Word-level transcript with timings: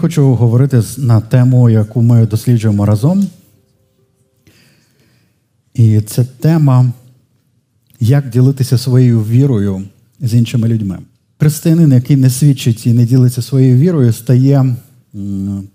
хочу 0.00 0.34
говорити 0.34 0.82
на 0.98 1.20
тему, 1.20 1.70
яку 1.70 2.02
ми 2.02 2.26
досліджуємо 2.26 2.86
разом. 2.86 3.26
І 5.74 6.00
це 6.00 6.24
тема, 6.24 6.92
як 8.00 8.30
ділитися 8.30 8.78
своєю 8.78 9.24
вірою 9.24 9.82
з 10.20 10.34
іншими 10.34 10.68
людьми. 10.68 10.98
Християнин, 11.38 11.92
який 11.92 12.16
не 12.16 12.30
свідчить 12.30 12.86
і 12.86 12.92
не 12.92 13.06
ділиться 13.06 13.42
своєю 13.42 13.76
вірою, 13.76 14.12
стає 14.12 14.76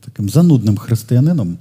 таким 0.06 0.30
занудним 0.30 0.78
християнином, 0.78 1.58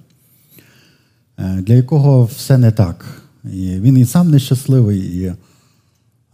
е, 1.39 1.63
для 1.63 1.75
якого 1.75 2.25
все 2.25 2.59
не 2.59 2.71
так. 2.71 3.23
І 3.45 3.81
Він 3.81 3.99
і 3.99 4.05
сам 4.05 4.31
нещасливий, 4.31 5.01
і 5.01 5.25
е, 5.25 5.37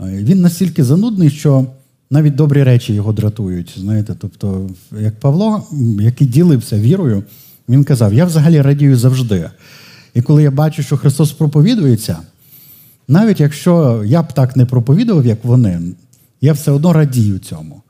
він 0.01 0.41
настільки 0.41 0.85
занудний, 0.85 1.31
що 1.31 1.67
навіть 2.11 2.35
добрі 2.35 2.63
речі 2.63 2.95
його 2.95 3.13
дратують. 3.13 3.75
Знаєте, 3.79 4.15
тобто, 4.19 4.71
як 5.01 5.21
Павло, 5.21 5.67
який 6.01 6.27
ділився 6.27 6.79
вірою, 6.79 7.25
він 7.69 7.85
казав: 7.85 8.15
Я 8.15 8.25
взагалі 8.25 8.61
радію 8.61 8.97
завжди. 8.97 9.51
І 10.15 10.23
коли 10.23 10.43
я 10.43 10.51
бачу, 10.51 10.83
що 10.83 10.97
Христос 10.97 11.33
проповідується, 11.33 12.17
навіть 13.09 13.41
якщо 13.41 14.03
я 14.07 14.23
б 14.23 14.33
так 14.33 14.57
не 14.57 14.67
проповідував, 14.67 15.27
як 15.27 15.45
вони, 15.45 15.81
я 16.41 16.53
все 16.53 16.71
одно 16.71 16.93
радію 16.93 17.39
цьому. 17.39 17.83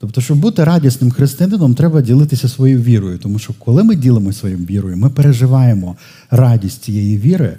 Тобто, 0.00 0.20
щоб 0.20 0.38
бути 0.38 0.64
радісним 0.64 1.10
християнином, 1.10 1.74
треба 1.74 2.00
ділитися 2.00 2.48
своєю 2.48 2.82
вірою. 2.82 3.18
Тому 3.18 3.38
що 3.38 3.54
коли 3.58 3.84
ми 3.84 3.96
ділимося 3.96 4.38
своєю 4.38 4.60
вірою, 4.60 4.96
ми 4.96 5.10
переживаємо 5.10 5.96
радість 6.30 6.82
цієї 6.82 7.18
віри. 7.18 7.56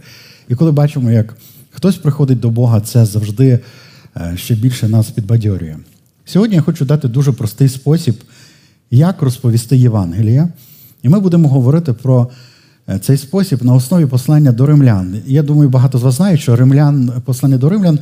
І 0.50 0.56
коли 0.56 0.72
бачимо, 0.72 1.12
як 1.12 1.38
хтось 1.72 1.98
приходить 1.98 2.40
до 2.40 2.50
Бога, 2.50 2.82
це 2.82 3.06
завжди 3.06 3.60
ще 4.36 4.56
більше 4.56 4.88
нас 4.88 5.10
підбадьорює. 5.10 5.78
Сьогодні 6.26 6.56
я 6.56 6.62
хочу 6.62 6.86
дати 6.86 7.08
дуже 7.08 7.32
простий 7.32 7.70
спосіб, 7.70 8.16
як 8.92 9.22
розповісти 9.22 9.78
Євангелія. 9.78 10.50
І 11.04 11.10
ми 11.10 11.20
будемо 11.20 11.50
говорити 11.50 11.94
про 11.94 12.30
е, 12.90 13.00
цей 13.00 13.18
спосіб 13.18 13.66
на 13.66 13.74
основі 13.74 14.06
послання 14.06 14.52
до 14.52 14.66
римлян. 14.66 15.22
Я 15.26 15.44
думаю, 15.44 15.70
багато 15.70 15.98
з 15.98 16.04
вас 16.04 16.16
знають, 16.16 16.42
що 16.42 16.56
римлян, 16.56 17.12
послання 17.26 17.58
до 17.58 17.70
римлян 17.70 18.00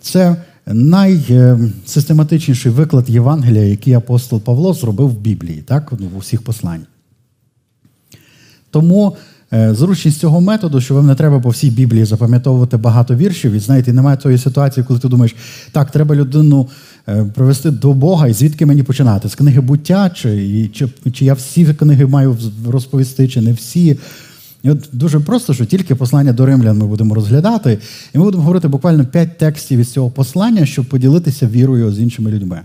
це 0.00 0.36
найсистематичніший 0.66 2.72
виклад 2.72 3.10
Євангелія, 3.10 3.64
який 3.64 3.92
апостол 3.92 4.40
Павло 4.40 4.74
зробив 4.74 5.08
в 5.08 5.18
Біблії, 5.18 5.62
так, 5.62 5.92
ну, 5.98 6.08
в 6.14 6.16
усіх 6.16 6.42
посланнях. 6.42 6.88
Тому 8.70 9.10
Е, 9.10 9.14
зручність 9.54 10.20
цього 10.20 10.40
методу, 10.40 10.80
що 10.80 10.94
вам 10.94 11.06
не 11.06 11.14
треба 11.14 11.40
по 11.40 11.48
всій 11.48 11.70
Біблії 11.70 12.04
запам'ятовувати 12.04 12.76
багато 12.76 13.14
віршів. 13.14 13.52
І 13.52 13.58
знаєте, 13.58 13.92
немає 13.92 14.16
тої 14.16 14.38
ситуації, 14.38 14.84
коли 14.88 15.00
ти 15.00 15.08
думаєш, 15.08 15.34
так, 15.72 15.90
треба 15.90 16.14
людину 16.14 16.68
е, 17.08 17.24
привести 17.34 17.70
до 17.70 17.92
Бога, 17.92 18.28
і 18.28 18.32
звідки 18.32 18.66
мені 18.66 18.82
починати? 18.82 19.28
З 19.28 19.34
книги 19.34 19.60
буття, 19.60 20.10
чи, 20.10 20.70
чи, 20.74 20.88
чи 21.12 21.24
я 21.24 21.34
всі 21.34 21.64
книги 21.64 22.06
маю 22.06 22.36
розповісти, 22.68 23.28
чи 23.28 23.40
не 23.40 23.52
всі. 23.52 23.98
І 24.62 24.70
от 24.70 24.88
Дуже 24.92 25.20
просто, 25.20 25.54
що 25.54 25.64
тільки 25.64 25.94
послання 25.94 26.32
до 26.32 26.46
римлян 26.46 26.78
ми 26.78 26.86
будемо 26.86 27.14
розглядати, 27.14 27.78
і 28.14 28.18
ми 28.18 28.24
будемо 28.24 28.42
говорити 28.42 28.68
буквально 28.68 29.06
п'ять 29.06 29.38
текстів 29.38 29.80
із 29.80 29.92
цього 29.92 30.10
послання, 30.10 30.66
щоб 30.66 30.84
поділитися 30.84 31.46
вірою 31.46 31.92
з 31.92 31.98
іншими 31.98 32.30
людьми. 32.30 32.60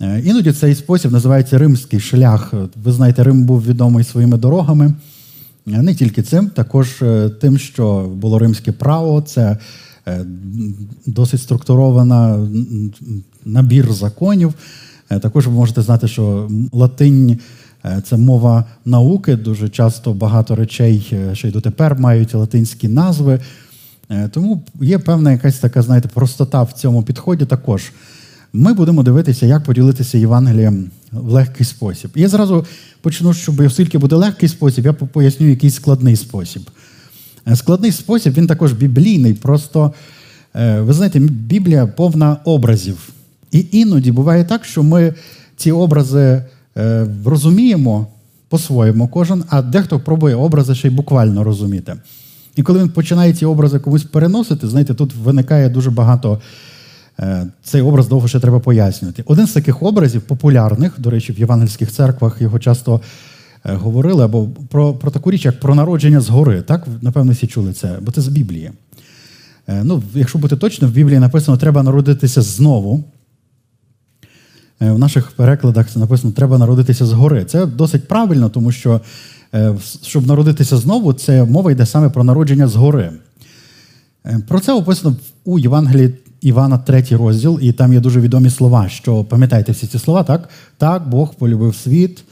Е, 0.00 0.22
іноді 0.24 0.52
цей 0.52 0.74
спосіб 0.74 1.12
називається 1.12 1.58
римський 1.58 2.00
шлях. 2.00 2.54
Ви 2.84 2.92
знаєте, 2.92 3.24
Рим 3.24 3.44
був 3.44 3.66
відомий 3.66 4.04
своїми 4.04 4.36
дорогами. 4.36 4.94
Не 5.66 5.94
тільки 5.94 6.22
цим, 6.22 6.48
також 6.48 7.02
е, 7.02 7.30
тим, 7.40 7.58
що 7.58 8.10
було 8.14 8.38
римське 8.38 8.72
право, 8.72 9.20
це 9.22 9.58
е, 10.08 10.24
досить 11.06 11.40
структурована 11.40 12.48
набір 13.44 13.92
законів. 13.92 14.54
Е, 15.10 15.18
також 15.18 15.46
ви 15.46 15.52
можете 15.52 15.82
знати, 15.82 16.08
що 16.08 16.50
латинь 16.72 17.38
це 18.04 18.16
мова 18.16 18.64
науки. 18.84 19.36
Дуже 19.36 19.68
часто 19.68 20.12
багато 20.12 20.56
речей, 20.56 21.16
що 21.32 21.48
й 21.48 21.50
дотепер 21.50 21.98
мають 21.98 22.34
латинські 22.34 22.88
назви. 22.88 23.40
Тому 24.30 24.62
є 24.80 24.98
певна 24.98 25.32
якась 25.32 25.58
така, 25.58 25.82
знаєте, 25.82 26.08
простота 26.08 26.62
в 26.62 26.72
цьому 26.72 27.02
підході 27.02 27.44
також. 27.44 27.92
Ми 28.52 28.74
будемо 28.74 29.02
дивитися, 29.02 29.46
як 29.46 29.64
поділитися 29.64 30.18
Євангелієм 30.18 30.90
в 31.12 31.32
легкий 31.32 31.66
спосіб. 31.66 32.10
І 32.14 32.20
я 32.20 32.28
зразу 32.28 32.66
почну, 33.00 33.34
щоб 33.34 33.60
оскільки 33.60 33.98
буде 33.98 34.16
легкий 34.16 34.48
спосіб, 34.48 34.84
я 34.84 34.92
поясню 34.92 35.46
якийсь 35.46 35.74
складний 35.74 36.16
спосіб. 36.16 36.62
Е, 37.48 37.56
складний 37.56 37.92
спосіб, 37.92 38.34
він 38.34 38.46
також 38.46 38.72
біблійний. 38.72 39.34
Просто, 39.34 39.92
е, 40.54 40.80
ви 40.80 40.92
знаєте, 40.92 41.18
Біблія 41.20 41.86
повна 41.86 42.36
образів. 42.44 43.08
І 43.50 43.66
іноді 43.72 44.12
буває 44.12 44.44
так, 44.44 44.64
що 44.64 44.82
ми 44.82 45.14
ці 45.56 45.72
образи 45.72 46.44
е, 46.76 47.06
розуміємо 47.24 48.06
по-своєму 48.48 49.08
кожен, 49.08 49.44
а 49.48 49.62
дехто 49.62 50.00
пробує 50.00 50.34
образи 50.34 50.74
ще 50.74 50.88
й 50.88 50.90
буквально 50.90 51.44
розуміти. 51.44 51.94
І 52.56 52.62
коли 52.62 52.80
він 52.80 52.88
починає 52.88 53.32
ці 53.32 53.44
образи 53.44 53.78
комусь 53.78 54.04
переносити, 54.04 54.68
знаєте, 54.68 54.94
тут 54.94 55.14
виникає 55.14 55.68
дуже 55.68 55.90
багато 55.90 56.40
цей 57.64 57.82
образ 57.82 58.08
довго 58.08 58.28
ще 58.28 58.40
треба 58.40 58.60
пояснювати. 58.60 59.22
Один 59.26 59.46
з 59.46 59.52
таких 59.52 59.82
образів, 59.82 60.22
популярних, 60.22 60.94
до 60.98 61.10
речі, 61.10 61.32
в 61.32 61.38
євангельських 61.38 61.92
церквах 61.92 62.40
його 62.40 62.58
часто 62.58 63.00
е, 63.64 63.74
говорили, 63.74 64.24
або 64.24 64.48
про 64.68 64.94
про 64.94 65.10
таку 65.10 65.30
річ, 65.30 65.44
як 65.44 65.60
про 65.60 65.74
народження 65.74 66.20
згори. 66.20 66.62
Так, 66.62 66.86
напевно, 67.02 67.32
всі 67.32 67.46
чули 67.46 67.72
це, 67.72 67.98
бо 68.00 68.12
це 68.12 68.20
з 68.20 68.28
Біблії. 68.28 68.70
Е, 69.68 69.84
ну, 69.84 70.02
Якщо 70.14 70.38
бути 70.38 70.56
точним, 70.56 70.90
в 70.90 70.94
Біблії 70.94 71.18
написано, 71.18 71.58
треба 71.58 71.82
народитися 71.82 72.42
знову. 72.42 73.04
В 74.80 74.98
наших 74.98 75.30
перекладах 75.30 75.90
це 75.90 75.98
написано, 75.98 76.32
треба 76.32 76.58
народитися 76.58 77.06
згори. 77.06 77.44
Це 77.44 77.66
досить 77.66 78.08
правильно, 78.08 78.48
тому 78.48 78.72
що, 78.72 79.00
щоб 80.02 80.26
народитися 80.26 80.76
знову, 80.76 81.12
це 81.12 81.44
мова 81.44 81.72
йде 81.72 81.86
саме 81.86 82.08
про 82.08 82.24
народження 82.24 82.68
згори. 82.68 83.12
Про 84.48 84.60
це 84.60 84.72
описано 84.72 85.16
у 85.44 85.58
Євангелії 85.58 86.14
Івана, 86.42 86.78
третій 86.78 87.16
розділ, 87.16 87.58
і 87.62 87.72
там 87.72 87.92
є 87.92 88.00
дуже 88.00 88.20
відомі 88.20 88.50
слова, 88.50 88.88
що 88.88 89.24
пам'ятаєте 89.24 89.72
всі 89.72 89.86
ці 89.86 89.98
слова, 89.98 90.22
так? 90.22 90.48
Так, 90.78 91.08
Бог 91.08 91.34
полюбив 91.34 91.74
світ, 91.74 92.24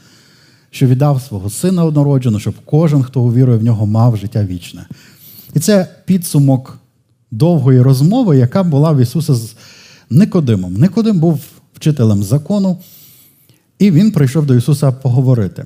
що 0.69 0.87
віддав 0.87 1.21
свого 1.21 1.49
сина 1.49 1.83
однородженого, 1.83 2.39
щоб 2.39 2.53
кожен, 2.65 3.03
хто 3.03 3.21
увірує 3.21 3.57
в 3.57 3.63
нього, 3.63 3.85
мав 3.85 4.17
життя 4.17 4.45
вічне. 4.45 4.85
І 5.53 5.59
це 5.59 5.87
підсумок 6.05 6.77
довгої 7.31 7.81
розмови, 7.81 8.37
яка 8.37 8.63
була 8.63 8.91
в 8.91 9.01
Ісуса 9.01 9.35
з 9.35 9.55
Никодимом. 10.09 10.73
Никодим 10.73 11.19
був 11.19 11.41
вчителем 11.73 12.23
закону, 12.23 12.77
і 13.79 13.91
він 13.91 14.11
прийшов 14.11 14.45
до 14.45 14.55
Ісуса 14.55 14.91
поговорити. 14.91 15.65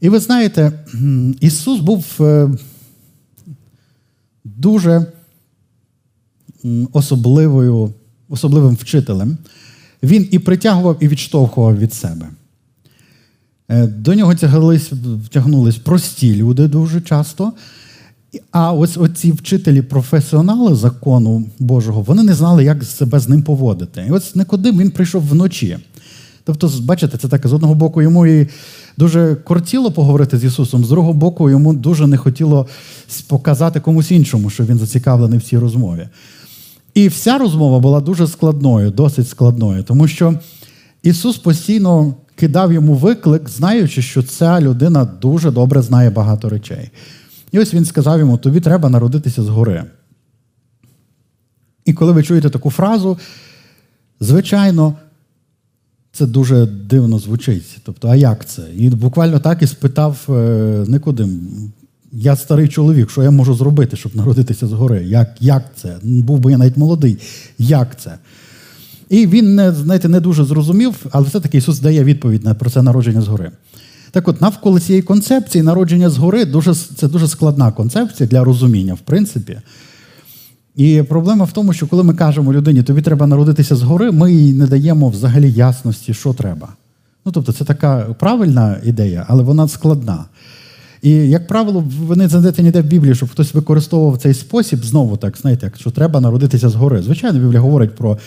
І 0.00 0.08
ви 0.08 0.18
знаєте, 0.18 0.72
Ісус 1.40 1.80
був 1.80 2.04
е, 2.20 2.50
дуже 4.44 5.06
особливою, 6.92 7.94
особливим 8.28 8.74
вчителем, 8.74 9.38
він 10.02 10.28
і 10.30 10.38
притягував, 10.38 10.96
і 11.00 11.08
відштовхував 11.08 11.78
від 11.78 11.94
себе. 11.94 12.26
Е, 13.68 13.86
до 13.86 14.14
нього 14.14 14.34
тягнулись, 14.34 14.92
тягнулись 15.30 15.76
прості 15.76 16.36
люди 16.36 16.68
дуже 16.68 17.00
часто. 17.00 17.52
А 18.50 18.72
ось 18.72 18.96
оці 18.96 19.32
вчителі, 19.32 19.82
професіонали 19.82 20.74
закону 20.74 21.44
Божого, 21.58 22.02
вони 22.02 22.22
не 22.22 22.34
знали, 22.34 22.64
як 22.64 22.84
себе 22.84 23.20
з 23.20 23.28
ним 23.28 23.42
поводити. 23.42 24.04
І 24.08 24.10
ось 24.10 24.34
Никодим 24.34 24.78
він 24.78 24.90
прийшов 24.90 25.22
вночі. 25.22 25.78
Тобто, 26.44 26.72
бачите, 26.82 27.18
це 27.18 27.28
так, 27.28 27.46
з 27.46 27.52
одного 27.52 27.74
боку, 27.74 28.02
йому 28.02 28.26
і 28.26 28.48
дуже 28.96 29.34
кортіло 29.34 29.90
поговорити 29.90 30.38
з 30.38 30.44
Ісусом, 30.44 30.84
з 30.84 30.88
другого 30.88 31.12
боку, 31.12 31.50
йому 31.50 31.74
дуже 31.74 32.06
не 32.06 32.16
хотіло 32.16 32.66
показати 33.26 33.80
комусь 33.80 34.10
іншому, 34.10 34.50
що 34.50 34.64
він 34.64 34.78
зацікавлений 34.78 35.38
в 35.38 35.42
цій 35.42 35.58
розмові. 35.58 36.08
І 36.96 37.08
вся 37.08 37.38
розмова 37.38 37.78
була 37.80 38.00
дуже 38.00 38.26
складною, 38.26 38.90
досить 38.90 39.28
складною, 39.28 39.82
тому 39.82 40.08
що 40.08 40.34
Ісус 41.02 41.36
постійно 41.36 42.14
кидав 42.34 42.72
йому 42.72 42.94
виклик, 42.94 43.48
знаючи, 43.48 44.02
що 44.02 44.22
ця 44.22 44.60
людина 44.60 45.04
дуже 45.04 45.50
добре 45.50 45.82
знає 45.82 46.10
багато 46.10 46.48
речей. 46.48 46.90
І 47.52 47.58
ось 47.58 47.74
він 47.74 47.84
сказав 47.84 48.18
йому: 48.18 48.38
тобі 48.38 48.60
треба 48.60 48.88
народитися 48.88 49.42
згори. 49.42 49.84
І 51.84 51.92
коли 51.92 52.12
ви 52.12 52.22
чуєте 52.22 52.50
таку 52.50 52.70
фразу, 52.70 53.18
звичайно, 54.20 54.94
це 56.12 56.26
дуже 56.26 56.66
дивно 56.66 57.18
звучить. 57.18 57.78
Тобто, 57.82 58.08
а 58.08 58.16
як 58.16 58.48
це? 58.48 58.62
І 58.76 58.90
буквально 58.90 59.38
так 59.38 59.62
і 59.62 59.66
спитав 59.66 60.26
е, 60.28 60.32
Никодим, 60.88 61.48
я 62.18 62.36
старий 62.36 62.68
чоловік, 62.68 63.10
що 63.10 63.22
я 63.22 63.30
можу 63.30 63.54
зробити, 63.54 63.96
щоб 63.96 64.16
народитися 64.16 64.66
згори? 64.66 65.04
Як 65.04 65.28
як 65.40 65.62
це? 65.76 65.96
Був 66.02 66.38
би 66.38 66.50
я 66.50 66.58
навіть 66.58 66.76
молодий. 66.76 67.18
Як 67.58 68.00
це? 68.00 68.18
І 69.08 69.26
він 69.26 69.54
не 69.54 69.72
знаєте, 69.72 70.08
не 70.08 70.20
дуже 70.20 70.44
зрозумів, 70.44 71.06
але 71.10 71.26
все-таки 71.26 71.58
Ісус 71.58 71.80
дає 71.80 72.04
відповідь 72.04 72.44
на 72.44 72.54
про 72.54 72.70
це 72.70 72.82
народження 72.82 73.22
згори. 73.22 73.50
Так 74.10 74.28
от, 74.28 74.40
навколо 74.40 74.80
цієї 74.80 75.02
концепції 75.02 75.62
народження 75.62 76.10
згори 76.10 76.44
дуже, 76.44 76.74
це 76.74 77.08
дуже 77.08 77.28
складна 77.28 77.72
концепція 77.72 78.28
для 78.28 78.44
розуміння, 78.44 78.94
в 78.94 79.00
принципі. 79.00 79.58
І 80.76 81.02
проблема 81.08 81.44
в 81.44 81.52
тому, 81.52 81.72
що 81.72 81.86
коли 81.86 82.02
ми 82.02 82.14
кажемо 82.14 82.52
людині, 82.52 82.82
тобі 82.82 83.02
треба 83.02 83.26
народитися 83.26 83.76
згори, 83.76 84.10
ми 84.10 84.32
їй 84.32 84.54
не 84.54 84.66
даємо 84.66 85.08
взагалі 85.08 85.52
ясності, 85.52 86.14
що 86.14 86.32
треба. 86.32 86.68
Ну, 87.24 87.32
тобто, 87.32 87.52
це 87.52 87.64
така 87.64 87.98
правильна 88.18 88.76
ідея, 88.84 89.26
але 89.28 89.42
вона 89.42 89.68
складна. 89.68 90.24
І, 91.06 91.10
як 91.10 91.46
правило, 91.46 91.84
ви 92.00 92.16
не 92.16 92.28
знайдете 92.28 92.62
ніде 92.62 92.80
в 92.80 92.84
Біблії, 92.84 93.14
щоб 93.14 93.28
хтось 93.28 93.54
використовував 93.54 94.18
цей 94.18 94.34
спосіб, 94.34 94.84
знову 94.84 95.16
так, 95.16 95.38
знаєте, 95.38 95.66
якщо 95.66 95.90
треба 95.90 96.20
народитися 96.20 96.68
згори. 96.68 97.02
Звичайно, 97.02 97.38
Біблія 97.38 97.60
говорить 97.60 97.94
про 97.94 98.18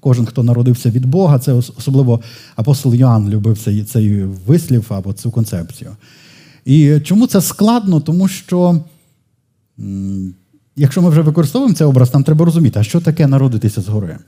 кожен, 0.00 0.26
хто 0.26 0.42
народився 0.42 0.90
від 0.90 1.06
Бога, 1.06 1.38
це 1.38 1.52
особливо 1.52 2.20
апостол 2.56 2.94
Йоанн 2.94 3.30
любив 3.30 3.58
цей, 3.58 3.84
цей 3.84 4.24
вислів 4.24 4.86
або 4.88 5.12
цю 5.12 5.30
концепцію. 5.30 5.90
І 6.64 7.00
чому 7.00 7.26
це 7.26 7.40
складно? 7.40 8.00
Тому 8.00 8.28
що, 8.28 8.80
якщо 10.76 11.02
ми 11.02 11.10
вже 11.10 11.20
використовуємо 11.20 11.74
цей 11.74 11.86
образ, 11.86 12.14
нам 12.14 12.24
треба 12.24 12.44
розуміти, 12.44 12.80
а 12.80 12.82
що 12.82 13.00
таке 13.00 13.26
народитися 13.26 13.80
згори? 13.80 14.18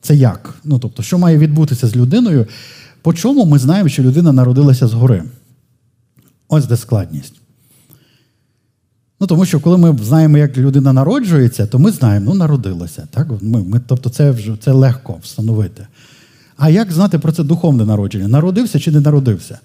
Це 0.00 0.16
як? 0.16 0.54
Ну, 0.64 0.78
тобто, 0.78 1.02
що 1.02 1.18
має 1.18 1.38
відбутися 1.38 1.86
з 1.86 1.96
людиною? 1.96 2.46
По 3.02 3.14
чому 3.14 3.44
ми 3.44 3.58
знаємо, 3.58 3.88
що 3.88 4.02
людина 4.02 4.32
народилася 4.32 4.86
згори? 4.86 5.22
Ось 6.50 6.66
де 6.66 6.76
складність. 6.76 7.34
Ну, 9.20 9.26
Тому 9.26 9.44
що 9.44 9.60
коли 9.60 9.78
ми 9.78 9.98
знаємо, 10.04 10.38
як 10.38 10.58
людина 10.58 10.92
народжується, 10.92 11.66
то 11.66 11.78
ми 11.78 11.90
знаємо, 11.90 12.26
ну, 12.30 12.34
народилася. 12.38 13.08
Так? 13.10 13.28
Ми, 13.40 13.62
ми, 13.64 13.80
Тобто 13.86 14.10
це 14.10 14.30
вже 14.30 14.56
це 14.60 14.72
легко 14.72 15.18
встановити. 15.22 15.86
А 16.56 16.68
як 16.68 16.92
знати 16.92 17.18
про 17.18 17.32
це 17.32 17.44
духовне 17.44 17.84
народження? 17.84 18.28
Народився 18.28 18.80
чи 18.80 18.90
не 18.90 19.00
народився? 19.00 19.58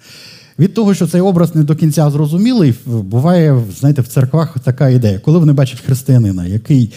Від 0.59 0.73
того, 0.73 0.93
що 0.93 1.07
цей 1.07 1.21
образ 1.21 1.55
не 1.55 1.63
до 1.63 1.75
кінця 1.75 2.09
зрозумілий, 2.09 2.75
буває, 2.85 3.63
знаєте, 3.79 4.01
в 4.01 4.07
церквах 4.07 4.59
така 4.59 4.89
ідея. 4.89 5.19
Коли 5.19 5.39
вони 5.39 5.53
бачать 5.53 5.79
християнина, 5.79 6.45
який 6.45 6.93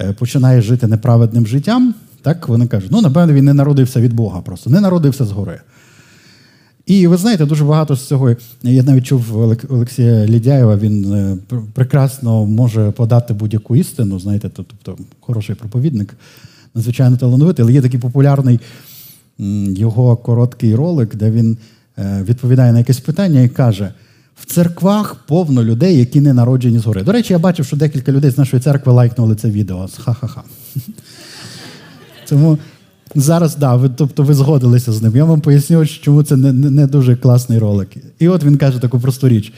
е, 0.00 0.12
починає 0.12 0.62
жити 0.62 0.86
неправедним 0.86 1.46
життям, 1.46 1.94
так 2.22 2.48
вони 2.48 2.66
кажуть, 2.66 2.90
ну, 2.92 3.00
напевно, 3.00 3.32
він 3.32 3.44
не 3.44 3.54
народився 3.54 4.00
від 4.00 4.12
Бога 4.12 4.40
просто, 4.40 4.70
не 4.70 4.80
народився 4.80 5.24
згори. 5.24 5.60
І 6.86 7.06
ви 7.06 7.16
знаєте, 7.16 7.46
дуже 7.46 7.64
багато 7.64 7.96
з 7.96 8.08
цього. 8.08 8.36
Я 8.62 8.82
навіть 8.82 9.06
чув 9.06 9.38
Олексія 9.68 10.26
Лідяєва, 10.26 10.76
він 10.76 11.12
е, 11.12 11.36
прекрасно 11.72 12.46
може 12.46 12.90
подати 12.90 13.34
будь-яку 13.34 13.76
істину, 13.76 14.18
знаєте, 14.20 14.50
тобто 14.54 14.96
хороший 15.20 15.54
проповідник, 15.54 16.14
надзвичайно 16.74 17.16
талановитий, 17.16 17.62
але 17.62 17.72
є 17.72 17.82
такий 17.82 18.00
популярний 18.00 18.60
його 19.68 20.16
короткий 20.16 20.74
ролик, 20.74 21.16
де 21.16 21.30
він 21.30 21.58
е, 21.98 22.22
відповідає 22.28 22.72
на 22.72 22.78
якесь 22.78 23.00
питання 23.00 23.40
і 23.40 23.48
каже: 23.48 23.92
в 24.40 24.46
церквах 24.46 25.14
повно 25.14 25.64
людей, 25.64 25.98
які 25.98 26.20
не 26.20 26.32
народжені 26.32 26.78
згори. 26.78 27.02
До 27.02 27.12
речі, 27.12 27.32
я 27.32 27.38
бачив, 27.38 27.66
що 27.66 27.76
декілька 27.76 28.12
людей 28.12 28.30
з 28.30 28.38
нашої 28.38 28.62
церкви 28.62 28.92
лайкнули 28.92 29.34
це 29.34 29.50
відео. 29.50 29.88
Ха-ха-ха. 30.04 30.42
Тому 32.28 32.58
Зараз, 33.14 33.56
да, 33.56 33.76
ви, 33.76 33.90
тобто 33.96 34.22
ви 34.22 34.34
згодилися 34.34 34.92
з 34.92 35.02
ним. 35.02 35.16
Я 35.16 35.24
вам 35.24 35.40
поясню, 35.40 35.86
чому 35.86 36.22
це 36.22 36.36
не, 36.36 36.52
не, 36.52 36.86
дуже 36.86 37.16
класний 37.16 37.58
ролик. 37.58 37.88
І 38.18 38.28
от 38.28 38.44
він 38.44 38.56
каже 38.56 38.78
таку 38.78 39.00
просту 39.00 39.28
річ. 39.28 39.52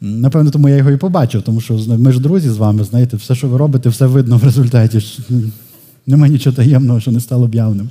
Напевно, 0.00 0.50
тому 0.50 0.68
я 0.68 0.76
його 0.76 0.90
і 0.90 0.96
побачив, 0.96 1.42
тому 1.42 1.60
що 1.60 1.74
ми 1.74 2.12
ж 2.12 2.20
друзі 2.20 2.50
з 2.50 2.56
вами, 2.56 2.84
знаєте, 2.84 3.16
все, 3.16 3.34
що 3.34 3.48
ви 3.48 3.56
робите, 3.56 3.88
все 3.88 4.06
видно 4.06 4.36
в 4.36 4.44
результаті. 4.44 5.02
Нема 6.06 6.28
нічого 6.28 6.56
таємного, 6.56 7.00
що 7.00 7.12
не 7.12 7.20
стало 7.20 7.46
б 7.46 7.54
явним. 7.54 7.90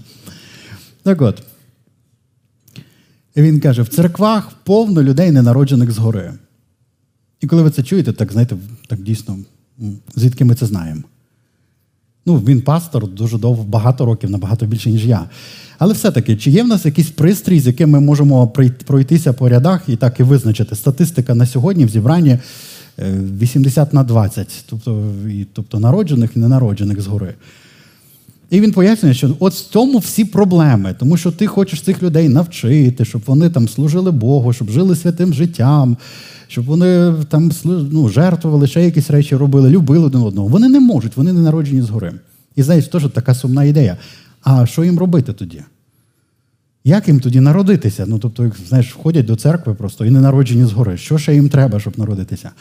Так 1.03 1.21
от. 1.21 1.43
І 3.35 3.41
він 3.41 3.59
каже: 3.59 3.81
в 3.81 3.87
церквах 3.87 4.51
повно 4.63 5.03
людей, 5.03 5.31
ненароджених 5.31 5.91
згори. 5.91 6.33
І 7.41 7.47
коли 7.47 7.63
ви 7.63 7.69
це 7.69 7.83
чуєте, 7.83 8.13
так 8.13 8.31
знаєте, 8.31 8.57
так 8.87 9.01
дійсно, 9.01 9.37
звідки 10.15 10.45
ми 10.45 10.55
це 10.55 10.65
знаємо? 10.65 11.01
Ну, 12.29 12.35
він 12.35 12.61
пастор 12.61 13.07
дуже 13.07 13.37
довго, 13.37 13.63
багато 13.63 14.05
років, 14.05 14.29
набагато 14.29 14.65
більше, 14.65 14.91
ніж 14.91 15.05
я. 15.05 15.25
Але 15.77 15.93
все-таки, 15.93 16.35
чи 16.35 16.51
є 16.51 16.63
в 16.63 16.67
нас 16.67 16.85
якийсь 16.85 17.09
пристрій, 17.09 17.59
з 17.59 17.67
яким 17.67 17.89
ми 17.89 17.99
можемо 17.99 18.47
пройтися 18.85 19.33
по 19.33 19.49
рядах 19.49 19.81
і 19.87 19.95
так 19.95 20.19
і 20.19 20.23
визначити? 20.23 20.75
Статистика 20.75 21.35
на 21.35 21.45
сьогодні 21.45 21.85
в 21.85 21.89
зібранні 21.89 22.37
80 22.97 23.87
е, 23.87 23.95
на 23.95 24.03
20, 24.03 24.63
тобто 24.69 25.11
і, 25.29 25.45
тобто 25.53 25.79
народжених 25.79 26.31
і 26.35 26.39
ненароджених 26.39 27.01
згори. 27.01 27.33
І 28.49 28.61
він 28.61 28.71
пояснює, 28.71 29.13
що 29.13 29.35
от 29.39 29.53
в 29.53 29.69
цьому 29.69 29.97
всі 29.97 30.25
проблеми, 30.25 30.95
тому 30.99 31.17
що 31.17 31.31
ти 31.31 31.47
хочеш 31.47 31.81
цих 31.81 32.03
людей 32.03 32.29
навчити, 32.29 33.05
щоб 33.05 33.21
вони 33.25 33.49
там 33.49 33.67
служили 33.67 34.11
Богу, 34.11 34.53
щоб 34.53 34.69
жили 34.69 34.95
святим 34.95 35.33
життям, 35.33 35.97
щоб 36.49 36.65
вони 36.65 37.13
там 37.29 37.51
ну, 37.65 38.09
жертвували, 38.09 38.67
ще 38.67 38.85
якісь 38.85 39.09
речі 39.09 39.35
робили, 39.35 39.69
любили 39.69 40.05
один 40.05 40.21
одного. 40.21 40.47
Вони 40.47 40.69
не 40.69 40.79
можуть, 40.79 41.17
вони 41.17 41.33
не 41.33 41.39
народжені 41.39 41.81
згори. 41.81 42.13
І 42.55 42.63
знаєш, 42.63 42.87
теж 42.87 43.03
така 43.13 43.35
сумна 43.35 43.63
ідея. 43.63 43.97
А 44.43 44.65
що 44.65 44.83
їм 44.83 44.99
робити 44.99 45.33
тоді? 45.33 45.61
Як 46.83 47.07
їм 47.07 47.19
тоді 47.19 47.39
народитися? 47.39 48.05
Ну, 48.07 48.19
тобто, 48.19 48.51
знаєш, 48.67 48.95
входять 48.95 49.25
до 49.25 49.35
церкви 49.35 49.73
просто 49.73 50.05
і 50.05 50.09
не 50.09 50.21
народжені 50.21 50.65
згори. 50.65 50.97
Що 50.97 51.17
ще 51.17 51.33
їм 51.33 51.49
треба, 51.49 51.79
щоб 51.79 51.99
народитися? 51.99 52.51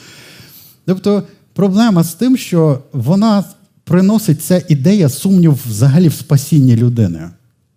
Тобто, 0.87 1.23
проблема 1.55 2.05
з 2.05 2.15
тим, 2.15 2.37
що 2.37 2.79
вона 2.93 3.45
приносить 3.85 4.43
ця 4.43 4.63
ідея 4.69 5.09
сумнів 5.09 5.59
взагалі 5.69 6.09
в 6.09 6.15
спасінні 6.15 6.77
людини. 6.77 7.31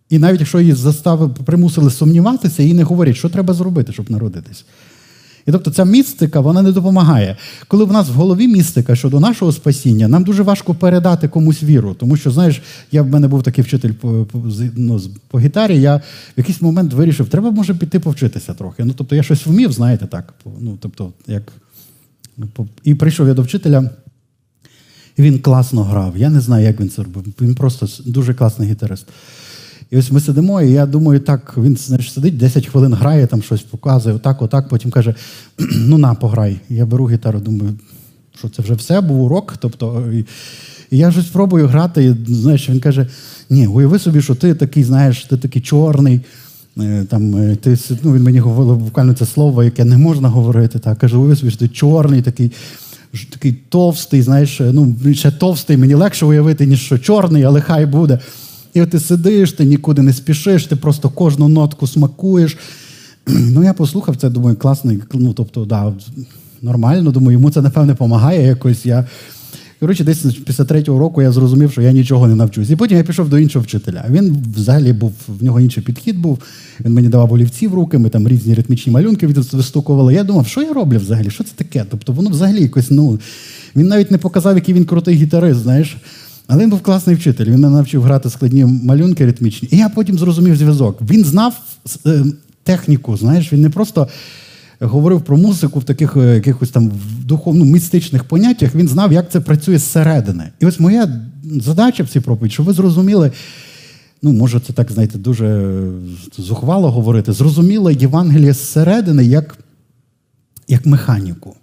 І 0.09 0.19
навіть 0.19 0.39
якщо 0.39 0.59
її 0.59 0.73
заставили, 0.73 1.31
примусили 1.45 1.91
сумніватися, 1.91 2.63
їй 2.63 2.73
не 2.73 2.83
говорять, 2.83 3.15
що 3.15 3.29
треба 3.29 3.53
зробити, 3.53 3.93
щоб 3.93 4.11
народитись. 4.11 4.65
І 5.47 5.51
тобто 5.51 5.71
ця 5.71 5.85
містика 5.85 6.39
вона 6.39 6.61
не 6.61 6.71
допомагає. 6.71 7.37
Коли 7.67 7.85
в 7.85 7.91
нас 7.91 8.09
в 8.09 8.13
голові 8.13 8.47
містика 8.47 8.95
щодо 8.95 9.19
нашого 9.19 9.51
спасіння, 9.51 10.07
нам 10.07 10.23
дуже 10.23 10.43
важко 10.43 10.75
передати 10.75 11.27
комусь 11.27 11.63
віру. 11.63 11.93
Тому 11.93 12.17
що, 12.17 12.31
знаєш, 12.31 12.61
я 12.91 13.01
в 13.01 13.07
мене 13.07 13.27
був 13.27 13.43
такий 13.43 13.63
вчитель 13.63 13.91
по 13.91 14.25
по, 14.25 14.43
ну, 14.75 15.01
по 15.27 15.39
гітарі, 15.39 15.81
я 15.81 15.95
в 15.97 16.01
якийсь 16.37 16.61
момент 16.61 16.93
вирішив, 16.93 17.29
треба 17.29 17.51
може 17.51 17.73
піти 17.73 17.99
повчитися 17.99 18.53
трохи. 18.53 18.83
Ну, 18.83 18.93
тобто 18.97 19.15
я 19.15 19.23
щось 19.23 19.45
вмів, 19.45 19.71
знаєте, 19.71 20.07
так. 20.07 20.33
Ну, 20.59 20.77
тобто, 20.81 21.13
як... 21.27 21.43
І 22.83 22.95
прийшов 22.95 23.27
я 23.27 23.33
до 23.33 23.41
вчителя, 23.41 23.89
він 25.17 25.39
класно 25.39 25.83
грав. 25.83 26.17
Я 26.17 26.29
не 26.29 26.41
знаю, 26.41 26.65
як 26.65 26.79
він 26.79 26.89
це 26.89 27.03
робив. 27.03 27.25
Він 27.41 27.55
просто 27.55 27.87
дуже 28.05 28.33
класний 28.33 28.69
гітарист. 28.69 29.05
І 29.91 29.97
ось 29.97 30.11
ми 30.11 30.19
сидимо, 30.19 30.61
і 30.61 30.71
я 30.71 30.85
думаю, 30.85 31.19
так, 31.19 31.53
він 31.57 31.77
знаєш, 31.77 32.13
сидить 32.13 32.37
10 32.37 32.67
хвилин 32.67 32.93
грає, 32.93 33.27
там 33.27 33.41
щось 33.41 33.61
показує, 33.61 34.15
отак, 34.15 34.41
отак, 34.41 34.69
потім 34.69 34.91
каже: 34.91 35.15
ну 35.59 35.97
на, 35.97 36.13
пограй. 36.13 36.59
Я 36.69 36.85
беру 36.85 37.09
гітару, 37.09 37.39
думаю, 37.39 37.73
що 38.37 38.49
це 38.49 38.61
вже 38.61 38.73
все, 38.73 39.01
був 39.01 39.21
урок. 39.21 39.53
Тобто, 39.59 40.11
і, 40.13 40.25
і 40.91 40.97
я 40.97 41.11
щось 41.11 41.27
спробую 41.27 41.67
грати, 41.67 42.03
і 42.03 42.33
знаєш, 42.33 42.69
він 42.69 42.79
каже: 42.79 43.07
ні, 43.49 43.67
уяви 43.67 43.99
собі, 43.99 44.21
що 44.21 44.35
ти 44.35 44.53
такий, 44.53 44.83
знаєш, 44.83 45.25
ти 45.25 45.37
такий 45.37 45.61
чорний. 45.61 46.21
Е, 46.79 47.05
там, 47.09 47.35
е, 47.35 47.55
ти, 47.55 47.77
ну, 48.03 48.13
Він 48.13 48.23
мені 48.23 48.39
говорив 48.39 48.77
буквально 48.77 49.13
це 49.13 49.25
слово, 49.25 49.63
яке 49.63 49.85
не 49.85 49.97
можна 49.97 50.29
говорити. 50.29 50.79
Так. 50.79 50.97
Каже, 50.97 51.17
уяви 51.17 51.35
собі, 51.35 51.51
що 51.51 51.59
ти 51.59 51.67
чорний, 51.67 52.21
такий 52.21 52.51
такий 53.29 53.51
товстий, 53.69 54.21
знаєш, 54.21 54.59
ну, 54.59 54.95
ще 55.13 55.31
товстий, 55.31 55.77
мені 55.77 55.93
легше 55.93 56.25
уявити, 56.25 56.65
ніж 56.65 56.81
що 56.81 56.97
чорний, 56.97 57.43
але 57.43 57.61
хай 57.61 57.85
буде. 57.85 58.19
І 58.73 58.81
от 58.81 58.89
ти 58.89 58.99
сидиш, 58.99 59.51
ти 59.51 59.65
нікуди 59.65 60.01
не 60.01 60.13
спішиш, 60.13 60.65
ти 60.65 60.75
просто 60.75 61.09
кожну 61.09 61.47
нотку 61.47 61.87
смакуєш. 61.87 62.57
Ну, 63.27 63.63
я 63.63 63.73
послухав 63.73 64.15
це, 64.15 64.29
думаю, 64.29 64.55
класний. 64.55 64.99
Ну, 65.13 65.33
тобто, 65.33 65.65
да, 65.65 65.93
нормально, 66.61 67.11
думаю, 67.11 67.31
йому 67.31 67.51
це, 67.51 67.61
напевне, 67.61 67.93
допомагає 67.93 68.47
якось. 68.47 68.85
Я... 68.85 69.05
Коротше, 69.79 70.03
десь 70.03 70.25
після 70.45 70.65
третього 70.65 70.99
року 70.99 71.21
я 71.21 71.31
зрозумів, 71.31 71.71
що 71.71 71.81
я 71.81 71.91
нічого 71.91 72.27
не 72.27 72.35
навчусь. 72.35 72.69
І 72.69 72.75
потім 72.75 72.97
я 72.97 73.03
пішов 73.03 73.29
до 73.29 73.39
іншого 73.39 73.63
вчителя. 73.63 74.05
Він 74.09 74.45
взагалі 74.55 74.93
був, 74.93 75.13
в 75.27 75.43
нього 75.43 75.59
інший 75.59 75.83
підхід 75.83 76.19
був. 76.19 76.39
Він 76.85 76.93
мені 76.93 77.09
давав 77.09 77.33
олівці 77.33 77.67
в 77.67 77.73
руки, 77.73 77.97
ми 77.97 78.09
там 78.09 78.27
різні 78.27 78.53
ритмічні 78.53 78.93
малюнки 78.93 79.27
вистукували. 79.27 80.13
Я 80.13 80.23
думав, 80.23 80.47
що 80.47 80.61
я 80.61 80.73
роблю 80.73 80.97
взагалі? 80.97 81.29
Що 81.29 81.43
це 81.43 81.51
таке? 81.55 81.85
Тобто 81.89 82.13
воно 82.13 82.29
взагалі 82.29 82.61
якось, 82.61 82.91
ну. 82.91 83.19
Він 83.75 83.87
навіть 83.87 84.11
не 84.11 84.17
показав, 84.17 84.55
який 84.55 84.75
він 84.75 84.85
крутий 84.85 85.15
гітарист, 85.15 85.59
знаєш. 85.59 85.97
Але 86.47 86.63
він 86.63 86.69
був 86.69 86.81
класний 86.81 87.15
вчитель. 87.15 87.45
Він 87.45 87.59
мене 87.59 87.75
навчив 87.75 88.03
грати 88.03 88.29
складні 88.29 88.65
малюнки 88.65 89.25
ритмічні. 89.25 89.69
І 89.71 89.77
я 89.77 89.89
потім 89.89 90.17
зрозумів 90.17 90.55
зв'язок. 90.55 91.01
Він 91.01 91.25
знав 91.25 91.59
е, 92.05 92.23
техніку, 92.63 93.17
знаєш, 93.17 93.53
він 93.53 93.61
не 93.61 93.69
просто 93.69 94.07
говорив 94.79 95.21
про 95.21 95.37
музику 95.37 95.79
в 95.79 95.83
таких 95.83 96.17
е, 96.17 96.35
якихось 96.35 96.69
там 96.69 96.91
духовно 97.25 97.65
містичних 97.65 98.23
поняттях, 98.23 98.75
він 98.75 98.87
знав, 98.87 99.13
як 99.13 99.31
це 99.31 99.39
працює 99.39 99.77
зсередини. 99.77 100.49
І 100.59 100.65
ось 100.65 100.79
моя 100.79 101.21
задача 101.43 102.03
в 102.03 102.07
цій 102.07 102.19
проповіді, 102.19 102.53
щоб 102.53 102.65
ви 102.65 102.73
зрозуміли. 102.73 103.31
Ну, 104.23 104.31
може, 104.31 104.59
це 104.59 104.73
так, 104.73 104.91
знаєте, 104.91 105.17
дуже 105.17 105.81
зухвало 106.37 106.91
говорити. 106.91 107.33
Зрозуміло 107.33 107.91
Євангеліє 107.91 108.53
зсередини 108.53 109.25
як 109.25 109.57
як 110.67 110.85
механіку. 110.85 111.55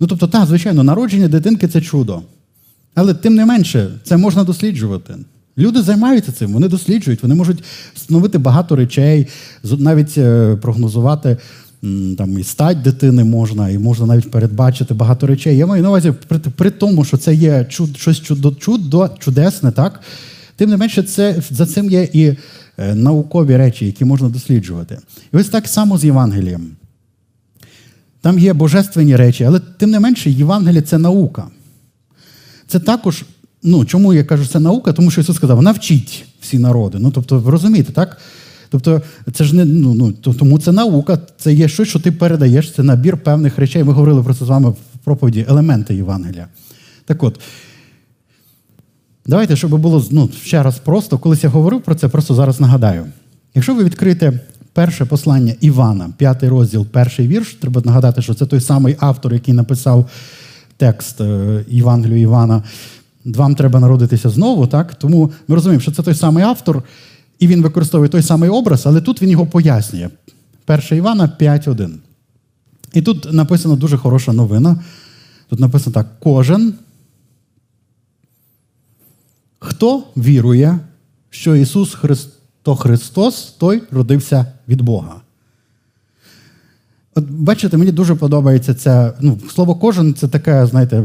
Ну, 0.00 0.06
тобто, 0.06 0.28
так, 0.28 0.46
звичайно, 0.46 0.82
народження 0.82 1.28
дитинки 1.28 1.68
це 1.68 1.80
чудо. 1.80 2.22
Але 2.96 3.14
тим 3.14 3.34
не 3.34 3.46
менше, 3.46 3.90
це 4.04 4.16
можна 4.16 4.44
досліджувати. 4.44 5.14
Люди 5.58 5.82
займаються 5.82 6.32
цим, 6.32 6.52
вони 6.52 6.68
досліджують, 6.68 7.22
вони 7.22 7.34
можуть 7.34 7.64
встановити 7.94 8.38
багато 8.38 8.76
речей, 8.76 9.26
навіть 9.78 10.18
е, 10.18 10.56
прогнозувати 10.56 11.36
там 12.18 12.38
і 12.38 12.44
стать 12.44 12.82
дитини 12.82 13.24
можна, 13.24 13.68
і 13.68 13.78
можна 13.78 14.06
навіть 14.06 14.30
передбачити 14.30 14.94
багато 14.94 15.26
речей. 15.26 15.56
Я 15.56 15.66
маю 15.66 15.82
на 15.82 15.88
увазі, 15.88 16.12
при, 16.28 16.38
при 16.38 16.70
тому, 16.70 17.04
що 17.04 17.16
це 17.16 17.34
є 17.34 17.64
чуд, 17.68 17.96
щось 17.96 18.20
чудо, 18.20 18.54
чудо, 18.54 19.10
чудесне, 19.18 19.72
так? 19.72 20.00
Тим 20.56 20.70
не 20.70 20.76
менше, 20.76 21.02
це, 21.02 21.42
за 21.50 21.66
цим 21.66 21.90
є 21.90 22.08
і 22.12 22.36
е, 22.78 22.94
наукові 22.94 23.56
речі, 23.56 23.86
які 23.86 24.04
можна 24.04 24.28
досліджувати. 24.28 24.98
І 25.32 25.36
ось 25.36 25.48
так 25.48 25.68
само 25.68 25.98
з 25.98 26.04
Євангелієм. 26.04 26.70
Там 28.20 28.38
є 28.38 28.52
божественні 28.52 29.16
речі, 29.16 29.44
але 29.44 29.60
тим 29.60 29.90
не 29.90 30.00
менше, 30.00 30.30
Євангеліє 30.30 30.82
це 30.82 30.98
наука. 30.98 31.46
Це 32.68 32.78
також, 32.78 33.24
ну 33.62 33.84
чому 33.84 34.14
я 34.14 34.24
кажу, 34.24 34.46
це 34.46 34.60
наука? 34.60 34.92
Тому 34.92 35.10
що 35.10 35.20
Ісус 35.20 35.36
сказав, 35.36 35.62
навчіть 35.62 36.24
всі 36.40 36.58
народи. 36.58 36.98
Ну, 37.00 37.10
тобто, 37.10 37.38
ви 37.38 37.50
розумієте, 37.50 37.92
так? 37.92 38.18
Тобто, 38.70 39.02
це 39.32 39.44
ж 39.44 39.56
не 39.56 39.64
ну, 39.64 39.94
ну, 39.94 40.12
тому 40.12 40.58
це 40.58 40.72
наука, 40.72 41.18
це 41.38 41.52
є 41.52 41.68
щось, 41.68 41.88
що 41.88 41.98
ти 41.98 42.12
передаєш, 42.12 42.72
це 42.72 42.82
набір 42.82 43.16
певних 43.16 43.58
речей. 43.58 43.84
Ми 43.84 43.92
говорили 43.92 44.22
про 44.22 44.34
це 44.34 44.44
з 44.44 44.48
вами 44.48 44.70
в 44.70 44.76
проповіді, 45.04 45.46
елементи 45.48 45.94
Євангелія. 45.94 46.48
Так 47.04 47.22
от, 47.22 47.40
давайте, 49.26 49.56
щоб 49.56 49.70
було 49.80 50.06
ну, 50.10 50.30
ще 50.44 50.62
раз 50.62 50.78
просто, 50.78 51.18
колись 51.18 51.44
я 51.44 51.50
говорив 51.50 51.82
про 51.82 51.94
це, 51.94 52.08
просто 52.08 52.34
зараз 52.34 52.60
нагадаю. 52.60 53.06
Якщо 53.54 53.74
ви 53.74 53.84
відкрите 53.84 54.40
перше 54.72 55.04
послання 55.04 55.54
Івана, 55.60 56.10
п'ятий 56.16 56.48
розділ, 56.48 56.86
перший 56.86 57.28
вірш, 57.28 57.54
треба 57.54 57.82
нагадати, 57.84 58.22
що 58.22 58.34
це 58.34 58.46
той 58.46 58.60
самий 58.60 58.96
автор, 59.00 59.34
який 59.34 59.54
написав 59.54 60.10
текст 60.76 61.20
е, 61.20 61.64
Євангелію 61.68 62.20
Івана. 62.20 62.62
Вам 63.24 63.54
треба 63.54 63.80
народитися 63.80 64.30
знову, 64.30 64.66
так? 64.66 64.94
Тому 64.94 65.32
ми 65.48 65.54
розуміємо, 65.54 65.80
що 65.80 65.92
це 65.92 66.02
той 66.02 66.14
самий 66.14 66.44
автор, 66.44 66.82
і 67.38 67.46
він 67.46 67.62
використовує 67.62 68.08
той 68.08 68.22
самий 68.22 68.50
образ, 68.50 68.86
але 68.86 69.00
тут 69.00 69.22
він 69.22 69.30
його 69.30 69.46
пояснює. 69.46 70.10
1 70.66 70.98
Івана 70.98 71.36
5.1. 71.40 71.90
І 72.92 73.02
тут 73.02 73.32
написано 73.32 73.76
дуже 73.76 73.96
хороша 73.96 74.32
новина. 74.32 74.84
Тут 75.48 75.60
написано 75.60 75.94
так: 75.94 76.06
кожен, 76.20 76.74
хто 79.58 80.04
вірує, 80.16 80.78
що 81.30 81.56
Ісус 81.56 81.94
Христо 81.94 82.76
Христос, 82.76 83.54
той 83.58 83.82
родився 83.90 84.46
від 84.68 84.82
Бога. 84.82 85.20
От 87.16 87.30
бачите, 87.30 87.76
мені 87.76 87.92
дуже 87.92 88.14
подобається 88.14 88.74
це. 88.74 89.12
Ну, 89.20 89.38
слово 89.54 89.74
кожен 89.74 90.14
це 90.14 90.28
така, 90.28 90.66
знаєте, 90.66 91.02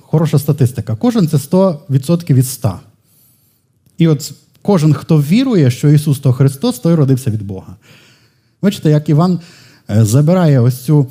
хороша 0.00 0.38
статистика. 0.38 0.96
Кожен 0.96 1.28
це 1.28 1.36
100% 1.36 2.34
від 2.34 2.46
100. 2.46 2.74
І 3.98 4.08
от 4.08 4.32
кожен, 4.62 4.94
хто 4.94 5.20
вірує, 5.20 5.70
що 5.70 5.88
Ісус 5.88 6.18
то 6.18 6.32
Христос, 6.32 6.78
той 6.78 6.94
родився 6.94 7.30
від 7.30 7.42
Бога. 7.42 7.76
Бачите, 8.62 8.90
як 8.90 9.08
Іван 9.08 9.40
е, 9.90 10.04
забирає 10.04 10.60
ось 10.60 10.84
цю 10.84 11.06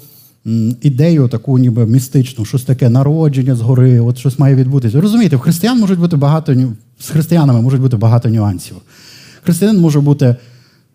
ідею, 0.81 1.27
таку 1.27 1.57
ніби 1.57 1.85
містичну, 1.85 2.45
щось 2.45 2.63
таке 2.63 2.89
народження 2.89 3.55
згори, 3.55 3.99
от 3.99 4.17
щось 4.17 4.39
має 4.39 4.55
відбутися. 4.55 5.01
Розумієте, 5.01 5.35
в 5.35 5.39
християн 5.39 5.79
можуть 5.79 5.99
бути 5.99 6.15
багато 6.15 6.55
з 6.99 7.09
християнами 7.09 7.61
можуть 7.61 7.81
бути 7.81 7.97
багато 7.97 8.29
нюансів. 8.29 8.75
Християнин 9.43 9.81
може 9.81 9.99
бути 9.99 10.35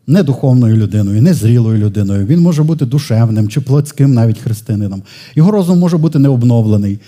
недуховною 0.06 0.76
людиною, 0.76 1.23
незрілою 1.23 1.78
людиною. 1.78 2.26
Він 2.26 2.40
може 2.40 2.62
бути 2.62 2.87
душевним 2.87 3.49
чи 3.49 3.61
плотським 3.61 4.14
навіть 4.14 4.38
християнином. 4.38 5.02
Його 5.35 5.50
розум 5.50 5.78
може 5.78 5.99
бути 5.99 6.18
необновлений. 6.18 6.99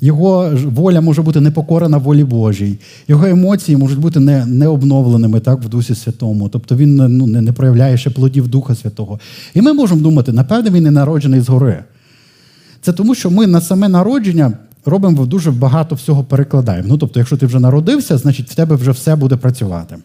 Його 0.00 0.50
воля 0.64 1.00
може 1.00 1.22
бути 1.22 1.40
непокорена 1.40 1.98
волі 1.98 2.24
Божій, 2.24 2.78
його 3.08 3.26
емоції 3.26 3.76
можуть 3.76 3.98
бути 3.98 4.20
не, 4.20 4.46
необновленими 4.46 5.40
так, 5.40 5.62
в 5.62 5.68
Дусі 5.68 5.94
Святому. 5.94 6.48
Тобто 6.48 6.76
він 6.76 6.96
ну, 6.96 7.26
не, 7.26 7.40
не 7.40 7.52
проявляє 7.52 7.96
ще 7.96 8.10
плодів 8.10 8.48
Духа 8.48 8.74
Святого. 8.74 9.20
І 9.54 9.62
ми 9.62 9.72
можемо 9.72 10.00
думати, 10.00 10.32
напевне, 10.32 10.70
він 10.70 10.82
не 10.84 10.90
народжений 10.90 11.40
згори. 11.40 11.84
Це 12.82 12.92
тому, 12.92 13.14
що 13.14 13.30
ми 13.30 13.46
на 13.46 13.60
саме 13.60 13.88
народження 13.88 14.52
робимо 14.84 15.26
дуже 15.26 15.50
багато 15.50 15.94
всього 15.94 16.24
перекладаємо. 16.24 16.88
Ну, 16.88 16.98
тобто, 16.98 17.20
якщо 17.20 17.36
ти 17.36 17.46
вже 17.46 17.60
народився, 17.60 18.18
значить 18.18 18.50
в 18.50 18.54
тебе 18.54 18.76
вже 18.76 18.90
все 18.90 19.16
буде 19.16 19.36
працювати. 19.36 19.96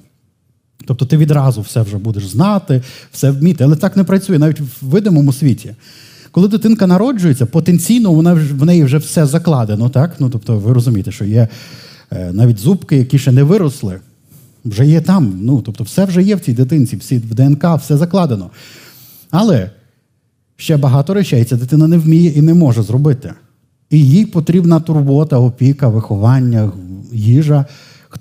Тобто 0.85 1.05
ти 1.05 1.17
відразу 1.17 1.61
все 1.61 1.81
вже 1.81 1.97
будеш 1.97 2.27
знати, 2.27 2.81
все 3.11 3.31
вміти. 3.31 3.63
Але 3.63 3.75
так 3.75 3.97
не 3.97 4.03
працює 4.03 4.39
навіть 4.39 4.59
в 4.59 4.67
видимому 4.81 5.33
світі. 5.33 5.75
Коли 6.31 6.47
дитинка 6.47 6.87
народжується, 6.87 7.45
потенційно 7.45 8.11
вона 8.11 8.33
в 8.33 8.65
неї 8.65 8.83
вже 8.83 8.97
все 8.97 9.25
закладено. 9.25 9.89
так? 9.89 10.15
Ну, 10.19 10.29
Тобто, 10.29 10.57
ви 10.57 10.73
розумієте, 10.73 11.11
що 11.11 11.25
є 11.25 11.47
е, 12.11 12.33
навіть 12.33 12.59
зубки, 12.59 12.97
які 12.97 13.19
ще 13.19 13.31
не 13.31 13.43
виросли, 13.43 13.99
вже 14.65 14.85
є 14.85 15.01
там. 15.01 15.39
Ну, 15.41 15.61
Тобто, 15.61 15.83
все 15.83 16.05
вже 16.05 16.23
є 16.23 16.35
в 16.35 16.39
цій 16.39 16.53
дитинці, 16.53 16.95
всі 16.95 17.17
в 17.17 17.35
ДНК, 17.35 17.65
все 17.77 17.97
закладено. 17.97 18.49
Але 19.31 19.69
ще 20.57 20.77
багато 20.77 21.13
речей 21.13 21.43
ця 21.43 21.55
дитина 21.55 21.87
не 21.87 21.97
вміє 21.97 22.29
і 22.29 22.41
не 22.41 22.53
може 22.53 22.83
зробити. 22.83 23.33
І 23.89 23.99
їй 23.99 24.25
потрібна 24.25 24.79
турбота, 24.79 25.37
опіка, 25.37 25.87
виховання, 25.87 26.71
їжа 27.13 27.65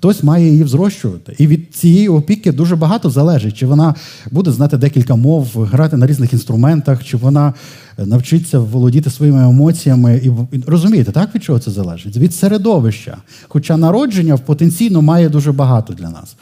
хтось 0.03 0.23
має 0.23 0.49
її 0.49 0.63
взрощувати. 0.63 1.35
І 1.37 1.47
від 1.47 1.75
цієї 1.75 2.09
опіки 2.09 2.51
дуже 2.51 2.75
багато 2.75 3.09
залежить, 3.09 3.57
чи 3.57 3.65
вона 3.65 3.95
буде 4.31 4.51
знати 4.51 4.77
декілька 4.77 5.15
мов, 5.15 5.47
грати 5.55 5.97
на 5.97 6.07
різних 6.07 6.33
інструментах, 6.33 7.03
чи 7.03 7.17
вона 7.17 7.53
е, 7.97 8.05
навчиться 8.05 8.59
володіти 8.59 9.09
своїми 9.09 9.43
емоціями. 9.43 10.21
І 10.23 10.31
розумієте, 10.67 11.11
так 11.11 11.35
від 11.35 11.43
чого 11.43 11.59
це 11.59 11.71
залежить? 11.71 12.17
Від 12.17 12.33
середовища. 12.33 13.17
Хоча 13.47 13.77
народження 13.77 14.37
потенційно 14.37 15.01
має 15.01 15.29
дуже 15.29 15.51
багато 15.51 15.93
для 15.93 16.09
нас. 16.09 16.35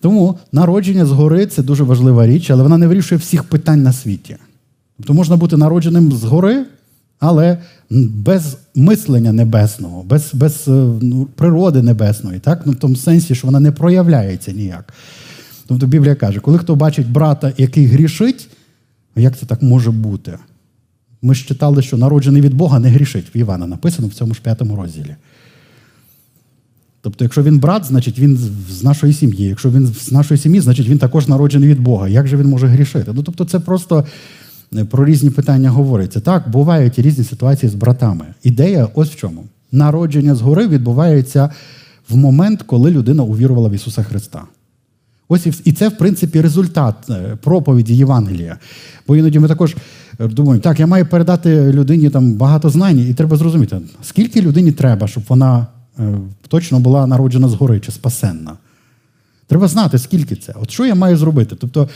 Тому 0.00 0.38
народження 0.52 1.06
згори 1.06 1.46
це 1.46 1.62
дуже 1.62 1.84
важлива 1.84 2.26
річ, 2.26 2.50
але 2.50 2.62
вона 2.62 2.78
не 2.78 2.86
вирішує 2.86 3.18
всіх 3.18 3.44
питань 3.44 3.82
на 3.82 3.92
світі. 3.92 4.36
Тобто 4.96 5.14
можна 5.14 5.36
бути 5.36 5.56
народженим 5.56 6.12
згори, 6.12 6.66
але 7.20 7.58
без 7.90 8.56
мислення 8.74 9.32
небесного, 9.32 10.02
без 10.02 10.30
без 10.34 10.68
е, 10.68 10.70
ну, 11.02 11.28
природи 11.34 11.82
небесної, 11.82 12.38
так? 12.38 12.62
Ну, 12.64 12.72
в 12.72 12.76
тому 12.76 12.96
сенсі, 12.96 13.34
що 13.34 13.46
вона 13.46 13.60
не 13.60 13.72
проявляється 13.72 14.52
ніяк. 14.52 14.92
Тобто 15.66 15.86
Біблія 15.86 16.14
каже, 16.14 16.40
коли 16.40 16.58
хто 16.58 16.76
бачить 16.76 17.10
брата, 17.10 17.52
який 17.58 17.86
грішить, 17.86 18.48
як 19.16 19.38
це 19.38 19.46
так 19.46 19.62
може 19.62 19.90
бути? 19.90 20.38
Ми 21.22 21.34
ж 21.34 21.46
читали, 21.46 21.82
що 21.82 21.96
народжений 21.96 22.42
від 22.42 22.54
Бога 22.54 22.78
не 22.78 22.88
грішить. 22.88 23.34
В 23.34 23.36
Івана 23.36 23.66
написано 23.66 24.08
в 24.08 24.14
цьому 24.14 24.34
ж 24.34 24.40
п'ятому 24.42 24.76
розділі. 24.76 25.16
Тобто, 27.02 27.24
якщо 27.24 27.42
він 27.42 27.58
брат, 27.58 27.84
значить 27.84 28.18
він 28.18 28.36
з 28.70 28.82
нашої 28.84 29.12
сім'ї. 29.12 29.44
Якщо 29.44 29.70
він 29.70 29.86
з 29.86 30.12
нашої 30.12 30.40
сім'ї, 30.40 30.60
значить 30.60 30.88
він 30.88 30.98
також 30.98 31.28
народжений 31.28 31.68
від 31.68 31.80
Бога. 31.80 32.08
Як 32.08 32.26
же 32.26 32.36
він 32.36 32.46
може 32.46 32.66
грішити? 32.66 33.12
Ну, 33.14 33.22
тобто, 33.22 33.44
це 33.44 33.60
просто 33.60 34.04
про 34.88 35.04
різні 35.04 35.30
питання 35.30 35.70
говориться. 35.70 36.20
Так, 36.20 36.50
бувають 36.50 36.98
різні 36.98 37.24
ситуації 37.24 37.70
з 37.70 37.74
братами. 37.74 38.24
Ідея 38.42 38.88
ось 38.94 39.10
в 39.10 39.16
чому. 39.16 39.44
Народження 39.72 40.34
згори 40.34 40.68
відбувається 40.68 41.50
в 42.08 42.16
момент, 42.16 42.62
коли 42.62 42.90
людина 42.90 43.22
увірувала 43.22 43.68
в 43.68 43.72
Ісуса 43.72 44.02
Христа. 44.02 44.42
Ось 45.28 45.46
і 45.64 45.72
це, 45.72 45.88
в 45.88 45.96
принципі, 45.96 46.40
результат 46.40 46.94
е, 47.10 47.38
проповіді 47.42 47.96
Євангелія. 47.96 48.58
Бо 49.08 49.16
іноді 49.16 49.38
ми 49.38 49.48
також 49.48 49.76
е, 50.20 50.28
думаємо, 50.28 50.62
так, 50.62 50.80
я 50.80 50.86
маю 50.86 51.06
передати 51.06 51.72
людині 51.72 52.10
там 52.10 52.32
багато 52.32 52.70
знань, 52.70 52.98
і 52.98 53.14
треба 53.14 53.36
зрозуміти, 53.36 53.80
скільки 54.02 54.42
людині 54.42 54.72
треба, 54.72 55.08
щоб 55.08 55.24
вона 55.28 55.66
точно 56.48 56.80
була 56.80 57.06
народжена 57.06 57.48
згори 57.48 57.80
чи 57.80 57.92
спасенна. 57.92 58.52
Треба 59.46 59.68
знати, 59.68 59.98
скільки 59.98 60.36
це. 60.36 60.54
От 60.62 60.70
що 60.70 60.86
я 60.86 60.94
маю 60.94 61.16
зробити? 61.16 61.56
Тобто 61.60 61.88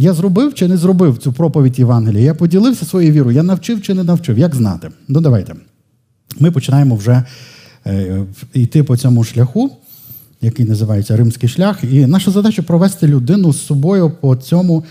я 0.00 0.14
зробив 0.14 0.54
чи 0.54 0.68
не 0.68 0.76
зробив 0.76 1.18
цю 1.18 1.32
проповідь 1.32 1.78
Євангелія? 1.78 2.24
Я 2.24 2.34
поділився 2.34 2.84
своєю 2.84 3.12
вірою, 3.12 3.36
я 3.36 3.42
навчив 3.42 3.82
чи 3.82 3.94
не 3.94 4.04
навчив. 4.04 4.38
Як 4.38 4.54
знати? 4.54 4.90
Ну, 5.08 5.20
давайте. 5.20 5.54
Ми 6.38 6.50
починаємо 6.50 6.96
вже 6.96 7.24
е, 7.86 8.24
йти 8.54 8.82
по 8.82 8.96
цьому 8.96 9.24
шляху, 9.24 9.70
який 10.40 10.66
називається 10.66 11.16
Римський 11.16 11.48
шлях. 11.48 11.84
І 11.84 12.06
наша 12.06 12.30
задача 12.30 12.62
провести 12.62 13.06
людину 13.06 13.52
з 13.52 13.66
собою 13.66 14.12
по 14.20 14.36
цьому, 14.36 14.84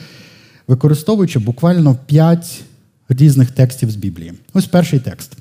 використовуючи 0.68 1.39
буквально 1.39 1.98
п'ять 2.06 2.62
різних 3.10 3.51
текстів 3.51 3.92
з 3.92 3.96
Біблії. 3.96 4.34
Ось 4.54 4.66
перший 4.66 5.00
текст. 5.00 5.38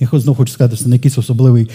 Я 0.00 0.08
знову 0.12 0.36
хочу 0.36 0.52
сказати, 0.52 0.76
що 0.76 0.84
це 0.84 0.90
не 0.90 0.96
якийсь 0.96 1.18
особливий 1.18 1.70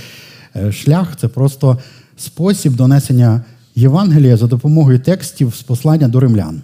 е, 0.55 0.71
шлях, 0.71 1.17
це 1.19 1.27
просто 1.27 1.77
спосіб 2.17 2.75
донесення 2.75 3.41
Євангелія 3.75 4.37
за 4.37 4.47
допомогою 4.47 4.99
текстів 4.99 5.55
з 5.55 5.63
послання 5.63 6.07
до 6.07 6.19
римлян. 6.19 6.61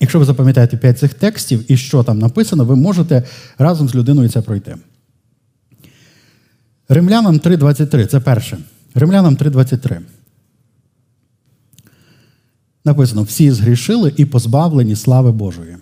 Якщо 0.00 0.18
ви 0.18 0.24
запам'ятаєте 0.24 0.76
п'ять 0.76 0.98
цих 0.98 1.14
текстів 1.14 1.72
і 1.72 1.76
що 1.76 2.02
там 2.02 2.18
написано, 2.18 2.64
ви 2.64 2.76
можете 2.76 3.22
разом 3.58 3.88
з 3.88 3.94
людиною 3.94 4.28
це 4.28 4.40
пройти. 4.40 4.76
Римлянам 6.88 7.38
3.23 7.38 8.06
це 8.06 8.20
перше. 8.20 8.58
Римлянам 8.94 9.36
3.23. 9.36 9.98
Написано: 12.84 13.22
всі 13.22 13.50
згрішили 13.50 14.12
і 14.16 14.24
позбавлені 14.24 14.96
слави 14.96 15.32
Божої. 15.32 15.76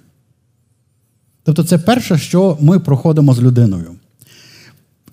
Тобто, 1.43 1.65
це 1.65 1.79
перше, 1.79 2.19
що 2.19 2.59
ми 2.61 2.81
проходимо 2.81 3.35
з 3.35 3.43
людиною. 3.43 3.93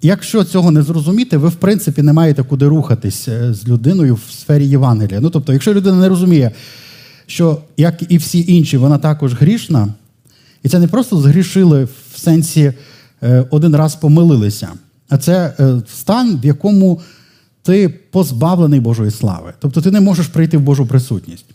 Якщо 0.02 0.44
цього 0.44 0.72
не 0.72 0.82
зрозуміти, 0.82 1.38
ви, 1.38 1.48
в 1.48 1.56
принципі, 1.56 2.02
не 2.02 2.14
маєте 2.14 2.44
куди 2.44 2.68
рухатись 2.68 3.28
е, 3.28 3.54
з 3.54 3.68
людиною 3.68 4.16
в 4.16 4.32
сфері 4.32 4.68
Євангелія. 4.68 5.20
Ну, 5.20 5.30
тобто, 5.30 5.54
якщо 5.54 5.74
людина 5.74 5.98
не 5.98 6.10
розуміє, 6.10 6.52
що, 7.26 7.62
як 7.78 8.04
і 8.10 8.18
всі 8.18 8.46
інші, 8.48 8.78
вона 8.78 8.98
також 8.98 9.34
грішна. 9.34 9.94
І 10.64 10.70
це 10.70 10.80
не 10.80 10.88
просто 10.88 11.18
згрішили 11.18 11.84
в 11.84 11.92
сенсі 12.16 12.74
е, 13.24 13.46
один 13.50 13.76
раз 13.76 13.96
помилилися, 13.96 14.70
а 15.10 15.18
це 15.18 15.56
е, 15.60 15.82
стан, 15.88 16.40
в 16.44 16.46
якому 16.46 17.02
ти 17.62 17.90
позбавлений 17.90 18.80
Божої 18.80 19.12
слави. 19.12 19.54
Тобто 19.60 19.82
ти 19.82 19.92
не 19.92 20.02
можеш 20.02 20.28
прийти 20.28 20.58
в 20.58 20.62
Божу 20.62 20.86
присутність. 20.86 21.46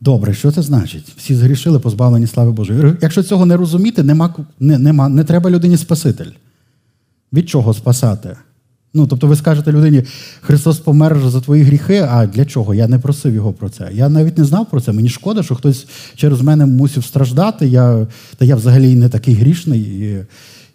Добре, 0.00 0.34
що 0.34 0.52
це 0.52 0.62
значить? 0.62 1.12
Всі 1.16 1.34
згрішили, 1.34 1.78
позбавлені 1.78 2.26
слави 2.26 2.52
Божої. 2.52 2.94
Якщо 3.00 3.22
цього 3.22 3.46
не 3.46 3.56
розуміти, 3.56 4.02
нема, 4.02 4.34
не, 4.60 4.78
нема, 4.78 5.08
не 5.08 5.24
треба 5.24 5.50
людині 5.50 5.76
Спаситель. 5.76 6.30
Від 7.32 7.48
чого 7.48 7.74
спасати? 7.74 8.36
Ну, 8.94 9.06
тобто, 9.06 9.26
ви 9.26 9.36
скажете 9.36 9.72
людині, 9.72 10.02
Христос 10.40 10.78
помер 10.78 11.20
за 11.28 11.40
твої 11.40 11.62
гріхи, 11.62 12.06
а 12.10 12.26
для 12.26 12.44
чого? 12.44 12.74
Я 12.74 12.88
не 12.88 12.98
просив 12.98 13.34
його 13.34 13.52
про 13.52 13.68
це. 13.68 13.90
Я 13.92 14.08
навіть 14.08 14.38
не 14.38 14.44
знав 14.44 14.70
про 14.70 14.80
це. 14.80 14.92
Мені 14.92 15.08
шкода, 15.08 15.42
що 15.42 15.54
хтось 15.54 15.86
через 16.14 16.40
мене 16.40 16.66
мусив 16.66 17.04
страждати. 17.04 17.68
Я, 17.68 18.06
Та 18.36 18.44
я 18.44 18.56
взагалі 18.56 18.94
не 18.94 19.08
такий 19.08 19.34
грішний. 19.34 19.80
І 19.80 20.24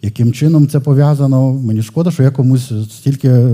яким 0.02 0.32
чином 0.32 0.68
це 0.68 0.80
пов'язано? 0.80 1.52
Мені 1.52 1.82
шкода, 1.82 2.10
що 2.10 2.22
я 2.22 2.30
комусь 2.30 2.72
стільки 2.90 3.48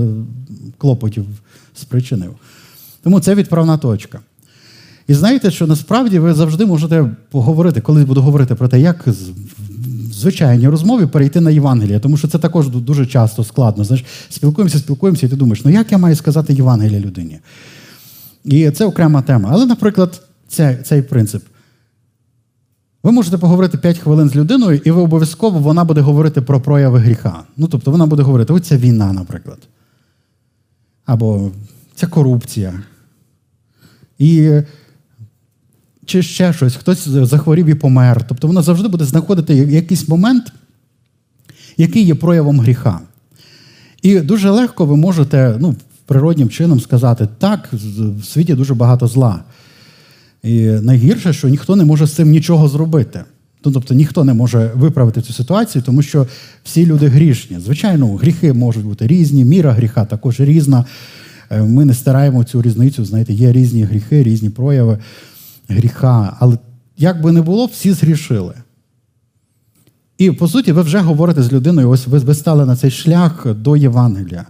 клопотів 0.78 1.26
спричинив. 1.74 2.34
Тому 3.02 3.20
це 3.20 3.34
відправна 3.34 3.76
точка. 3.76 4.20
І 5.08 5.14
знаєте, 5.14 5.50
що 5.50 5.66
насправді 5.66 6.18
ви 6.18 6.34
завжди 6.34 6.66
можете 6.66 7.10
поговорити, 7.30 7.80
коли 7.80 8.04
буду 8.04 8.22
говорити 8.22 8.54
про 8.54 8.68
те, 8.68 8.80
як 8.80 9.08
звичайній 10.12 10.68
розмові 10.68 11.06
перейти 11.06 11.40
на 11.40 11.50
Євангеліє, 11.50 12.00
тому 12.00 12.16
що 12.16 12.28
це 12.28 12.38
також 12.38 12.68
дуже 12.68 13.06
часто 13.06 13.44
складно. 13.44 13.84
Знаєш, 13.84 14.04
спілкуємося, 14.28 14.78
спілкуємося, 14.78 15.26
і 15.26 15.28
ти 15.28 15.36
думаєш, 15.36 15.64
ну 15.64 15.70
як 15.70 15.92
я 15.92 15.98
маю 15.98 16.16
сказати 16.16 16.52
Євангеліє 16.52 17.00
людині? 17.00 17.40
І 18.44 18.70
це 18.70 18.84
окрема 18.84 19.22
тема. 19.22 19.48
Але, 19.52 19.66
наприклад, 19.66 20.22
цей, 20.48 20.76
цей 20.76 21.02
принцип. 21.02 21.42
Ви 23.02 23.12
можете 23.12 23.38
поговорити 23.38 23.78
5 23.78 23.98
хвилин 23.98 24.28
з 24.28 24.36
людиною, 24.36 24.80
і 24.84 24.90
ви 24.90 25.00
обов'язково 25.00 25.58
вона 25.58 25.84
буде 25.84 26.00
говорити 26.00 26.40
про 26.40 26.60
прояви 26.60 26.98
гріха. 26.98 27.42
Ну, 27.56 27.68
тобто 27.68 27.90
вона 27.90 28.06
буде 28.06 28.22
говорити, 28.22 28.52
ось 28.52 28.62
ця 28.62 28.76
війна, 28.76 29.12
наприклад. 29.12 29.58
Або 31.04 31.50
ця 31.94 32.06
корупція. 32.06 32.82
І 34.18 34.60
чи 36.12 36.22
ще 36.22 36.52
щось, 36.52 36.76
хтось 36.76 37.08
захворів 37.08 37.66
і 37.66 37.74
помер. 37.74 38.24
Тобто 38.28 38.46
вона 38.46 38.62
завжди 38.62 38.88
буде 38.88 39.04
знаходити 39.04 39.54
якийсь 39.54 40.08
момент, 40.08 40.52
який 41.76 42.04
є 42.04 42.14
проявом 42.14 42.60
гріха. 42.60 43.00
І 44.02 44.20
дуже 44.20 44.50
легко 44.50 44.86
ви 44.86 44.96
можете 44.96 45.56
ну, 45.60 45.74
природнім 46.06 46.48
чином 46.48 46.80
сказати, 46.80 47.28
так, 47.38 47.68
в 48.20 48.24
світі 48.24 48.54
дуже 48.54 48.74
багато 48.74 49.06
зла. 49.06 49.40
І 50.42 50.60
найгірше, 50.62 51.32
що 51.32 51.48
ніхто 51.48 51.76
не 51.76 51.84
може 51.84 52.06
з 52.06 52.12
цим 52.12 52.30
нічого 52.30 52.68
зробити. 52.68 53.24
Ну, 53.64 53.72
тобто 53.72 53.94
ніхто 53.94 54.24
не 54.24 54.34
може 54.34 54.70
виправити 54.74 55.22
цю 55.22 55.32
ситуацію, 55.32 55.82
тому 55.86 56.02
що 56.02 56.26
всі 56.64 56.86
люди 56.86 57.06
грішні. 57.06 57.60
Звичайно, 57.60 58.16
гріхи 58.16 58.52
можуть 58.52 58.84
бути 58.84 59.06
різні, 59.06 59.44
міра 59.44 59.72
гріха 59.72 60.04
також 60.04 60.40
різна. 60.40 60.84
Е, 61.50 61.62
ми 61.62 61.84
не 61.84 61.94
стараємо 61.94 62.44
цю 62.44 62.62
різницю, 62.62 63.04
знаєте, 63.04 63.32
є 63.32 63.52
різні 63.52 63.82
гріхи, 63.82 64.22
різні 64.22 64.50
прояви 64.50 64.98
гріха. 65.68 66.36
Але 66.40 66.58
як 66.96 67.22
би 67.22 67.32
не 67.32 67.42
було, 67.42 67.66
всі 67.66 67.92
згрішили. 67.92 68.54
І 70.18 70.30
по 70.30 70.48
суті, 70.48 70.72
ви 70.72 70.82
вже 70.82 70.98
говорите 70.98 71.42
з 71.42 71.52
людиною, 71.52 71.90
ось 71.90 72.06
ви, 72.06 72.18
ви 72.18 72.34
стали 72.34 72.66
на 72.66 72.76
цей 72.76 72.90
шлях 72.90 73.46
до 73.54 73.76
Євангелія. 73.76 74.46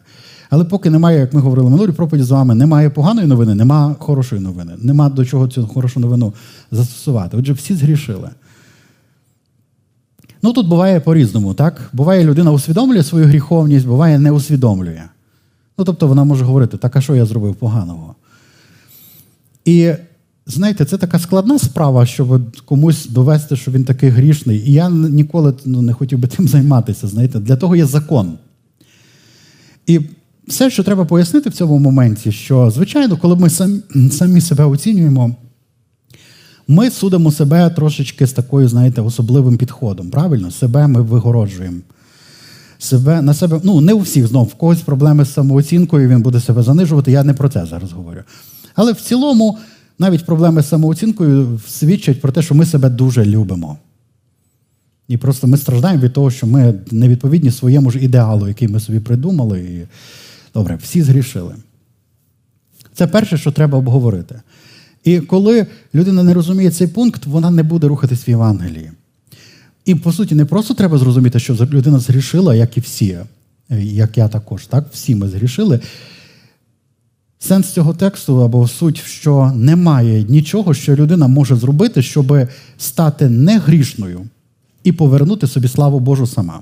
Але 0.50 0.64
поки 0.64 0.90
немає, 0.90 1.18
як 1.18 1.32
ми 1.34 1.40
говорили 1.40 1.70
минулі 1.70 1.92
проповіді 1.92 2.24
з 2.24 2.30
вами, 2.30 2.54
немає 2.54 2.90
поганої 2.90 3.26
новини, 3.26 3.54
немає 3.54 3.94
хорошої 3.98 4.40
новини, 4.40 4.72
нема 4.78 5.08
до 5.08 5.24
чого 5.24 5.48
цю 5.48 5.66
хорошу 5.66 6.00
новину 6.00 6.32
застосувати. 6.70 7.36
Отже, 7.36 7.52
всі 7.52 7.74
згрішили. 7.74 8.30
Ну 10.42 10.52
тут 10.52 10.68
буває 10.68 11.00
по-різному, 11.00 11.54
так? 11.54 11.90
Буває, 11.92 12.24
людина 12.24 12.52
усвідомлює 12.52 13.02
свою 13.02 13.26
гріховність, 13.26 13.86
буває, 13.86 14.18
не 14.18 14.30
усвідомлює. 14.30 15.02
Ну, 15.78 15.84
тобто 15.84 16.06
вона 16.06 16.24
може 16.24 16.44
говорити, 16.44 16.76
так, 16.76 16.96
а 16.96 17.00
що 17.00 17.14
я 17.14 17.26
зробив 17.26 17.54
поганого? 17.54 18.14
І 19.64 19.92
знаєте, 20.46 20.84
це 20.84 20.98
така 20.98 21.18
складна 21.18 21.58
справа, 21.58 22.06
щоб 22.06 22.56
комусь 22.64 23.06
довести, 23.06 23.56
що 23.56 23.70
він 23.70 23.84
такий 23.84 24.10
грішний. 24.10 24.58
І 24.58 24.72
я 24.72 24.90
ніколи 24.90 25.54
ну, 25.64 25.82
не 25.82 25.92
хотів 25.92 26.18
би 26.18 26.28
тим 26.28 26.48
займатися. 26.48 27.08
знаєте, 27.08 27.38
Для 27.38 27.56
того 27.56 27.76
є 27.76 27.86
закон. 27.86 28.38
І 29.86 30.00
все, 30.48 30.70
що 30.70 30.82
треба 30.82 31.04
пояснити 31.04 31.50
в 31.50 31.52
цьому 31.52 31.78
моменті, 31.78 32.32
що, 32.32 32.70
звичайно, 32.70 33.16
коли 33.16 33.36
ми 33.36 33.50
самі, 34.10 34.40
себе 34.40 34.64
оцінюємо, 34.64 35.36
ми 36.68 36.90
судимо 36.90 37.32
себе 37.32 37.70
трошечки 37.70 38.26
з 38.26 38.32
такою, 38.32 38.68
знаєте, 38.68 39.00
особливим 39.00 39.58
підходом. 39.58 40.10
Правильно? 40.10 40.50
Себе 40.50 40.86
ми 40.86 41.02
вигороджуємо. 41.02 41.78
Себе, 42.78 43.22
на 43.22 43.34
себе, 43.34 43.60
ну, 43.64 43.80
Не 43.80 43.92
у 43.92 43.98
всіх 43.98 44.26
знов, 44.26 44.46
в 44.46 44.54
когось 44.54 44.80
проблеми 44.80 45.24
з 45.24 45.32
самооцінкою, 45.32 46.08
він 46.08 46.22
буде 46.22 46.40
себе 46.40 46.62
занижувати. 46.62 47.12
Я 47.12 47.24
не 47.24 47.34
про 47.34 47.48
це 47.48 47.66
зараз 47.66 47.92
говорю. 47.92 48.20
Але 48.74 48.92
в 48.92 49.00
цілому, 49.00 49.58
навіть 49.98 50.26
проблеми 50.26 50.62
з 50.62 50.68
самооцінкою 50.68 51.60
свідчать 51.68 52.20
про 52.20 52.32
те, 52.32 52.42
що 52.42 52.54
ми 52.54 52.66
себе 52.66 52.90
дуже 52.90 53.24
любимо. 53.24 53.78
І 55.08 55.16
просто 55.16 55.46
ми 55.46 55.56
страждаємо 55.56 56.02
від 56.02 56.12
того, 56.12 56.30
що 56.30 56.46
ми 56.46 56.74
не 56.90 57.08
відповідні 57.08 57.50
своєму 57.50 57.90
ж 57.90 57.98
ідеалу, 57.98 58.48
який 58.48 58.68
ми 58.68 58.80
собі 58.80 59.00
придумали. 59.00 59.60
І... 59.60 59.86
Добре, 60.54 60.78
всі 60.82 61.02
згрішили. 61.02 61.54
Це 62.94 63.06
перше, 63.06 63.38
що 63.38 63.52
треба 63.52 63.78
обговорити. 63.78 64.40
І 65.04 65.20
коли 65.20 65.66
людина 65.94 66.22
не 66.22 66.34
розуміє 66.34 66.70
цей 66.70 66.86
пункт, 66.86 67.26
вона 67.26 67.50
не 67.50 67.62
буде 67.62 67.86
рухатись 67.86 68.28
в 68.28 68.30
Євангелії. 68.30 68.90
І, 69.84 69.94
по 69.94 70.12
суті, 70.12 70.34
не 70.34 70.44
просто 70.44 70.74
треба 70.74 70.98
зрозуміти, 70.98 71.38
що 71.38 71.54
людина 71.54 71.98
згрішила, 71.98 72.54
як 72.54 72.76
і 72.76 72.80
всі, 72.80 73.18
як 73.78 74.18
я 74.18 74.28
також, 74.28 74.66
так? 74.66 74.86
Всі 74.92 75.14
ми 75.14 75.28
згрішили. 75.28 75.80
Сенс 77.44 77.72
цього 77.72 77.94
тексту 77.94 78.42
або 78.42 78.68
суть, 78.68 79.02
що 79.06 79.52
немає 79.56 80.24
нічого, 80.28 80.74
що 80.74 80.96
людина 80.96 81.28
може 81.28 81.56
зробити, 81.56 82.02
щоб 82.02 82.48
стати 82.78 83.28
негрішною 83.28 84.20
і 84.84 84.92
повернути 84.92 85.46
собі 85.46 85.68
славу 85.68 86.00
Божу 86.00 86.26
сама. 86.26 86.60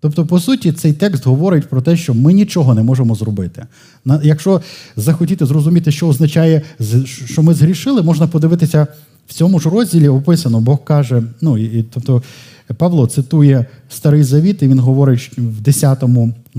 Тобто, 0.00 0.26
по 0.26 0.40
суті, 0.40 0.72
цей 0.72 0.92
текст 0.92 1.26
говорить 1.26 1.68
про 1.68 1.82
те, 1.82 1.96
що 1.96 2.14
ми 2.14 2.32
нічого 2.32 2.74
не 2.74 2.82
можемо 2.82 3.14
зробити. 3.14 3.66
Якщо 4.22 4.60
захотіти 4.96 5.46
зрозуміти, 5.46 5.92
що 5.92 6.08
означає, 6.08 6.62
що 7.26 7.42
ми 7.42 7.54
згрішили, 7.54 8.02
можна 8.02 8.26
подивитися 8.26 8.86
в 9.26 9.32
цьому 9.32 9.60
ж 9.60 9.70
розділі 9.70 10.08
описано, 10.08 10.60
Бог 10.60 10.84
каже, 10.84 11.22
ну 11.40 11.58
і 11.58 11.82
тобто 11.82 12.22
Павло 12.76 13.06
цитує 13.06 13.66
Старий 13.88 14.22
Завіт, 14.22 14.62
і 14.62 14.68
він 14.68 14.78
говорить 14.78 15.30
в 15.36 15.60
10 15.60 16.02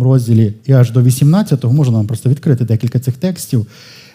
розділі 0.04 0.54
і 0.66 0.74
аж 0.74 0.92
до 0.92 1.02
18-го, 1.02 1.74
можна 1.74 1.98
нам 1.98 2.08
просто 2.08 2.30
відкрити 2.30 2.66
декілька 2.66 3.00
цих 3.00 3.18
текстів. 3.18 3.68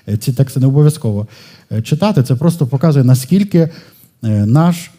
Е, 0.08 0.16
ці 0.16 0.32
тексти 0.32 0.60
не 0.60 0.66
обов'язково 0.66 1.26
е, 1.72 1.82
читати. 1.82 2.22
Це 2.22 2.34
просто 2.34 2.66
показує, 2.66 3.04
наскільки 3.04 3.58
е, 3.58 3.70
наш 4.46 4.90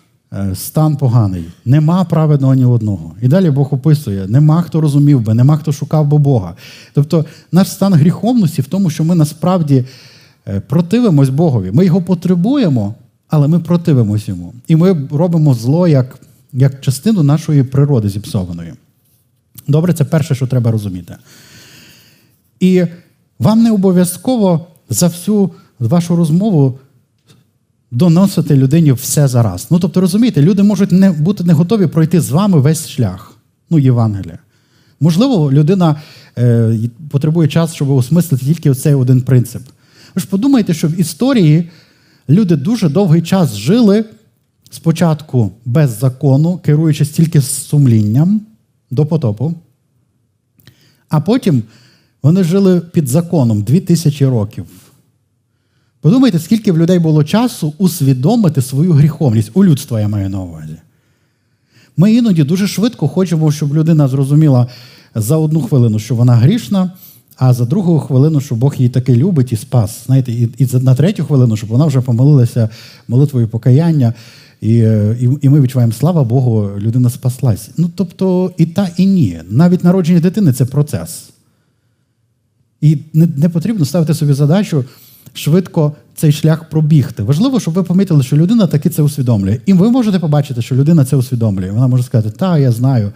стан 0.53 0.97
поганий. 0.97 1.43
Нема 1.65 2.03
праведного 2.03 2.55
ні 2.55 2.65
одного. 2.65 3.13
І 3.21 3.27
далі 3.27 3.51
Бог 3.51 3.73
описує: 3.73 4.27
нема 4.27 4.61
хто 4.61 4.81
розумів 4.81 5.21
би, 5.21 5.33
нема 5.33 5.57
хто 5.57 5.71
шукав 5.71 6.07
би 6.07 6.17
Бога. 6.17 6.55
Тобто, 6.93 7.25
наш 7.51 7.71
стан 7.71 7.93
гріховності 7.93 8.61
в 8.61 8.65
тому, 8.65 8.89
що 8.89 9.03
ми 9.03 9.15
насправді 9.15 9.85
противимось 10.67 11.29
Богові. 11.29 11.71
Ми 11.73 11.85
його 11.85 12.01
потребуємо, 12.01 12.95
але 13.27 13.47
ми 13.47 13.59
противимось 13.59 14.27
йому. 14.27 14.53
І 14.67 14.75
ми 14.75 15.07
робимо 15.11 15.53
зло 15.53 15.87
як 15.87 16.19
як 16.53 16.81
частину 16.81 17.23
нашої 17.23 17.63
природи 17.63 18.09
зіпсованої. 18.09 18.73
Добре, 19.71 19.93
це 19.93 20.03
перше, 20.03 20.35
що 20.35 20.47
треба 20.47 20.71
розуміти. 20.71 21.15
І 22.59 22.83
вам 23.39 23.63
не 23.63 23.71
обов'язково 23.71 24.67
за 24.89 25.07
всю 25.07 25.51
вашу 25.79 26.15
розмову 26.15 26.79
доносити 27.91 28.55
людині 28.55 28.91
все 28.91 29.27
зараз. 29.27 29.67
Ну, 29.69 29.79
тобто, 29.79 30.01
розумієте, 30.01 30.41
люди 30.41 30.63
можуть 30.63 30.91
не 30.91 31.11
бути 31.11 31.43
не 31.43 31.53
готові 31.53 31.87
пройти 31.87 32.21
з 32.21 32.29
вами 32.29 32.59
весь 32.59 32.87
шлях, 32.87 33.37
ну, 33.69 33.79
Євангелія. 33.79 34.39
Можливо, 34.99 35.51
людина 35.51 36.01
е, 36.37 36.79
потребує 37.09 37.47
часу, 37.47 37.75
щоб 37.75 37.89
осмислити 37.89 38.45
тільки 38.45 38.69
оцей 38.69 38.93
один 38.93 39.21
принцип. 39.21 39.61
Ви 40.15 40.21
ж 40.21 40.27
подумайте, 40.27 40.73
що 40.73 40.87
в 40.87 40.99
історії 40.99 41.69
люди 42.29 42.55
дуже 42.55 42.89
довгий 42.89 43.21
час 43.21 43.55
жили 43.55 44.05
спочатку 44.69 45.51
без 45.65 45.99
закону, 45.99 46.57
керуючись 46.63 47.09
тільки 47.09 47.41
сумлінням 47.41 48.41
до 48.91 49.05
потопу, 49.05 49.53
а 51.09 51.21
потім 51.21 51.63
вони 52.23 52.43
жили 52.43 52.81
під 52.81 53.07
законом 53.07 53.61
2000 53.61 54.25
років. 54.25 54.65
Подумайте, 56.01 56.39
скільки 56.39 56.71
в 56.71 56.77
людей 56.77 56.99
було 56.99 57.23
часу 57.23 57.73
усвідомити 57.77 58.61
свою 58.61 58.91
гріховність 58.91 59.51
у 59.53 59.65
людства, 59.65 60.01
я 60.01 60.07
маю 60.07 60.29
на 60.29 60.41
увазі. 60.41 60.75
Ми 61.97 62.13
іноді 62.13 62.43
дуже 62.43 62.67
швидко 62.67 63.07
хочемо, 63.07 63.51
щоб 63.51 63.75
людина 63.75 64.07
зрозуміла 64.07 64.67
за 65.15 65.37
одну 65.37 65.61
хвилину, 65.61 65.99
що 65.99 66.15
вона 66.15 66.35
грішна, 66.35 66.91
а 67.41 67.53
за 67.53 67.65
другу 67.65 67.99
хвилину, 67.99 68.39
що 68.39 68.55
Бог 68.55 68.75
її 68.75 68.89
таки 68.89 69.15
любить 69.15 69.53
і 69.53 69.55
спас. 69.55 70.05
Знаєте, 70.05 70.31
І 70.31 70.49
і 70.57 70.67
на 70.73 70.95
третю 70.95 71.23
хвилину, 71.23 71.57
щоб 71.57 71.69
вона 71.69 71.85
вже 71.85 72.01
помолилася 72.01 72.69
молитвою 73.07 73.47
покаяння. 73.47 74.13
І, 74.61 74.75
і 75.19 75.29
і, 75.41 75.49
ми 75.49 75.61
відчуваємо, 75.61 75.93
слава 75.93 76.23
Богу, 76.23 76.69
людина 76.77 77.09
спаслась. 77.09 77.69
Ну 77.77 77.89
тобто 77.95 78.51
і 78.57 78.65
та, 78.65 78.89
і 78.97 79.05
ні. 79.05 79.41
Навіть 79.49 79.83
народження 79.83 80.19
дитини 80.19 80.53
це 80.53 80.65
процес. 80.65 81.29
І 82.81 82.97
не, 83.13 83.27
не 83.37 83.49
потрібно 83.49 83.85
ставити 83.85 84.13
собі 84.13 84.33
задачу 84.33 84.85
швидко 85.33 85.91
цей 86.15 86.31
шлях 86.31 86.69
пробігти. 86.69 87.23
Важливо, 87.23 87.59
щоб 87.59 87.73
ви 87.73 87.83
помітили, 87.83 88.23
що 88.23 88.37
людина 88.37 88.67
таки 88.67 88.89
це 88.89 89.01
усвідомлює. 89.01 89.59
І 89.65 89.73
ви 89.73 89.89
можете 89.89 90.19
побачити, 90.19 90.61
що 90.61 90.75
людина 90.75 91.05
це 91.05 91.15
усвідомлює. 91.15 91.71
Вона 91.71 91.87
може 91.87 92.03
сказати, 92.03 92.35
та, 92.37 92.57
я 92.57 92.71
знаю, 92.71 93.11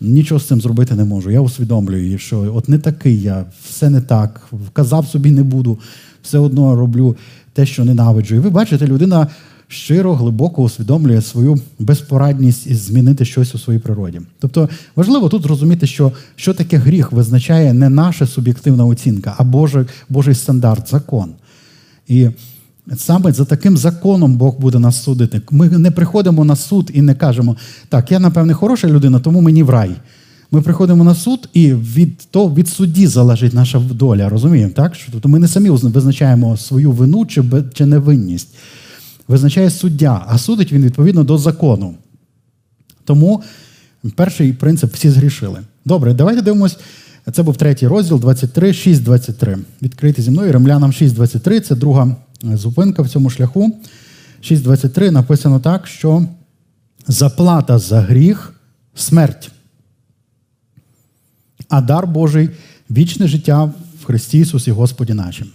нічого 0.00 0.40
з 0.40 0.46
цим 0.46 0.60
зробити 0.60 0.94
не 0.94 1.04
можу. 1.04 1.30
Я 1.30 1.40
усвідомлюю 1.40 2.18
що 2.18 2.54
от 2.54 2.68
не 2.68 2.78
такий 2.78 3.22
я, 3.22 3.44
все 3.68 3.90
не 3.90 4.00
так, 4.00 4.40
вказав 4.52 5.06
собі 5.06 5.30
не 5.30 5.42
буду, 5.42 5.78
все 6.22 6.38
одно 6.38 6.76
роблю 6.76 7.16
те, 7.52 7.66
що 7.66 7.84
ненавиджу. 7.84 8.34
І 8.34 8.38
ви 8.38 8.50
бачите, 8.50 8.86
людина 8.86 9.26
щиро, 9.68 10.14
глибоко 10.14 10.62
усвідомлює 10.62 11.22
свою 11.22 11.60
безпорадність 11.78 12.66
і 12.66 12.74
змінити 12.74 13.24
щось 13.24 13.54
у 13.54 13.58
своїй 13.58 13.78
природі. 13.78 14.20
Тобто 14.38 14.68
важливо 14.96 15.28
тут 15.28 15.42
зрозуміти, 15.42 15.86
що 15.86 16.12
що 16.36 16.54
таке 16.54 16.76
гріх 16.76 17.12
визначає 17.12 17.72
не 17.72 17.88
наша 17.88 18.26
суб'єктивна 18.26 18.84
оцінка, 18.84 19.34
а 19.38 19.44
Божий, 19.44 19.84
Божий 20.08 20.34
стандарт, 20.34 20.88
закон. 20.88 21.30
І 22.08 22.28
саме 22.96 23.32
за 23.32 23.44
таким 23.44 23.76
законом 23.76 24.36
Бог 24.36 24.60
буде 24.60 24.78
нас 24.78 25.02
судити. 25.02 25.40
Ми 25.50 25.68
не 25.68 25.90
приходимо 25.90 26.44
на 26.44 26.56
суд 26.56 26.90
і 26.94 27.02
не 27.02 27.14
кажемо, 27.14 27.56
так, 27.88 28.12
я, 28.12 28.18
напевне, 28.18 28.54
хороша 28.54 28.88
людина, 28.88 29.20
тому 29.20 29.40
мені 29.40 29.62
в 29.62 29.70
рай. 29.70 29.90
Ми 30.50 30.62
приходимо 30.62 31.04
на 31.04 31.14
суд, 31.14 31.48
і 31.52 31.74
від 31.74 32.18
то 32.30 32.48
від 32.48 32.68
судді 32.68 33.06
залежить 33.06 33.54
наша 33.54 33.78
доля. 33.78 34.28
Розуміємо, 34.28 34.72
так? 34.72 34.92
Тобто 35.12 35.28
ми 35.28 35.38
не 35.38 35.48
самі 35.48 35.70
визначаємо 35.70 36.56
свою 36.56 36.92
вину 36.92 37.26
чи 37.26 37.44
чи 37.74 37.86
невинність 37.86 38.48
визначає 39.30 39.70
суддя, 39.70 40.24
а 40.28 40.38
судить 40.38 40.72
він 40.72 40.84
відповідно 40.84 41.24
до 41.24 41.38
закону. 41.38 41.94
Тому 43.04 43.42
перший 44.14 44.52
принцип 44.52 44.94
всі 44.94 45.10
згрішили. 45.10 45.60
Добре, 45.84 46.14
давайте 46.14 46.42
дивимось. 46.42 46.76
Це 47.32 47.42
був 47.42 47.56
третій 47.56 47.86
розділ 47.86 48.20
23, 48.20 48.68
6.23. 48.68 49.58
Відкрийте 49.82 50.22
зі 50.22 50.30
мною 50.30 50.52
римлянам 50.52 50.90
6.23. 50.90 51.60
Це 51.60 51.74
друга 51.74 52.16
зупинка 52.42 53.02
в 53.02 53.08
цьому 53.08 53.30
шляху. 53.30 53.80
6.23 54.42 55.10
написано 55.10 55.60
так, 55.60 55.86
що 55.86 56.26
заплата 57.06 57.78
за 57.78 58.00
гріх 58.00 58.54
смерть. 58.94 59.50
А 61.68 61.80
дар 61.80 62.06
Божий 62.06 62.50
вічне 62.90 63.28
життя 63.28 63.64
в 64.00 64.04
Христі 64.04 64.38
Ісусі 64.38 64.70
Господі 64.70 65.14
нашим. 65.14 65.48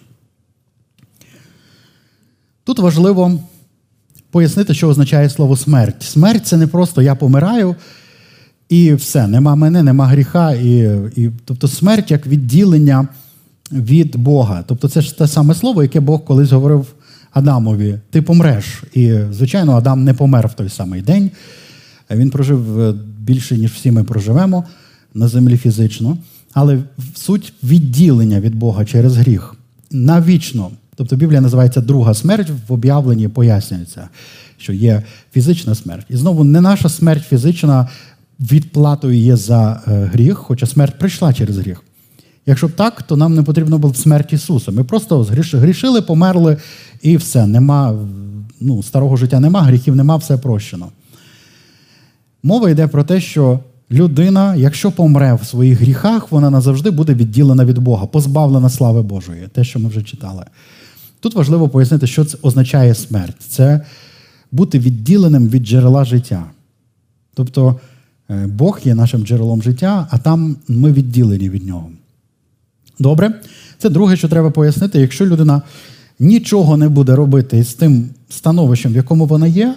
Тут 2.64 2.80
важливо 2.80 3.40
пояснити, 4.32 4.74
що 4.74 4.90
означає 4.90 5.30
слово 5.30 5.58
смерть. 5.58 6.04
Смерть 6.04 6.48
це 6.48 6.58
не 6.58 6.68
просто 6.68 7.02
я 7.02 7.16
помираю 7.16 7.76
і 8.70 8.94
все, 8.94 9.28
нема 9.28 9.56
мене, 9.56 9.84
нема 9.84 10.08
гріха. 10.08 10.54
І, 10.54 10.78
і, 11.16 11.32
Тобто 11.46 11.68
смерть 11.68 12.12
як 12.12 12.28
відділення 12.28 13.08
від 13.72 14.16
Бога. 14.16 14.64
Тобто 14.68 14.90
це 14.90 15.02
ж 15.02 15.18
те 15.18 15.28
саме 15.28 15.56
слово, 15.56 15.84
яке 15.84 16.00
Бог 16.00 16.24
колись 16.24 16.52
говорив 16.52 16.94
Адамові: 17.32 18.00
ти 18.10 18.22
помреш. 18.22 18.84
І, 18.94 19.20
звичайно, 19.32 19.74
Адам 19.74 20.04
не 20.04 20.14
помер 20.14 20.48
в 20.48 20.54
той 20.54 20.70
самий 20.70 21.02
день. 21.02 21.32
Він 22.12 22.30
прожив 22.30 22.80
е, 22.82 22.94
більше, 23.20 23.58
ніж 23.58 23.72
всі 23.72 23.92
ми 23.92 24.04
проживемо 24.04 24.64
на 25.14 25.28
землі 25.28 25.58
фізично. 25.58 26.18
Але 26.54 26.80
суть 27.16 27.54
відділення 27.64 28.40
від 28.40 28.56
Бога 28.56 28.86
через 28.86 29.18
гріх 29.18 29.56
навічно. 29.92 30.72
Тобто 30.96 31.16
Біблія 31.16 31.42
називається 31.42 31.82
друга 31.82 32.14
смерть, 32.14 32.52
в 32.68 32.74
об'явленні 32.74 33.28
пояснюється, 33.28 34.10
що 34.58 34.74
є 34.74 35.04
фізична 35.34 35.76
смерть. 35.76 36.06
І 36.10 36.18
знову 36.18 36.44
не 36.44 36.62
наша 36.62 36.90
смерть 36.90 37.24
фізична 37.24 37.90
відплатою 38.40 39.18
є 39.20 39.36
за 39.36 39.84
е, 39.88 40.10
гріх, 40.14 40.38
хоча 40.38 40.66
смерть 40.66 41.00
прийшла 41.00 41.34
через 41.34 41.58
гріх. 41.58 41.84
Якщо 42.46 42.68
б 42.68 42.72
так, 42.72 43.04
то 43.04 43.18
нам 43.18 43.36
не 43.36 43.44
потрібно 43.44 43.78
було 43.78 43.94
б 43.94 43.98
смерть 43.98 44.34
Ісуса. 44.34 44.72
Ми 44.72 44.84
просто 44.84 45.24
грішили, 45.54 46.02
померли 46.02 46.58
і 47.02 47.18
все. 47.18 47.48
Нема, 47.48 47.96
ну, 48.62 48.84
Старого 48.84 49.16
життя 49.16 49.40
нема, 49.40 49.62
гріхів 49.62 49.96
нема, 49.96 50.16
все 50.16 50.38
прощено. 50.38 50.88
Мова 52.44 52.70
йде 52.70 52.88
про 52.88 53.04
те, 53.04 53.22
що 53.22 53.60
людина, 53.92 54.56
якщо 54.56 54.92
помре 54.92 55.34
в 55.34 55.46
своїх 55.46 55.82
гріхах, 55.82 56.32
вона 56.32 56.50
назавжди 56.50 56.92
буде 56.92 57.14
відділена 57.14 57.66
від 57.66 57.78
Бога, 57.78 58.06
позбавлена 58.06 58.70
слави 58.70 59.02
Божої, 59.02 59.48
те, 59.54 59.64
що 59.64 59.80
ми 59.80 59.90
вже 59.90 60.04
читали. 60.04 60.46
Тут 61.20 61.36
важливо 61.36 61.70
пояснити, 61.70 62.08
що 62.08 62.26
це 62.26 62.38
означає 62.42 62.96
смерть. 62.96 63.36
Це 63.40 63.82
бути 64.52 64.80
відділеним 64.80 65.48
від 65.48 65.64
джерела 65.64 66.06
життя. 66.06 66.46
Тобто 67.34 67.80
е, 68.30 68.48
Бог 68.48 68.80
є 68.84 68.96
нашим 68.96 69.26
джерелом 69.26 69.62
життя, 69.62 70.08
а 70.12 70.18
там 70.18 70.56
ми 70.68 70.92
відділені 70.92 71.50
від 71.50 71.66
нього. 71.66 71.90
Добре? 73.00 73.42
Це 73.78 73.90
друге, 73.90 74.18
що 74.18 74.30
треба 74.30 74.52
пояснити, 74.52 75.00
якщо 75.00 75.26
людина 75.26 75.62
нічого 76.20 76.78
не 76.78 76.90
буде 76.90 77.16
робити 77.16 77.64
з 77.64 77.74
тим 77.74 78.10
становищем, 78.30 78.92
в 78.94 78.96
якому 78.96 79.26
вона 79.26 79.48
є, 79.48 79.76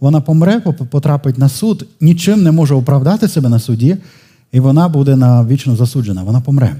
вона 0.00 0.20
помре, 0.20 0.60
потрапить 0.90 1.38
на 1.38 1.48
суд, 1.48 1.86
нічим 2.00 2.42
не 2.42 2.52
може 2.52 2.74
оправдати 2.74 3.28
себе 3.28 3.48
на 3.48 3.58
суді, 3.58 3.96
і 4.52 4.60
вона 4.60 4.88
буде 4.88 5.16
навічно 5.16 5.76
засуджена. 5.76 6.22
Вона 6.22 6.40
помре. 6.40 6.76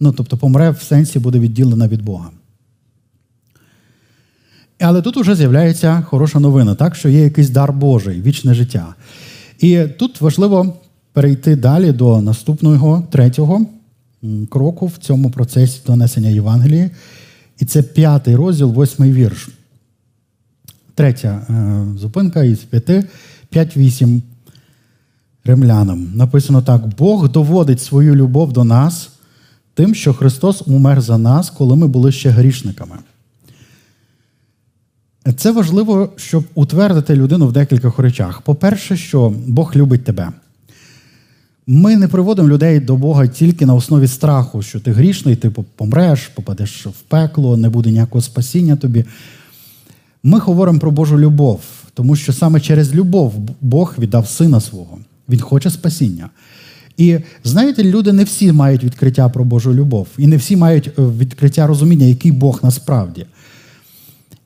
Ну, 0.00 0.12
тобто 0.12 0.36
помре 0.36 0.70
в 0.70 0.82
сенсі 0.82 1.18
буде 1.18 1.38
відділена 1.38 1.88
від 1.88 2.02
Бога. 2.02 2.30
Але 4.80 5.02
тут 5.02 5.16
вже 5.16 5.34
з'являється 5.34 6.02
хороша 6.02 6.40
новина, 6.40 6.74
так, 6.74 6.94
що 6.94 7.08
є 7.08 7.20
якийсь 7.20 7.50
дар 7.50 7.72
Божий, 7.72 8.22
вічне 8.22 8.54
життя. 8.54 8.94
І 9.58 9.84
тут 9.98 10.20
важливо 10.20 10.74
перейти 11.12 11.56
далі 11.56 11.92
до 11.92 12.22
наступного 12.22 13.02
третього 13.10 13.66
кроку 14.50 14.86
в 14.86 14.96
цьому 14.96 15.30
процесі 15.30 15.80
донесення 15.86 16.28
Євангелії. 16.28 16.90
І 17.58 17.64
це 17.64 17.82
п'ятий 17.82 18.36
розділ, 18.36 18.72
восьмий 18.72 19.12
вірш. 19.12 19.48
Третя 20.94 21.46
е, 21.50 21.84
зупинка 21.98 22.44
із 22.44 22.58
п'яти, 22.58 23.04
п'ять-вісім 23.50 24.22
римлянам. 25.44 26.10
Написано 26.14 26.62
так: 26.62 26.86
Бог 26.98 27.32
доводить 27.32 27.80
свою 27.80 28.14
любов 28.14 28.52
до 28.52 28.64
нас 28.64 29.08
тим, 29.74 29.94
що 29.94 30.14
Христос 30.14 30.62
умер 30.66 31.00
за 31.00 31.18
нас, 31.18 31.50
коли 31.50 31.76
ми 31.76 31.86
були 31.86 32.12
ще 32.12 32.30
грішниками. 32.30 32.96
Це 35.36 35.52
важливо, 35.52 36.12
щоб 36.16 36.44
утвердити 36.54 37.16
людину 37.16 37.46
в 37.46 37.52
декількох 37.52 37.98
речах. 37.98 38.40
По-перше, 38.40 38.96
що 38.96 39.34
Бог 39.46 39.76
любить 39.76 40.04
тебе. 40.04 40.32
Ми 41.70 41.96
не 41.96 42.08
приводимо 42.08 42.48
людей 42.48 42.80
до 42.80 42.96
Бога 42.96 43.26
тільки 43.26 43.66
на 43.66 43.74
основі 43.74 44.08
страху, 44.08 44.62
що 44.62 44.80
ти 44.80 44.92
грішний, 44.92 45.36
ти 45.36 45.50
помреш, 45.50 46.28
попадеш 46.28 46.86
в 46.86 47.00
пекло, 47.08 47.56
не 47.56 47.68
буде 47.68 47.90
ніякого 47.90 48.22
спасіння 48.22 48.76
тобі. 48.76 49.04
Ми 50.22 50.38
говоримо 50.38 50.78
про 50.78 50.90
Божу 50.90 51.18
любов, 51.18 51.60
тому 51.94 52.16
що 52.16 52.32
саме 52.32 52.60
через 52.60 52.94
любов 52.94 53.34
Бог 53.60 53.94
віддав 53.98 54.28
сина 54.28 54.60
свого. 54.60 54.98
Він 55.28 55.40
хоче 55.40 55.70
спасіння. 55.70 56.30
І 56.96 57.18
знаєте, 57.44 57.84
люди 57.84 58.12
не 58.12 58.24
всі 58.24 58.52
мають 58.52 58.84
відкриття 58.84 59.28
про 59.28 59.44
Божу 59.44 59.74
любов, 59.74 60.06
і 60.18 60.26
не 60.26 60.36
всі 60.36 60.56
мають 60.56 60.86
е, 60.98 61.02
відкриття 61.02 61.66
розуміння, 61.66 62.06
який 62.06 62.32
Бог 62.32 62.60
насправді. 62.62 63.26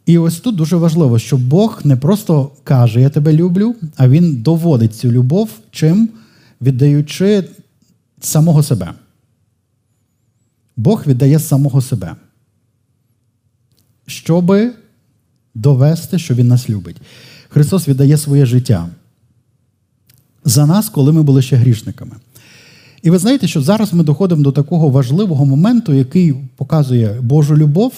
І 0.07 0.19
ось 0.19 0.41
тут 0.41 0.57
дуже 0.57 0.77
важливо, 0.77 1.19
що 1.19 1.37
Бог 1.37 1.81
не 1.85 1.97
просто 1.97 2.51
каже, 2.65 3.01
я 3.01 3.11
тебе 3.11 3.33
люблю, 3.33 3.75
а 3.97 4.09
Він 4.09 4.37
доводить 4.37 4.95
цю 4.95 5.13
любов, 5.13 5.51
чим 5.71 6.09
віддаючи 6.63 7.45
самого 8.21 8.63
себе. 8.63 8.95
Бог 10.77 11.07
віддає 11.07 11.39
самого 11.39 11.81
себе, 11.81 12.17
щоби 14.07 14.73
довести, 15.55 16.19
що 16.19 16.35
Він 16.35 16.49
нас 16.49 16.71
любить. 16.71 16.97
Христос 17.49 17.89
віддає 17.89 18.17
своє 18.17 18.47
життя 18.47 18.89
за 20.45 20.67
нас, 20.67 20.89
коли 20.89 21.13
ми 21.13 21.23
були 21.23 21.43
ще 21.43 21.57
грішниками. 21.57 22.17
І 23.03 23.11
ви 23.11 23.19
знаєте, 23.19 23.49
що 23.49 23.63
зараз 23.63 23.93
ми 23.93 24.05
доходимо 24.05 24.43
до 24.43 24.53
такого 24.53 24.89
важливого 24.89 25.47
моменту, 25.47 25.95
який 25.95 26.35
показує 26.57 27.21
Божу 27.21 27.57
любов 27.57 27.93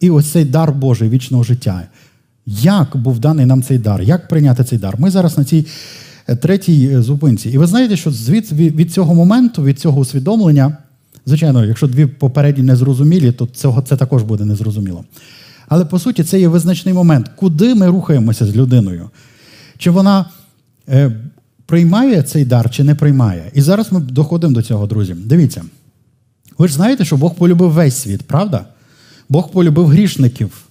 і 0.00 0.10
ось 0.10 0.32
цей 0.32 0.44
дар 0.44 0.72
Божий 0.72 1.08
вічного 1.08 1.44
життя. 1.44 1.88
Як 2.46 2.96
був 2.96 3.18
даний 3.18 3.46
нам 3.46 3.62
цей 3.62 3.78
дар? 3.78 4.02
Як 4.02 4.28
прийняти 4.28 4.64
цей 4.64 4.78
дар? 4.78 4.94
Ми 4.98 5.10
зараз 5.10 5.38
на 5.38 5.44
цій 5.44 5.66
третій 6.26 6.88
е, 6.88 7.02
зупинці. 7.02 7.50
І 7.50 7.58
ви 7.58 7.66
знаєте, 7.66 7.96
що 7.96 8.10
звід, 8.10 8.52
від 8.52 8.92
цього 8.92 9.14
моменту, 9.14 9.62
від 9.62 9.80
цього 9.80 10.00
усвідомлення, 10.00 10.76
звичайно, 11.26 11.64
якщо 11.64 11.86
дві 11.86 12.06
попередні 12.06 12.62
незрозумілі, 12.62 13.32
то 13.32 13.46
цього 13.46 13.82
це 13.82 13.96
також 13.96 14.22
буде 14.22 14.44
незрозуміло. 14.44 15.04
Але 15.68 15.84
по 15.84 15.98
суті, 15.98 16.24
це 16.24 16.40
є 16.40 16.48
визначний 16.48 16.94
момент, 16.94 17.30
куди 17.36 17.74
ми 17.74 17.86
рухаємося 17.86 18.46
з 18.46 18.56
людиною. 18.56 19.10
Чи 19.78 19.90
вона 19.90 20.30
е, 20.88 21.12
приймає 21.66 22.22
цей 22.22 22.44
дар, 22.44 22.70
чи 22.70 22.84
не 22.84 22.94
приймає? 22.94 23.50
І 23.54 23.60
зараз 23.60 23.92
ми 23.92 24.00
доходимо 24.00 24.54
до 24.54 24.62
цього, 24.62 24.86
друзі. 24.86 25.14
Дивіться. 25.14 25.62
Ви 26.58 26.68
ж 26.68 26.74
знаєте, 26.74 27.04
що 27.04 27.16
Бог 27.16 27.34
полюбив 27.34 27.70
весь 27.70 27.96
світ, 27.96 28.22
правда? 28.22 28.66
Бог 29.28 29.50
полюбив 29.50 29.86
грішників. 29.86 30.64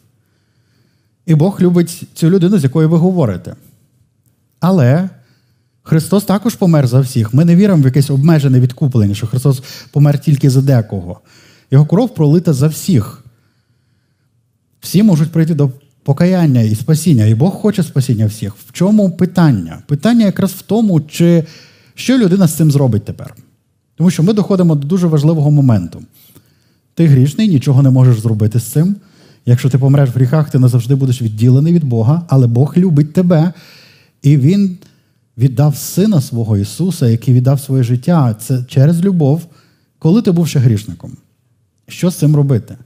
І 1.26 1.36
Бог 1.36 1.62
любить 1.62 2.04
цю 2.13 2.30
людину, 2.30 2.58
з 2.60 2.63
якою 2.63 2.89
ви 2.89 2.98
говорите. 2.98 3.56
Але 4.60 5.10
Христос 5.84 6.24
також 6.24 6.56
помер 6.56 6.88
за 6.88 7.00
всіх. 7.00 7.34
Ми 7.34 7.46
не 7.46 7.56
віримо 7.56 7.84
в 7.84 7.86
якесь 7.86 8.10
обмежене 8.10 8.60
відкуплення, 8.60 9.15
що 9.15 9.28
Христос 9.28 9.63
помер 9.91 10.19
тільки 10.19 10.50
за 10.50 10.62
декого. 10.62 11.19
Його 11.72 11.86
кров 11.86 12.15
пролита 12.15 12.54
за 12.54 12.67
всіх. 12.67 13.24
Всі 14.80 15.04
можуть 15.04 15.32
прийти 15.32 15.56
до 15.56 15.72
покаяння 16.04 16.62
і 16.62 16.76
спасіння, 16.76 17.26
і 17.26 17.36
Бог 17.36 17.54
хоче 17.54 17.84
спасіння 17.84 18.26
всіх. 18.26 18.56
В 18.56 18.72
чому 18.72 19.12
питання? 19.12 19.84
Питання 19.88 20.26
якраз 20.26 20.52
в 20.52 20.62
тому, 20.62 21.02
чи 21.02 21.43
що 21.96 22.17
людина 22.17 22.48
з 22.48 22.56
цим 22.56 22.72
зробить 22.72 23.06
тепер. 23.06 23.36
Тому 23.96 24.10
що 24.10 24.24
ми 24.24 24.34
доходимо 24.34 24.76
до 24.76 24.88
дуже 24.88 25.08
важливого 25.08 25.52
моменту. 25.52 26.04
Ти 26.96 27.08
грішний, 27.08 27.48
нічого 27.48 27.82
не 27.82 27.89
можеш 27.89 28.19
зробити 28.19 28.60
з 28.60 28.63
цим. 28.63 28.96
Якщо 29.46 29.69
ти 29.69 29.78
помреш 29.78 30.10
в 30.10 30.13
гріхах, 30.13 30.50
ти 30.50 30.60
назавжди 30.60 30.96
будеш 30.96 31.22
відділений 31.22 31.74
від 31.74 31.84
Бога, 31.84 32.26
але 32.30 32.48
Бог 32.48 32.74
любить 32.78 33.13
тебе, 33.13 33.54
і 34.22 34.38
Він 34.38 34.78
віддав 35.38 35.78
Сина 35.78 36.22
свого 36.22 36.58
Ісуса, 36.58 37.08
який 37.08 37.34
віддав 37.34 37.60
своє 37.60 37.84
життя 37.84 38.36
це 38.39 38.63
через 38.67 39.02
любов, 39.02 39.46
коли 40.00 40.22
ти 40.22 40.32
був 40.32 40.48
ще 40.48 40.60
грішником. 40.60 41.17
Що 41.88 42.10
з 42.10 42.15
цим 42.15 42.36
робити? 42.36 42.78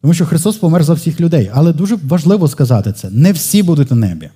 Тому 0.00 0.14
що 0.14 0.26
Христос 0.26 0.56
помер 0.56 0.84
за 0.84 0.94
всіх 0.94 1.20
людей. 1.20 1.50
Але 1.54 1.72
дуже 1.72 1.98
важливо 2.08 2.48
сказати 2.48 2.92
це: 2.92 3.10
не 3.10 3.32
всі 3.32 3.62
будуть 3.62 3.90
на 3.90 3.96
небі. 3.96 4.30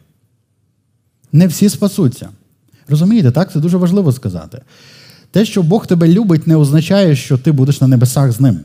Не 1.33 1.47
всі 1.47 1.69
спасуться. 1.69 2.29
Розумієте, 2.89 3.31
так? 3.31 3.53
Це 3.53 3.61
дуже 3.61 3.77
важливо 3.77 4.13
сказати. 4.13 4.63
Те, 5.31 5.45
що 5.45 5.63
Бог 5.63 5.87
тебе 5.87 6.09
любить, 6.09 6.47
не 6.47 6.57
означає, 6.57 7.17
що 7.17 7.39
ти 7.39 7.53
будеш 7.53 7.81
на 7.81 7.87
небесах 7.87 8.33
з 8.33 8.41
ним. 8.41 8.61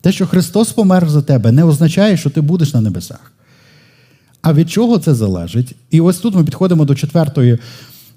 Те, 0.00 0.12
що 0.12 0.26
Христос 0.26 0.72
помер 0.72 1.10
за 1.10 1.22
тебе, 1.22 1.52
не 1.52 1.64
означає, 1.64 2.16
що 2.16 2.30
ти 2.30 2.40
будеш 2.40 2.74
на 2.74 2.80
небесах. 2.80 3.32
А 4.42 4.52
від 4.52 4.70
чого 4.70 4.98
це 4.98 5.14
залежить? 5.14 5.74
І 5.90 6.00
ось 6.00 6.18
тут 6.18 6.34
ми 6.34 6.44
підходимо 6.44 6.84
до 6.84 6.94
четвертої 6.94 7.58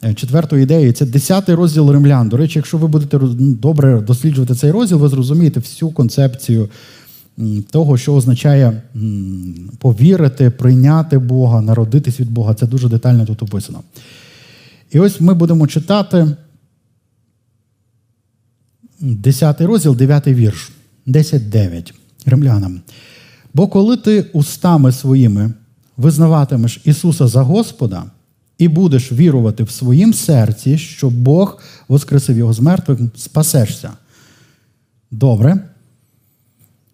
е, 0.04 0.14
четвертої 0.14 0.64
ідеї. 0.64 0.92
Це 0.92 1.06
десятий 1.06 1.56
розділ 1.56 1.92
римлян. 1.92 2.30
До 2.30 2.38
речі, 2.38 2.60
якщо 2.60 2.78
ви 2.78 2.88
будете 2.88 3.20
добре 3.40 4.02
досліджувати 4.02 4.56
цей 4.56 4.72
розділ, 4.72 4.98
ви 4.98 5.10
зрозумієте 5.10 5.60
всю 5.60 5.92
концепцію 5.92 6.70
того, 7.72 7.98
що 7.98 8.14
означає 8.14 8.82
повірити, 9.80 10.50
прийняти 10.50 11.18
Бога, 11.18 11.62
народитись 11.62 12.20
від 12.20 12.32
Бога. 12.32 12.54
Це 12.54 12.68
дуже 12.68 12.90
детально 12.90 13.26
тут 13.26 13.44
описано. 13.44 13.82
І 14.92 15.00
ось 15.00 15.22
ми 15.22 15.34
будемо 15.34 15.68
читати 15.68 16.28
10 19.00 19.62
розділ, 19.62 19.96
9 19.96 20.28
вірш, 20.28 20.72
10.9 21.08 21.94
римлянам. 22.26 22.82
Бо 23.54 23.68
коли 23.68 23.98
ти 23.98 24.22
устами 24.34 24.92
своїми 24.92 25.54
визнаватимеш 26.04 26.82
Ісуса 26.86 27.28
за 27.28 27.42
Господа 27.42 28.04
і 28.58 28.68
будеш 28.68 29.12
вірувати 29.12 29.64
в 29.64 29.72
своїм 29.72 30.14
серці, 30.14 30.78
що 30.78 31.10
Бог 31.10 31.62
воскресив 31.88 32.38
його 32.38 32.54
з 32.54 32.60
мертвих, 32.60 33.00
спасешся. 33.16 33.90
Добре. 35.12 35.60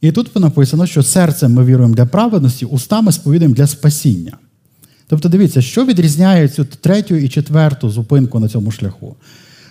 І 0.02 0.12
тут 0.12 0.36
написано, 0.36 0.86
що 0.86 1.04
серцем 1.04 1.54
ми 1.54 1.66
віруємо 1.66 1.96
для 1.96 2.06
праведності, 2.06 2.66
устами 2.66 3.12
сповідаємо 3.12 3.56
для 3.56 3.68
спасіння. 3.68 4.38
Тобто, 5.08 5.30
дивіться, 5.30 5.62
що 5.62 5.86
відрізняє 5.86 6.48
цю 6.48 6.66
третю 6.66 7.16
і 7.16 7.30
четверту 7.30 7.90
зупинку 7.90 8.40
на 8.40 8.50
цьому 8.50 8.72
шляху. 8.72 9.16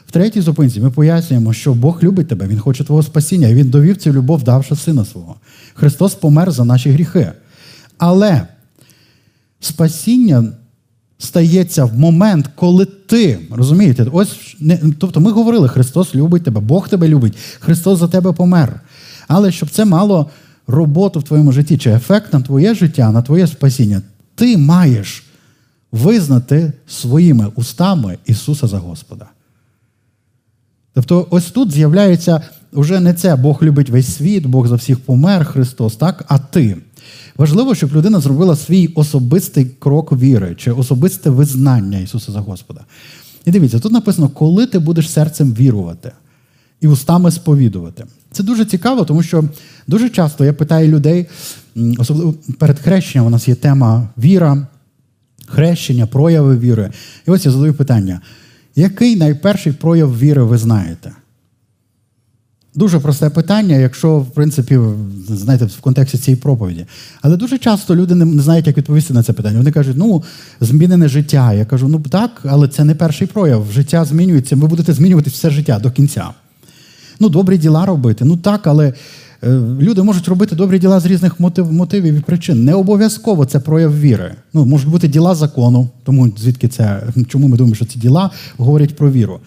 В 0.06 0.12
третій 0.12 0.40
зупинці 0.40 0.80
ми 0.80 0.90
пояснюємо, 0.90 1.52
що 1.52 1.74
Бог 1.74 2.02
любить 2.02 2.28
тебе, 2.28 2.46
Він 2.46 2.58
хоче 2.58 2.84
твого 2.84 3.02
спасіння, 3.02 3.48
і 3.48 3.54
Він 3.54 3.70
довів 3.70 3.96
цю 3.96 4.12
любов, 4.12 4.42
давши 4.42 4.76
сина 4.76 5.04
свого. 5.04 5.36
Христос 5.74 6.14
помер 6.14 6.50
за 6.50 6.64
наші 6.64 6.90
гріхи. 6.90 7.32
Але 7.98 8.46
спасіння 9.60 10.44
стається 11.18 11.84
в 11.84 11.98
момент, 11.98 12.50
коли 12.54 12.84
ти 12.84 13.38
розумієте, 13.50 14.06
ось 14.12 14.56
не, 14.60 14.80
тобто 14.98 15.20
ми 15.20 15.30
говорили, 15.30 15.68
Христос 15.68 16.14
любить 16.14 16.42
тебе, 16.42 16.60
Бог 16.60 16.88
тебе 16.88 17.08
любить, 17.08 17.36
Христос 17.60 17.98
за 17.98 18.08
тебе 18.08 18.32
помер. 18.32 18.80
Але 19.28 19.52
щоб 19.52 19.70
це 19.70 19.84
мало 19.84 20.30
роботу 20.66 21.20
в 21.20 21.22
твоєму 21.22 21.52
житті 21.52 21.78
чи 21.78 21.90
ефект 21.90 22.32
на 22.32 22.40
твоє 22.40 22.74
життя, 22.74 23.12
на 23.12 23.22
твоє 23.22 23.46
спасіння, 23.46 24.02
ти 24.34 24.56
маєш 24.56 25.24
визнати 25.92 26.72
своїми 26.86 27.46
устами 27.54 28.18
Ісуса 28.26 28.66
за 28.66 28.78
Господа. 28.78 29.26
Тобто, 30.94 31.26
ось 31.30 31.50
тут 31.50 31.72
з'являється 31.72 32.42
вже 32.72 33.00
не 33.00 33.14
це 33.14 33.36
Бог 33.36 33.62
любить 33.62 33.90
весь 33.90 34.16
світ, 34.16 34.46
Бог 34.46 34.68
за 34.68 34.74
всіх 34.74 35.00
помер, 35.00 35.44
Христос, 35.44 35.96
так, 35.96 36.24
а 36.28 36.38
ти. 36.38 36.76
Важливо, 37.36 37.74
щоб 37.74 37.92
людина 37.94 38.20
зробила 38.20 38.56
свій 38.56 38.86
особистий 38.86 39.64
крок 39.64 40.12
віри 40.12 40.54
чи 40.58 40.72
особисте 40.72 41.30
визнання 41.30 41.98
Ісуса 41.98 42.32
за 42.32 42.40
Господа. 42.40 42.80
І 43.44 43.50
дивіться, 43.50 43.78
тут 43.78 43.92
написано, 43.92 44.28
коли 44.28 44.66
ти 44.66 44.78
будеш 44.78 45.10
серцем 45.10 45.54
вірувати 45.54 46.12
і 46.80 46.88
устами 46.88 47.30
сповідувати. 47.30 48.04
Це 48.32 48.42
дуже 48.42 48.64
цікаво, 48.64 49.04
тому 49.04 49.22
що 49.22 49.44
дуже 49.86 50.10
часто 50.10 50.44
я 50.44 50.52
питаю 50.52 50.88
людей, 50.88 51.26
особливо 51.98 52.34
перед 52.58 52.78
хрещенням 52.78 53.26
у 53.26 53.30
нас 53.30 53.48
є 53.48 53.54
тема 53.54 54.08
віра, 54.18 54.66
хрещення, 55.46 56.06
прояви 56.06 56.58
віри. 56.58 56.90
І 57.26 57.30
ось 57.30 57.46
я 57.46 57.52
задаю 57.52 57.74
питання: 57.74 58.20
який 58.76 59.16
найперший 59.16 59.72
прояв 59.72 60.18
віри 60.18 60.42
ви 60.42 60.58
знаєте? 60.58 61.12
Дуже 62.78 62.98
просте 62.98 63.30
питання, 63.30 63.76
якщо, 63.76 64.18
в 64.18 64.30
принципі, 64.30 64.78
знаєте, 65.28 65.64
в 65.64 65.80
контексті 65.80 66.18
цієї 66.18 66.40
проповіді. 66.42 66.86
Але 67.22 67.36
дуже 67.36 67.58
часто 67.58 67.96
люди 67.96 68.14
не 68.14 68.42
знають, 68.42 68.66
як 68.66 68.76
відповісти 68.76 69.14
на 69.14 69.22
це 69.22 69.32
питання. 69.32 69.58
Вони 69.58 69.72
кажуть, 69.72 69.96
ну, 69.96 70.22
змінене 70.60 71.08
життя. 71.08 71.52
Я 71.52 71.64
кажу, 71.64 71.88
ну 71.88 72.00
так, 72.00 72.30
але 72.44 72.68
це 72.68 72.84
не 72.84 72.94
перший 72.94 73.26
прояв. 73.26 73.66
Життя 73.72 74.04
змінюється, 74.04 74.56
ви 74.56 74.68
будете 74.68 74.92
змінювати 74.92 75.30
все 75.30 75.50
життя 75.50 75.78
до 75.78 75.90
кінця. 75.90 76.30
Ну, 77.20 77.28
добрі 77.28 77.58
діла 77.58 77.86
робити. 77.86 78.24
Ну 78.24 78.36
так, 78.36 78.66
але 78.66 78.92
е, 79.44 79.58
люди 79.80 80.02
можуть 80.02 80.28
робити 80.28 80.56
добрі 80.56 80.78
діла 80.78 81.00
з 81.00 81.06
різних 81.06 81.40
мотив, 81.40 81.72
мотивів 81.72 82.14
і 82.14 82.20
причин. 82.20 82.64
Не 82.64 82.74
обов'язково 82.74 83.44
це 83.44 83.60
прояв 83.60 84.00
віри. 84.00 84.34
Ну, 84.54 84.64
можуть 84.64 84.88
бути 84.88 85.08
діла 85.08 85.34
закону, 85.34 85.88
тому 86.04 86.32
звідки 86.38 86.68
це, 86.68 87.02
чому 87.28 87.48
ми 87.48 87.56
думаємо, 87.56 87.74
що 87.74 87.84
ці 87.84 87.98
діла 87.98 88.30
говорять 88.56 88.96
про 88.96 89.10
віру. 89.10 89.40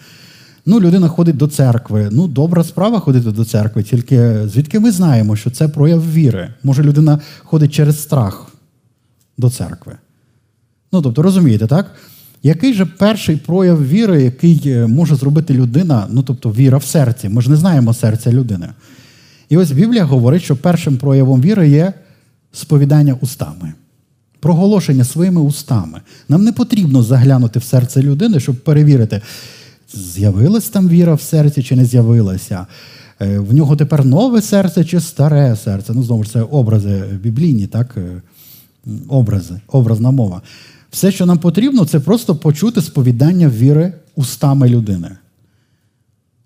Ну, 0.66 0.80
людина 0.80 1.08
ходить 1.08 1.36
до 1.36 1.46
церкви. 1.46 2.08
Ну, 2.12 2.28
добра 2.28 2.64
справа 2.64 3.00
ходити 3.00 3.30
до 3.30 3.44
церкви, 3.44 3.82
тільки 3.82 4.48
звідки 4.48 4.80
ми 4.80 4.90
знаємо, 4.90 5.36
що 5.36 5.50
це 5.50 5.68
прояв 5.68 6.12
віри. 6.12 6.54
Може, 6.62 6.82
людина 6.82 7.20
ходить 7.38 7.72
через 7.72 8.02
страх 8.02 8.52
до 9.38 9.50
церкви. 9.50 9.92
Ну, 10.92 11.02
тобто, 11.02 11.22
розумієте, 11.22 11.66
так? 11.66 11.90
Який 12.42 12.74
же 12.74 12.86
перший 12.86 13.36
прояв 13.36 13.88
віри, 13.88 14.22
який 14.22 14.62
е, 14.66 14.86
може 14.86 15.16
зробити 15.16 15.54
людина, 15.54 16.06
ну 16.10 16.22
тобто 16.22 16.50
віра 16.50 16.78
в 16.78 16.84
серці? 16.84 17.28
Ми 17.28 17.42
ж 17.42 17.50
не 17.50 17.56
знаємо 17.56 17.94
серця 17.94 18.32
людини. 18.32 18.68
І 19.48 19.56
ось 19.56 19.70
Біблія 19.72 20.04
говорить, 20.04 20.42
що 20.42 20.56
першим 20.56 20.96
проявом 20.96 21.40
віри 21.40 21.68
є 21.68 21.92
сповідання 22.52 23.16
устами, 23.20 23.72
проголошення 24.40 25.04
своїми 25.04 25.40
устами. 25.40 26.00
Нам 26.28 26.44
не 26.44 26.52
потрібно 26.52 27.02
заглянути 27.02 27.58
в 27.58 27.64
серце 27.64 28.02
людини, 28.02 28.40
щоб 28.40 28.64
перевірити, 28.64 29.20
з'явилась 29.94 30.68
там 30.68 30.88
віра 30.88 31.14
в 31.14 31.20
серці 31.20 31.62
чи 31.62 31.76
не 31.76 31.84
з'явилася. 31.84 32.66
Е, 33.20 33.38
в 33.38 33.54
нього 33.54 33.76
тепер 33.76 34.04
нове 34.04 34.42
серце 34.42 34.84
чи 34.84 35.00
старе 35.00 35.56
серце. 35.56 35.92
Ну, 35.94 36.02
знову 36.02 36.24
ж 36.24 36.30
це 36.30 36.42
образи 36.42 37.04
біблійні, 37.22 37.66
так? 37.66 37.96
Е, 37.96 38.22
образи, 39.08 39.60
образна 39.68 40.10
мова. 40.10 40.42
Все, 40.90 41.12
що 41.12 41.26
нам 41.26 41.38
потрібно, 41.38 41.84
це 41.84 42.00
просто 42.00 42.36
почути 42.36 42.82
сповідання 42.82 43.48
віри 43.48 43.92
устами 44.16 44.68
людини. 44.68 45.10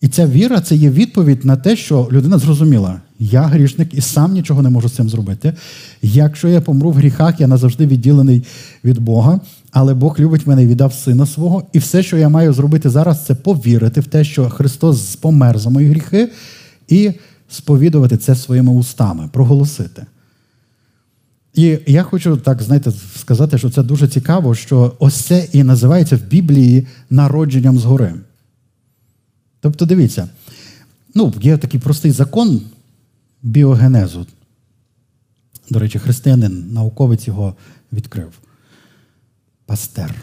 І 0.00 0.08
ця 0.08 0.26
віра 0.26 0.60
це 0.60 0.76
є 0.76 0.90
відповідь 0.90 1.44
на 1.44 1.56
те, 1.56 1.76
що 1.76 2.08
людина 2.12 2.38
зрозуміла, 2.38 3.00
я 3.18 3.42
грішник 3.42 3.94
і 3.94 4.00
сам 4.00 4.32
нічого 4.32 4.62
не 4.62 4.70
можу 4.70 4.88
з 4.88 4.92
цим 4.92 5.08
зробити. 5.08 5.54
Якщо 6.02 6.48
я 6.48 6.60
помру 6.60 6.90
в 6.90 6.94
гріхах, 6.94 7.40
я 7.40 7.46
назавжди 7.46 7.86
відділений 7.86 8.42
від 8.84 8.98
Бога, 8.98 9.40
але 9.78 9.94
Бог 9.94 10.20
любить 10.20 10.46
мене 10.46 10.62
і 10.62 10.66
віддав 10.66 10.94
сина 10.94 11.26
свого. 11.26 11.62
І 11.72 11.78
все, 11.78 12.02
що 12.02 12.16
я 12.16 12.28
маю 12.28 12.52
зробити 12.52 12.90
зараз, 12.90 13.26
це 13.26 13.34
повірити 13.34 14.00
в 14.00 14.06
те, 14.06 14.24
що 14.24 14.50
Христос 14.50 15.16
помер 15.16 15.58
за 15.58 15.70
мої 15.70 15.88
гріхи, 15.88 16.32
і 16.88 17.12
сповідувати 17.48 18.16
це 18.16 18.34
своїми 18.34 18.72
устами, 18.72 19.28
проголосити. 19.32 20.06
І 21.54 21.78
я 21.86 22.02
хочу 22.02 22.36
так, 22.36 22.62
знаєте, 22.62 22.92
сказати, 23.16 23.58
що 23.58 23.70
це 23.70 23.82
дуже 23.82 24.08
цікаво, 24.08 24.54
що 24.54 24.96
ось 24.98 25.14
це 25.14 25.48
і 25.52 25.64
називається 25.64 26.16
в 26.16 26.22
Біблії 26.22 26.86
народженням 27.10 27.78
згори. 27.78 28.14
Тобто, 29.60 29.86
дивіться, 29.86 30.28
ну, 31.14 31.34
є 31.40 31.56
такий 31.56 31.80
простий 31.80 32.10
закон 32.10 32.60
біогенезу. 33.42 34.26
До 35.70 35.78
речі, 35.78 35.98
християнин, 35.98 36.64
науковець 36.72 37.26
його 37.26 37.54
відкрив. 37.92 38.32
Пастер. 39.66 40.14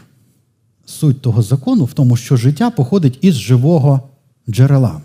Суть 0.86 1.20
того 1.20 1.42
закону 1.42 1.84
в 1.84 1.92
тому, 1.92 2.16
що 2.16 2.36
життя 2.36 2.70
походить 2.70 3.18
із 3.20 3.34
живого 3.34 4.08
джерела. 4.48 5.00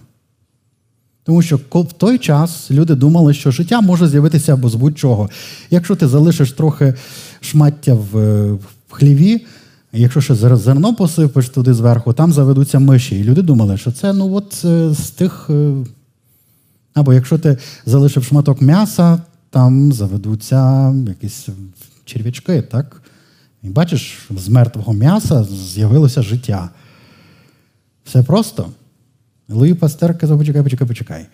Тому 1.24 1.42
що 1.42 1.60
в 1.74 1.94
той 1.94 2.18
час 2.18 2.72
люди 2.72 2.96
думали, 2.96 3.34
що 3.34 3.52
життя 3.52 3.82
може 3.82 4.08
з'явитися 4.08 4.54
або 4.54 4.70
з 4.70 4.76
будь-чого. 4.76 5.30
Якщо 5.70 5.96
ти 5.96 6.08
залишиш 6.08 6.52
трохи 6.52 6.94
шмаття 7.42 7.94
в, 7.94 8.52
в 8.54 8.60
хліві, 8.90 9.46
якщо 9.94 10.22
ще 10.22 10.36
зерно 10.36 10.96
посипеш 10.96 11.50
туди 11.50 11.74
зверху, 11.74 12.14
там 12.14 12.34
заведуться 12.34 12.80
миші. 12.80 13.20
І 13.20 13.24
люди 13.24 13.42
думали, 13.42 13.78
що 13.78 13.92
це 13.92 14.14
ну 14.14 14.34
от 14.34 14.62
е, 14.66 14.94
з 14.94 15.10
тих. 15.10 15.50
Е, 15.50 15.74
Або 16.94 17.14
якщо 17.14 17.38
ти 17.38 17.58
залишив 17.86 18.24
шматок 18.24 18.62
м'яса, 18.62 19.22
там 19.50 19.94
заведуться 19.94 20.92
якісь 21.08 21.48
черв'ячки, 22.06 22.62
так? 22.62 23.02
І 23.64 23.70
бачиш, 23.70 24.20
з 24.38 24.50
мертвого 24.50 24.94
м'яса 24.94 25.44
з'явилося 25.44 26.22
життя. 26.22 26.70
Все 28.06 28.24
просто. 28.24 28.70
Луї 29.50 29.74
Пастер 29.74 30.18
казав, 30.18 30.38
почекай, 30.38 30.64
почекай, 30.64 30.88
почекай. 30.88 31.26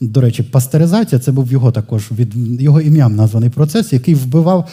До 0.00 0.20
речі, 0.20 0.42
пастеризація 0.42 1.18
це 1.18 1.32
був 1.32 1.52
його 1.52 1.72
також 1.72 2.10
від 2.12 2.60
його 2.62 2.80
ім'ям 2.80 3.16
названий 3.16 3.50
процес, 3.50 3.92
який 3.92 4.14
вбивав 4.14 4.68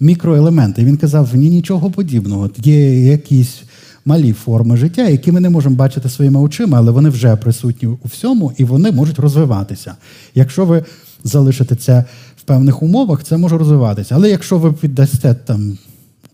мікроелементи. 0.00 0.84
Він 0.84 0.96
казав, 0.96 1.34
ні 1.34 1.50
нічого 1.50 1.90
подібного. 1.90 2.50
Є 2.56 3.04
якісь 3.04 3.62
малі 4.04 4.32
форми 4.32 4.76
життя, 4.76 5.08
які 5.08 5.32
ми 5.32 5.40
не 5.40 5.50
можемо 5.50 5.76
бачити 5.76 6.08
своїми 6.08 6.40
очима, 6.40 6.78
але 6.78 6.90
вони 6.90 7.08
вже 7.08 7.36
присутні 7.36 7.88
у 7.88 7.98
всьому 8.04 8.52
і 8.58 8.64
вони 8.64 8.92
можуть 8.92 9.18
розвиватися. 9.18 9.94
Якщо 10.34 10.64
ви 10.64 10.84
залишите 11.24 11.76
це 11.76 12.04
в 12.36 12.42
певних 12.42 12.82
умовах, 12.82 13.24
це 13.24 13.36
може 13.36 13.58
розвиватися. 13.58 14.14
Але 14.14 14.30
якщо 14.30 14.58
ви 14.58 14.72
піддасте 14.72 15.34
там 15.34 15.78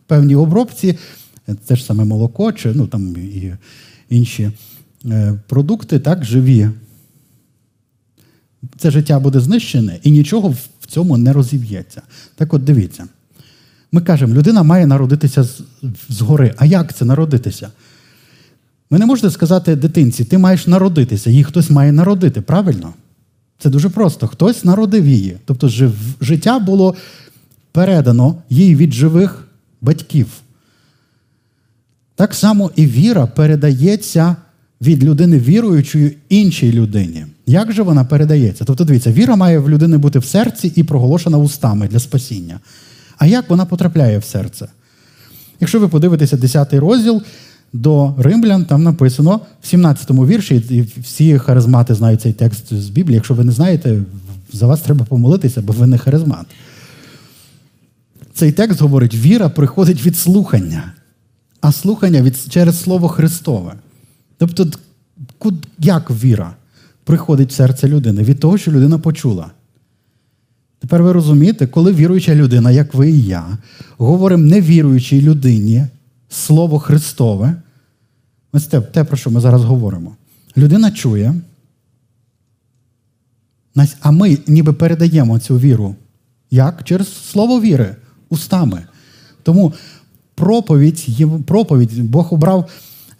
певній 0.09 0.37
обробці, 0.37 0.99
те 1.67 1.77
ж 1.77 1.85
саме 1.85 2.05
молоко, 2.05 2.53
чи 2.53 2.73
ну 2.75 2.87
там 2.87 3.17
і 3.17 3.53
інші 4.11 4.51
е, 5.05 5.35
продукти, 5.49 5.99
так, 5.99 6.25
живі, 6.25 6.69
це 8.79 8.91
життя 8.91 9.21
буде 9.21 9.41
знищене 9.41 9.99
і 10.03 10.11
нічого 10.11 10.49
в 10.81 10.87
цьому 10.87 11.17
не 11.17 11.33
розів'ється. 11.33 12.03
Так 12.35 12.55
от 12.55 12.65
дивіться. 12.65 13.09
Ми 13.93 14.01
кажемо, 14.01 14.35
людина 14.35 14.63
має 14.63 14.87
народитися 14.87 15.49
згори. 16.09 16.55
А 16.57 16.67
як 16.67 16.97
це 16.97 17.05
народитися? 17.05 17.71
Ви 18.91 18.99
не 18.99 19.07
можете 19.07 19.31
сказати 19.31 19.77
дитинці, 19.77 20.25
ти 20.25 20.39
маєш 20.39 20.67
народитися, 20.67 21.31
її 21.31 21.45
хтось 21.45 21.71
має 21.71 21.93
народити, 21.93 22.41
правильно? 22.41 22.95
Це 23.59 23.71
дуже 23.71 23.89
просто. 23.89 24.27
Хтось 24.27 24.65
народив 24.65 25.07
її. 25.07 25.37
Тобто 25.45 25.93
життя 26.21 26.59
було 26.59 26.95
передано 27.73 28.43
їй 28.51 28.77
від 28.77 28.93
живих 28.93 29.48
батьків. 29.81 30.27
Так 32.15 32.35
само 32.35 32.71
і 32.77 32.87
віра 32.87 33.27
передається 33.27 34.37
від 34.83 35.05
людини 35.05 35.39
віруючої 35.39 36.17
іншій 36.29 36.73
людині. 36.73 37.27
Як 37.47 37.73
же 37.73 37.83
вона 37.83 38.05
передається? 38.05 38.65
Тобто, 38.65 38.85
дивіться, 38.85 39.13
віра 39.13 39.37
має 39.37 39.59
в 39.59 39.71
людини 39.71 39.99
бути 39.99 40.19
в 40.19 40.25
серці 40.25 40.73
і 40.77 40.85
проголошена 40.85 41.39
устами 41.39 41.89
для 41.89 41.99
спасіння. 41.99 42.61
А 43.19 43.27
як 43.27 43.51
вона 43.51 43.65
потрапляє 43.65 44.19
в 44.19 44.25
серце? 44.25 44.69
Якщо 45.61 45.81
ви 45.81 45.89
подивитеся 45.89 46.37
10 46.37 46.75
розділ 46.75 47.23
до 47.73 48.15
римлян, 48.19 48.65
там 48.65 48.83
написано 48.83 49.41
в 49.63 49.67
17 49.67 50.11
му 50.11 50.27
вірші, 50.27 50.57
і 50.71 51.01
всі 51.01 51.39
харизмати 51.39 51.95
знають 51.95 52.23
цей 52.23 52.33
текст 52.33 52.75
з 52.75 52.89
Біблії. 52.89 53.15
Якщо 53.15 53.35
ви 53.35 53.45
не 53.45 53.53
знаєте, 53.53 54.03
за 54.53 54.67
вас 54.67 54.81
треба 54.81 55.05
помолитися, 55.05 55.63
бо 55.63 55.73
ви 55.73 55.87
не 55.87 55.99
харизмат. 55.99 56.47
Цей 58.39 58.53
текст 58.53 58.81
говорить: 58.81 59.15
віра 59.15 59.49
приходить 59.49 60.07
від 60.07 60.17
слухання, 60.17 60.93
а 61.61 61.73
слухання 61.73 62.23
від, 62.23 62.37
через 62.49 62.83
Слово 62.83 63.09
Христове. 63.09 63.75
Тобто, 64.37 64.67
як 65.79 66.11
віра 66.11 66.57
приходить 67.05 67.51
в 67.51 67.55
серце 67.55 67.89
людини? 67.89 68.23
Від 68.23 68.41
того, 68.41 68.59
що 68.59 68.73
людина 68.73 68.99
почула. 68.99 69.51
Тепер 70.79 71.03
ви 71.03 71.13
розумієте, 71.13 71.67
коли 71.67 71.93
віруюча 71.93 72.35
людина, 72.35 72.71
як 72.71 72.95
ви 72.95 73.11
і 73.11 73.23
я, 73.23 73.59
говоримо 73.97 74.45
невіруючій 74.45 75.23
людині 75.23 75.87
Слово 76.29 76.79
Христове, 76.79 77.55
ось 78.53 78.67
те, 78.67 78.81
те, 78.81 79.05
про 79.05 79.17
що 79.17 79.31
ми 79.31 79.41
зараз 79.41 79.65
говоримо. 79.65 80.17
Людина 80.57 80.91
чує, 80.91 81.35
а 84.01 84.11
ми 84.11 84.39
ніби 84.47 84.73
передаємо 84.73 85.39
цю 85.39 85.59
віру. 85.59 85.95
Як? 86.51 86.85
Через 86.85 87.31
слово 87.31 87.61
віри, 87.61 87.97
устами. 88.31 88.83
Тому 89.43 89.73
проповідь, 90.35 91.07
проповідь 91.47 92.11
Бог 92.11 92.35
обрав 92.35 92.71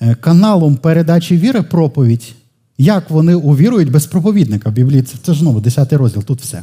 е, 0.01 0.15
каналом 0.15 0.77
передачі 0.77 1.37
віри 1.37 1.63
проповідь, 1.63 2.35
як 2.79 3.11
вони 3.11 3.35
увірують 3.35 3.91
без 3.91 4.07
проповідника 4.07 4.71
в 4.71 4.73
Біблії. 4.73 5.03
Це, 5.03 5.17
це 5.23 5.35
ж 5.35 5.41
знову 5.41 5.61
10 5.61 5.93
розділ, 5.93 6.23
тут 6.23 6.41
все. 6.41 6.63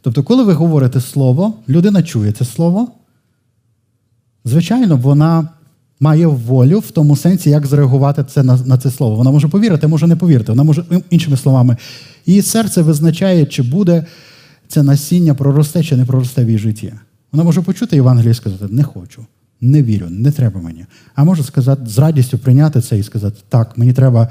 Тобто, 0.00 0.22
коли 0.22 0.44
ви 0.44 0.52
говорите 0.52 1.00
слово, 1.00 1.54
людина 1.68 2.02
чує 2.02 2.32
це 2.32 2.44
слово, 2.44 2.88
звичайно, 4.44 4.96
вона 4.96 5.48
має 6.00 6.26
волю 6.26 6.78
в 6.78 6.90
тому 6.90 7.16
сенсі, 7.16 7.50
як 7.50 7.66
зреагувати 7.66 8.24
це 8.24 8.42
на, 8.42 8.56
на 8.56 8.78
це 8.78 8.90
слово. 8.90 9.16
Вона 9.16 9.30
може 9.30 9.48
повірити, 9.48 9.86
може 9.86 10.06
не 10.06 10.16
повірити. 10.16 10.52
Вона 10.52 10.62
може, 10.62 10.84
іншими 11.10 11.36
словами, 11.36 11.76
її 12.26 12.42
серце 12.42 12.82
визначає, 12.82 13.46
чи 13.46 13.62
буде 13.62 14.06
це 14.68 14.82
насіння 14.82 15.34
проросте, 15.34 15.82
чи 15.82 15.96
не 15.96 16.04
проросте 16.04 16.44
в 16.44 16.46
її 16.46 16.58
житті. 16.58 16.92
Вона 17.32 17.44
може 17.44 17.62
почути 17.62 17.96
Євангеліє 17.96 18.30
і 18.30 18.34
сказати, 18.34 18.66
не 18.70 18.82
хочу, 18.82 19.26
не 19.60 19.82
вірю, 19.82 20.06
не 20.10 20.32
треба 20.32 20.60
мені. 20.60 20.86
А 21.14 21.24
може 21.24 21.42
сказати, 21.42 21.82
з 21.86 21.98
радістю 21.98 22.38
прийняти 22.38 22.80
це 22.80 22.98
і 22.98 23.02
сказати, 23.02 23.36
так, 23.48 23.78
мені 23.78 23.92
треба 23.92 24.28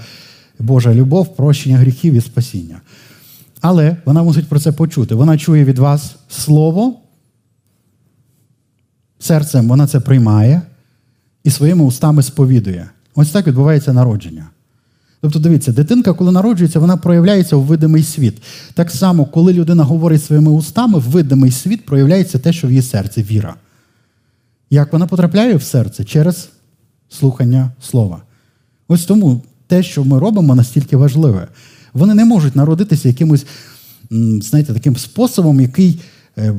Божа 0.60 0.94
любов, 0.94 1.36
прощення 1.36 1.78
гріхів 1.78 2.14
і 2.14 2.22
спасіння. 2.22 2.82
Але 3.62 3.98
вона 4.06 4.24
мусить 4.24 4.48
про 4.48 4.60
це 4.60 4.72
почути. 4.72 5.16
Вона 5.16 5.38
чує 5.38 5.66
від 5.66 5.78
вас 5.78 6.16
слово, 6.30 7.00
серцем 9.20 9.68
вона 9.68 9.88
це 9.88 10.00
приймає 10.00 10.62
і 11.44 11.50
своїми 11.50 11.84
устами 11.84 12.24
сповідує. 12.24 12.90
Ось 13.16 13.32
так 13.32 13.48
відбувається 13.48 13.94
народження. 13.94 14.48
Тобто, 15.22 15.40
дивіться, 15.40 15.72
дитинка, 15.72 16.14
коли 16.14 16.32
народжується, 16.32 16.80
вона 16.80 16.98
проявляється 16.98 17.56
у 17.56 17.62
видимий 17.62 18.04
світ. 18.04 18.42
Так 18.74 18.92
само, 18.92 19.26
коли 19.26 19.54
людина 19.54 19.84
говорить 19.84 20.24
своїми 20.24 20.52
устами, 20.52 21.00
в 21.00 21.02
видимий 21.02 21.52
світ 21.52 21.86
проявляється 21.86 22.40
те, 22.40 22.54
що 22.54 22.68
в 22.68 22.70
її 22.70 22.82
серці 22.82 23.24
віра. 23.24 23.56
Як 24.70 24.94
вона 24.94 25.08
потрапляє 25.08 25.56
в 25.56 25.64
серце? 25.64 26.04
Через 26.04 26.50
слухання 27.10 27.72
слова. 27.82 28.22
Ось 28.88 29.06
тому 29.06 29.42
те, 29.68 29.84
що 29.84 30.04
ми 30.06 30.20
робимо, 30.20 30.56
настільки 30.56 30.98
важливе. 30.98 31.48
Вони 31.94 32.14
не 32.14 32.26
можуть 32.26 32.56
народитися 32.56 33.08
якимось, 33.08 33.46
знаєте, 34.42 34.74
таким 34.74 34.96
способом, 34.98 35.62
який 35.62 36.00
е, 36.38 36.54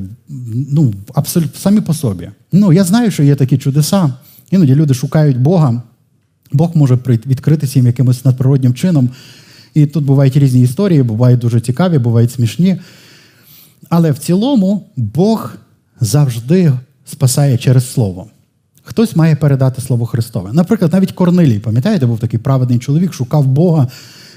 ну, 0.71 0.93
абсолютно 1.13 1.59
самі 1.59 1.81
по 1.81 1.93
собі. 1.93 2.29
Ну, 2.51 2.73
Я 2.73 2.83
знаю, 2.83 3.11
що 3.11 3.23
є 3.23 3.35
такі 3.35 3.57
чудеса. 3.57 4.13
Іноді 4.51 4.75
люди 4.75 4.93
шукають 4.93 5.37
Бога. 5.37 5.81
Бог 6.51 6.71
може 6.75 6.97
відкритися 7.05 7.79
їм 7.79 7.85
якимось 7.85 8.25
надприроднім 8.25 8.73
чином. 8.73 9.09
І 9.73 9.85
тут 9.85 10.05
бувають 10.05 10.37
різні 10.37 10.61
історії, 10.61 11.03
бувають 11.03 11.39
дуже 11.39 11.59
цікаві, 11.59 11.97
бувають 11.97 12.31
смішні. 12.31 12.77
Але 13.89 14.11
в 14.11 14.17
цілому 14.17 14.89
Бог 14.95 15.53
завжди 16.01 16.73
спасає 17.05 17.57
через 17.57 17.91
Слово. 17.91 18.27
Хтось 18.83 19.15
має 19.15 19.35
передати 19.35 19.81
Слово 19.81 20.05
Христове. 20.05 20.53
Наприклад, 20.53 20.93
навіть 20.93 21.11
Корнилій, 21.11 21.59
пам'ятаєте, 21.59 22.05
був 22.05 22.19
такий 22.19 22.39
праведний 22.39 22.79
чоловік, 22.79 23.13
шукав 23.13 23.47
Бога, 23.47 23.87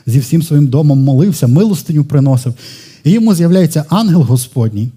зі 0.07 0.19
всім 0.19 0.43
своїм 0.43 0.67
домом 0.67 0.99
молився, 0.99 1.47
милостиню 1.47 2.05
приносив. 2.05 2.55
І 3.05 3.11
йому 3.11 3.35
з'являється 3.35 3.85
ангел 3.89 4.23
Господній. 4.23 4.91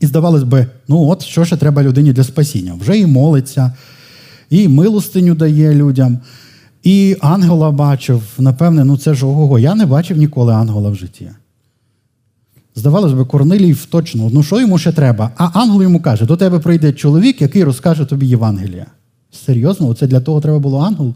І 0.00 0.06
здавалось 0.06 0.42
би, 0.42 0.66
ну 0.88 1.08
от 1.08 1.22
що 1.22 1.44
ще 1.44 1.56
треба 1.56 1.82
людині 1.82 2.12
для 2.12 2.24
спасіння? 2.24 2.74
Вже 2.74 2.98
і 2.98 3.06
молиться, 3.06 3.72
і 4.54 4.68
милостиню 4.68 5.34
дає 5.34 5.74
людям. 5.74 6.18
І 6.82 7.16
ангела 7.20 7.70
бачив, 7.70 8.22
напевне, 8.38 8.84
ну 8.84 8.96
це 8.96 9.14
ж 9.14 9.26
ого-го. 9.26 9.58
Я 9.58 9.74
не 9.74 9.86
бачив 9.86 10.16
ніколи 10.16 10.54
ангела 10.54 10.90
в 10.90 10.94
житті. 10.94 11.30
Здавалось 12.74 13.12
би, 13.12 13.24
Корнилій 13.24 13.76
точно, 13.90 14.30
ну 14.32 14.42
що 14.42 14.60
йому 14.60 14.78
ще 14.78 14.92
треба? 14.92 15.30
А 15.36 15.50
ангел 15.60 15.82
йому 15.82 16.00
каже: 16.00 16.26
до 16.26 16.36
тебе 16.36 16.58
прийде 16.58 16.92
чоловік, 16.92 17.42
який 17.42 17.64
розкаже 17.64 18.04
тобі 18.04 18.26
Євангелія. 18.26 18.86
Серйозно, 19.46 19.88
оце 19.88 20.06
для 20.06 20.20
того 20.20 20.40
треба 20.40 20.58
було 20.58 20.80
ангел? 20.80 21.14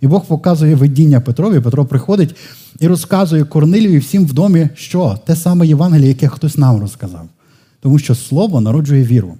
І 0.00 0.06
Бог 0.06 0.26
показує 0.26 0.74
видіння 0.74 1.20
Петрові. 1.20 1.60
Петро 1.60 1.84
приходить 1.84 2.36
і 2.80 2.86
розказує 2.86 3.44
Корнилію 3.44 4.00
всім 4.00 4.26
в 4.26 4.32
домі, 4.32 4.68
що 4.74 5.18
те 5.26 5.36
саме 5.36 5.66
Євангеліє, 5.66 6.08
яке 6.08 6.28
хтось 6.28 6.58
нам 6.58 6.80
розказав. 6.80 7.28
Тому 7.80 7.98
що 7.98 8.14
слово 8.14 8.60
народжує 8.60 9.04
віру. 9.04 9.34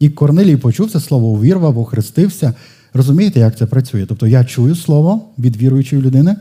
І 0.00 0.08
Корнилій 0.08 0.56
почув 0.56 0.90
це 0.90 1.00
слово, 1.00 1.26
увірвав, 1.26 1.78
охрестився. 1.78 2.54
Розумієте, 2.94 3.40
як 3.40 3.58
це 3.58 3.66
працює? 3.66 4.06
Тобто 4.06 4.26
я 4.26 4.44
чую 4.44 4.76
слово 4.76 5.24
від 5.38 5.56
віруючої 5.56 6.02
людини, 6.02 6.36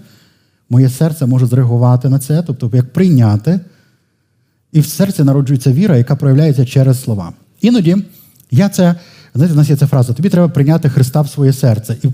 моє 0.69 0.89
серце 0.89 1.25
може 1.25 1.45
зреагувати 1.45 2.09
на 2.09 2.19
це, 2.19 2.43
тобто 2.43 2.71
як 2.73 2.93
прийняти. 2.93 3.59
І 4.71 4.79
в 4.79 4.85
серці 4.85 5.23
народжується 5.23 5.71
віра, 5.71 5.97
яка 5.97 6.15
проявляється 6.15 6.65
через 6.65 7.03
слова. 7.03 7.33
Іноді 7.61 7.97
я 8.51 8.69
це, 8.69 8.95
знаєте, 9.35 9.53
у 9.53 9.57
нас 9.57 9.69
є 9.69 9.75
ця 9.75 9.87
фраза: 9.87 10.13
тобі 10.13 10.29
треба 10.29 10.49
прийняти 10.49 10.89
Христа 10.89 11.21
в 11.21 11.29
своє 11.29 11.53
серце. 11.53 11.97
І 12.03 12.07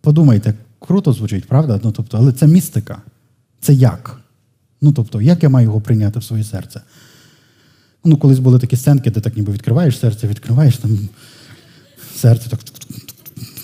Подумайте, 0.00 0.54
круто 0.78 1.12
звучить, 1.12 1.48
правда? 1.48 1.80
Ну, 1.84 1.92
тобто, 1.92 2.18
Але 2.18 2.32
це 2.32 2.46
містика. 2.46 3.02
Це 3.60 3.74
як? 3.74 4.20
Ну, 4.80 4.92
тобто, 4.92 5.20
як 5.20 5.42
я 5.42 5.48
маю 5.48 5.64
його 5.64 5.80
прийняти 5.80 6.18
в 6.18 6.24
своє 6.24 6.44
серце? 6.44 6.80
Ну, 8.04 8.16
колись 8.16 8.38
були 8.38 8.58
такі 8.58 8.76
сценки, 8.76 9.10
де 9.10 9.20
так 9.20 9.36
ніби 9.36 9.52
відкриваєш 9.52 9.98
серце, 9.98 10.28
відкриваєш 10.28 10.76
там 10.76 10.98
серце 12.16 12.50
так. 12.50 12.60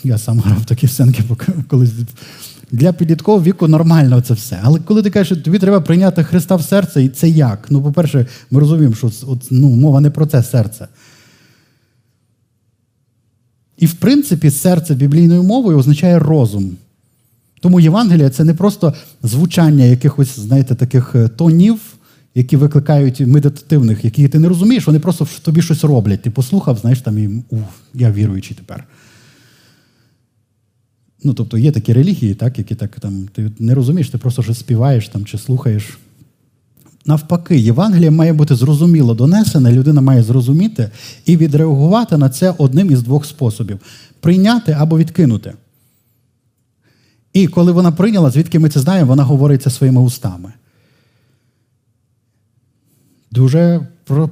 Я 0.05 0.18
сам 0.18 0.41
грав 0.41 0.64
такі 0.64 0.89
сценки 0.89 1.22
колись 1.68 1.93
для 2.70 2.93
підліткового 2.93 3.45
віку 3.45 3.68
нормально 3.68 4.20
це 4.20 4.35
все. 4.35 4.61
Але 4.62 4.80
коли 4.80 5.03
ти 5.03 5.11
кажеш, 5.11 5.26
що 5.26 5.45
тобі 5.45 5.59
треба 5.59 5.80
прийняти 5.80 6.24
Христа 6.24 6.57
в 6.57 6.62
серце, 6.62 7.03
і 7.03 7.09
це 7.09 7.28
як? 7.28 7.66
Ну, 7.70 7.82
по-перше, 7.82 8.26
ми 8.51 8.61
розуміємо, 8.61 8.95
що 8.95 9.11
от, 9.26 9.49
ну, 9.51 9.68
мова 9.68 10.01
не 10.01 10.11
про 10.11 10.26
це 10.26 10.43
серце. 10.43 10.89
І, 13.78 13.87
в 13.87 13.95
принципі, 13.95 14.51
серце 14.51 14.95
біблійною 14.95 15.43
мовою 15.43 15.78
означає 15.78 16.18
розум. 16.18 16.76
Тому 17.61 17.80
Євангелія 17.80 18.30
це 18.30 18.45
не 18.45 18.55
просто 18.55 18.95
звучання 19.22 19.85
якихось, 19.85 20.39
знаєте, 20.39 20.74
таких 20.74 21.14
е, 21.14 21.28
тонів, 21.28 21.80
які 22.35 22.57
викликають 22.57 23.20
медитативних, 23.20 24.05
які 24.05 24.28
ти 24.28 24.39
не 24.39 24.49
розумієш, 24.49 24.87
вони 24.87 24.99
просто 24.99 25.26
тобі 25.43 25.62
щось 25.62 25.85
роблять. 25.85 26.22
Ти 26.22 26.30
послухав, 26.30 26.78
знаєш, 26.78 27.01
там 27.01 27.18
і 27.18 27.45
ух, 27.51 27.68
я 27.95 28.12
віруючий 28.12 28.57
тепер. 28.57 28.85
Ну, 31.24 31.35
тобто 31.35 31.59
є 31.59 31.72
такі 31.72 31.93
релігії, 31.93 32.35
так, 32.35 32.59
які 32.59 32.74
так 32.74 33.01
там, 33.01 33.28
ти 33.32 33.53
не 33.59 33.74
розумієш, 33.74 34.11
ти 34.11 34.18
просто 34.18 34.43
щось 34.43 34.59
співаєш 34.59 35.09
там, 35.09 35.24
чи 35.24 35.39
слухаєш. 35.39 35.99
Навпаки, 37.07 37.59
Євангеліє 37.59 38.11
має 38.11 38.32
бути 38.32 38.55
зрозуміло 38.55 39.14
донесене, 39.14 39.72
людина 39.72 40.01
має 40.01 40.22
зрозуміти 40.22 40.91
і 41.26 41.37
відреагувати 41.37 42.16
на 42.16 42.30
це 42.30 42.55
одним 42.59 42.91
із 42.91 43.03
двох 43.03 43.26
способів: 43.26 43.78
прийняти 44.20 44.72
або 44.72 44.99
відкинути. 44.99 45.53
І 47.32 47.49
коли 47.49 47.72
вона 47.72 47.93
прийняла, 47.93 48.30
звідки 48.30 48.59
ми 48.59 48.68
це 48.68 48.80
знаємо, 48.80 49.09
вона 49.09 49.22
говорить 49.22 49.62
це 49.62 49.70
своїми 49.70 50.01
устами. 50.01 50.53
Дуже 53.35 53.80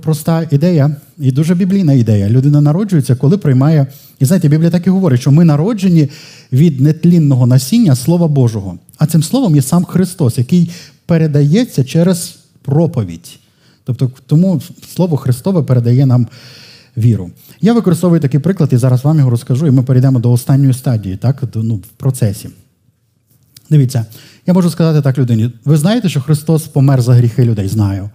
проста 0.03 0.47
ідея 0.51 0.97
і 1.19 1.33
дуже 1.33 1.55
біблійна 1.55 1.93
ідея. 1.93 2.29
Людина 2.29 2.61
народжується, 2.61 3.17
коли 3.17 3.39
приймає. 3.39 3.87
І 4.19 4.25
знаєте, 4.25 4.49
Біблія 4.49 4.71
так 4.71 4.87
і 4.87 4.91
говорить, 4.91 5.21
що 5.21 5.31
ми 5.31 5.45
народжені 5.45 6.09
від 6.53 6.81
нетлінного 6.81 7.47
насіння 7.47 7.97
Слова 7.97 8.29
Божого. 8.29 8.79
А 8.99 9.07
цим 9.07 9.23
словом 9.23 9.57
є 9.57 9.63
сам 9.63 9.85
Христос, 9.85 10.39
який 10.39 10.71
передається 11.07 11.85
через 11.85 12.37
проповідь. 12.63 13.39
Тобто, 13.85 14.11
тому 14.27 14.63
Слово 14.95 15.17
Христове 15.17 15.63
передає 15.63 16.07
нам 16.07 16.27
віру. 16.97 17.31
Я 17.61 17.73
використовую 17.73 18.21
такий 18.21 18.41
приклад 18.41 18.73
і 18.73 18.77
зараз 18.77 19.05
вам 19.05 19.19
його 19.19 19.31
розкажу, 19.31 19.67
і 19.67 19.71
ми 19.71 19.83
перейдемо 19.83 20.19
до 20.19 20.33
останньої 20.33 20.75
стадії, 20.75 21.17
так, 21.17 21.43
ну, 21.55 21.75
в 21.75 21.87
процесі. 21.97 22.49
Дивіться, 23.71 24.07
я 24.47 24.55
можу 24.55 24.71
сказати 24.71 25.03
так 25.03 25.19
людині: 25.19 25.51
ви 25.65 25.77
знаєте, 25.77 26.09
що 26.09 26.21
Христос 26.21 26.63
помер 26.63 27.03
за 27.03 27.15
гріхи 27.15 27.45
людей? 27.45 27.69
Знаю. 27.69 28.11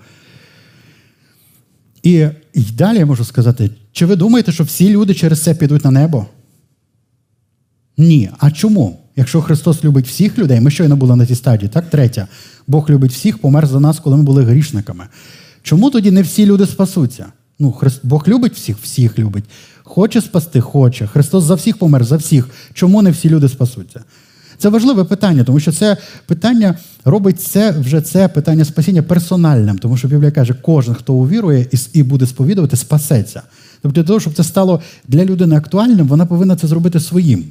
І, 2.07 2.27
і 2.53 2.61
далі 2.61 2.97
я 2.97 3.05
можу 3.05 3.25
сказати, 3.25 3.69
чи 3.91 4.05
ви 4.05 4.15
думаєте, 4.15 4.51
що 4.51 4.63
всі 4.63 4.89
люди 4.89 5.13
через 5.13 5.43
це 5.43 5.55
підуть 5.55 5.85
на 5.85 5.91
небо? 5.91 6.25
Ні. 7.97 8.29
А 8.39 8.51
чому? 8.51 8.99
Якщо 9.15 9.41
Христос 9.41 9.83
любить 9.83 10.07
всіх 10.07 10.37
людей, 10.37 10.61
ми 10.61 10.71
щойно 10.71 10.95
були 10.95 11.15
на 11.15 11.25
тій 11.25 11.35
стадії, 11.35 11.69
так? 11.69 11.89
Третя. 11.89 12.27
Бог 12.67 12.89
любить 12.89 13.11
всіх, 13.11 13.37
помер 13.37 13.67
за 13.67 13.79
нас, 13.79 13.99
коли 13.99 14.17
ми 14.17 14.23
були 14.23 14.43
грішниками. 14.43 15.05
Чому 15.61 15.89
тоді 15.89 16.11
не 16.11 16.21
всі 16.21 16.45
люди 16.45 16.65
спасуться? 16.65 17.25
Ну, 17.59 17.71
Христ... 17.71 17.99
Бог 18.03 18.27
любить 18.27 18.53
всіх, 18.53 18.77
всіх 18.77 19.19
любить. 19.19 19.45
Хоче 19.83 20.21
спасти, 20.21 20.61
хоче. 20.61 21.07
Христос 21.07 21.43
за 21.43 21.55
всіх 21.55 21.77
помер, 21.77 22.03
за 22.03 22.17
всіх. 22.17 22.49
Чому 22.73 23.01
не 23.01 23.11
всі 23.11 23.29
люди 23.29 23.49
спасуться? 23.49 24.03
Це 24.57 24.69
важливе 24.69 25.03
питання, 25.03 25.43
тому 25.43 25.59
що 25.59 25.71
це 25.71 25.97
питання 26.25 26.75
робить 27.05 27.41
це 27.41 27.71
вже 27.71 28.01
це 28.01 28.27
питання 28.27 28.65
спасіння 28.65 29.03
персональним, 29.03 29.77
тому 29.77 29.97
що 29.97 30.07
Біблія 30.07 30.31
каже, 30.31 30.53
кожен, 30.53 30.93
хто 30.93 31.13
увірує 31.13 31.67
і 31.93 32.03
буде 32.03 32.27
сповідувати, 32.27 32.77
спасеться. 32.77 33.41
Тобто, 33.81 34.01
для 34.01 34.07
того, 34.07 34.19
щоб 34.19 34.33
це 34.33 34.43
стало 34.43 34.81
для 35.07 35.25
людини 35.25 35.55
актуальним, 35.55 36.07
вона 36.07 36.25
повинна 36.25 36.55
це 36.55 36.67
зробити 36.67 36.99
своїм. 36.99 37.45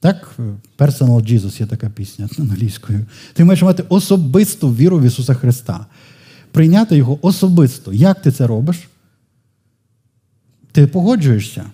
Так, 0.00 0.38
Personal 0.78 1.32
Jesus 1.32 1.60
є 1.60 1.66
така 1.66 1.90
пісня 1.90 2.28
англійською. 2.38 3.06
Ти 3.34 3.44
маєш 3.44 3.62
мати 3.62 3.84
особисту 3.88 4.74
віру 4.74 4.98
в 4.98 5.02
Ісуса 5.02 5.34
Христа. 5.34 5.86
Прийняти 6.52 6.96
Його 6.96 7.18
особисто. 7.22 7.92
Як 7.92 8.22
ти 8.22 8.32
це 8.32 8.46
робиш? 8.46 8.88
Ти 10.72 10.86
погоджуєшся. 10.86 11.64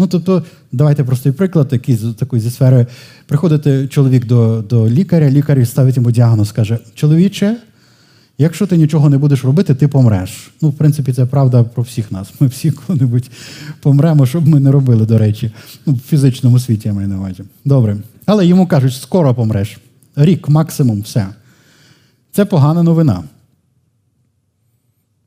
Ну, 0.00 0.06
тобто, 0.06 0.42
давайте 0.72 1.04
простий 1.04 1.32
приклад, 1.32 1.68
який 1.72 1.96
з 1.96 2.14
такої 2.14 2.42
зі 2.42 2.50
сфери. 2.50 2.86
Приходить 3.26 3.92
чоловік 3.92 4.26
до 4.26 4.64
до 4.68 4.88
лікаря, 4.88 5.30
лікар 5.30 5.66
ставить 5.66 5.96
йому 5.96 6.10
діагноз, 6.10 6.52
каже: 6.52 6.78
чоловіче, 6.94 7.56
якщо 8.38 8.66
ти 8.66 8.76
нічого 8.76 9.10
не 9.10 9.18
будеш 9.18 9.44
робити, 9.44 9.74
ти 9.74 9.88
помреш. 9.88 10.50
Ну, 10.62 10.68
в 10.68 10.74
принципі, 10.74 11.12
це 11.12 11.26
правда 11.26 11.64
про 11.64 11.82
всіх 11.82 12.12
нас. 12.12 12.32
Ми 12.40 12.46
всі 12.46 12.70
коли-небудь 12.70 13.30
помремо, 13.82 14.26
щоб 14.26 14.48
ми 14.48 14.60
не 14.60 14.70
робили, 14.70 15.06
до 15.06 15.18
речі. 15.18 15.50
Ну, 15.86 15.92
В 15.92 15.98
фізичному 15.98 16.58
світі 16.58 16.88
я 16.88 16.94
маю 16.94 17.08
на 17.08 17.18
увазі. 17.18 17.42
Добре. 17.64 17.96
Але 18.26 18.46
йому 18.46 18.66
кажуть, 18.66 18.94
скоро 18.94 19.34
помреш. 19.34 19.78
Рік, 20.16 20.48
максимум, 20.48 21.00
все. 21.00 21.26
Це 22.32 22.44
погана 22.44 22.82
новина. 22.82 23.24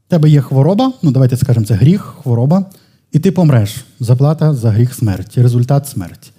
У 0.08 0.10
тебе 0.10 0.30
є 0.30 0.42
хвороба, 0.42 0.94
ну 1.02 1.12
давайте 1.12 1.38
скажемо, 1.38 1.66
це 1.66 1.74
гріх, 1.74 2.02
хвороба. 2.02 2.66
І 3.14 3.20
ти 3.20 3.32
помреш. 3.32 3.86
Заплата 4.00 4.54
за 4.54 4.72
гріх 4.72 4.94
смерті, 4.94 5.42
результат 5.42 5.88
смерті. 5.88 6.32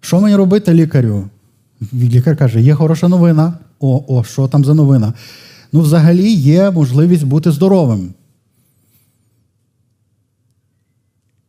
Що 0.00 0.20
мені 0.20 0.36
робити 0.36 0.74
лікарю? 0.74 1.28
Лікар 1.94 2.36
каже, 2.36 2.60
є 2.60 2.74
хороша 2.74 3.08
новина. 3.08 3.58
О, 3.80 4.04
о, 4.08 4.24
що 4.24 4.48
там 4.48 4.64
за 4.64 4.74
новина? 4.74 5.12
Ну, 5.72 5.80
взагалі 5.80 6.32
є 6.32 6.70
можливість 6.70 7.24
бути 7.24 7.50
здоровим. 7.50 8.14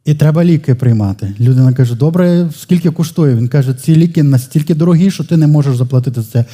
І 0.06 0.14
треба 0.14 0.44
ліки 0.46 0.76
приймати. 0.76 1.36
Людина 1.40 1.74
каже, 1.74 1.96
добре, 1.96 2.50
скільки 2.58 2.92
коштує? 2.92 3.36
Він 3.36 3.48
каже, 3.48 3.74
ці 3.74 3.96
ліки 3.96 4.24
настільки 4.24 4.76
дорогі, 4.76 5.12
що 5.12 5.24
ти 5.24 5.38
не 5.38 5.48
можеш 5.48 5.78
заплатити 5.78 6.22
за 6.22 6.32
це 6.32 6.46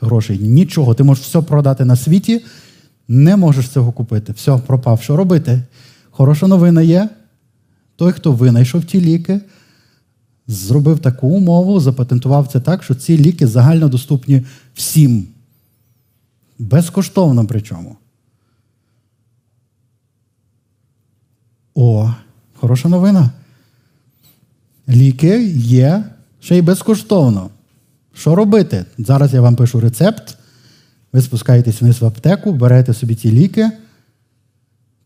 грошей. 0.00 0.38
Нічого. 0.38 0.94
Ти 0.94 1.02
можеш 1.04 1.24
все 1.24 1.40
продати 1.40 1.84
на 1.84 1.96
світі, 1.96 2.44
не 3.08 3.36
можеш 3.36 3.68
цього 3.68 3.92
купити. 3.92 4.32
Все, 4.32 4.56
пропав. 4.66 5.02
Що 5.02 5.16
робити? 5.16 5.62
Хороша 6.20 6.46
новина 6.46 6.82
є. 6.82 7.08
Той, 7.96 8.12
хто 8.12 8.32
винайшов 8.32 8.84
ті 8.84 9.00
ліки, 9.00 9.40
зробив 10.46 10.98
таку 10.98 11.28
умову, 11.28 11.80
запатентував 11.80 12.48
це 12.48 12.60
так, 12.60 12.82
що 12.82 12.94
ці 12.94 13.18
ліки 13.18 13.46
загально 13.46 13.88
доступні 13.88 14.42
всім. 14.74 15.26
Безкоштовно 16.58 17.46
причому. 17.46 17.96
О, 21.74 22.14
хороша 22.54 22.88
новина. 22.88 23.30
Ліки 24.88 25.44
є 25.54 26.04
ще 26.40 26.56
й 26.56 26.62
безкоштовно. 26.62 27.50
Що 28.14 28.34
робити? 28.34 28.84
Зараз 28.98 29.34
я 29.34 29.40
вам 29.40 29.56
пишу 29.56 29.80
рецепт. 29.80 30.36
Ви 31.12 31.22
спускаєтесь 31.22 31.82
вниз 31.82 32.00
в 32.00 32.06
аптеку, 32.06 32.52
берете 32.52 32.94
собі 32.94 33.14
ці 33.14 33.32
ліки 33.32 33.70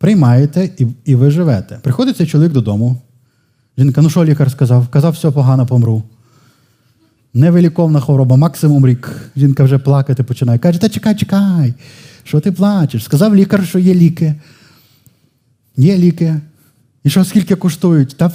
приймаєте 0.04 0.70
і 0.78 0.86
і 1.04 1.14
ви 1.14 1.30
живете. 1.30 1.78
Приходить 1.82 2.16
цей 2.16 2.26
чоловік 2.26 2.52
додому. 2.52 2.96
Жінка, 3.78 4.02
ну 4.02 4.10
що 4.10 4.24
лікар 4.24 4.50
сказав? 4.50 4.88
Казав, 4.88 5.12
все 5.12 5.30
погано 5.30 5.66
помру. 5.66 6.02
Невиліковна 7.34 8.00
хвороба, 8.00 8.36
максимум 8.36 8.86
рік. 8.86 9.30
Жінка 9.36 9.64
вже 9.64 9.78
плакати 9.78 10.22
починає. 10.22 10.58
Каже, 10.58 10.80
та 10.80 10.88
чекай, 10.88 11.16
чекай, 11.16 11.74
що 12.24 12.40
ти 12.40 12.52
плачеш? 12.52 13.04
Сказав 13.04 13.34
лікар, 13.34 13.66
що 13.66 13.78
є 13.78 13.94
ліки. 13.94 14.34
Є 15.76 15.98
ліки. 15.98 16.40
І 17.04 17.10
що 17.10 17.24
скільки 17.24 17.54
коштують? 17.54 18.16
Та 18.16 18.32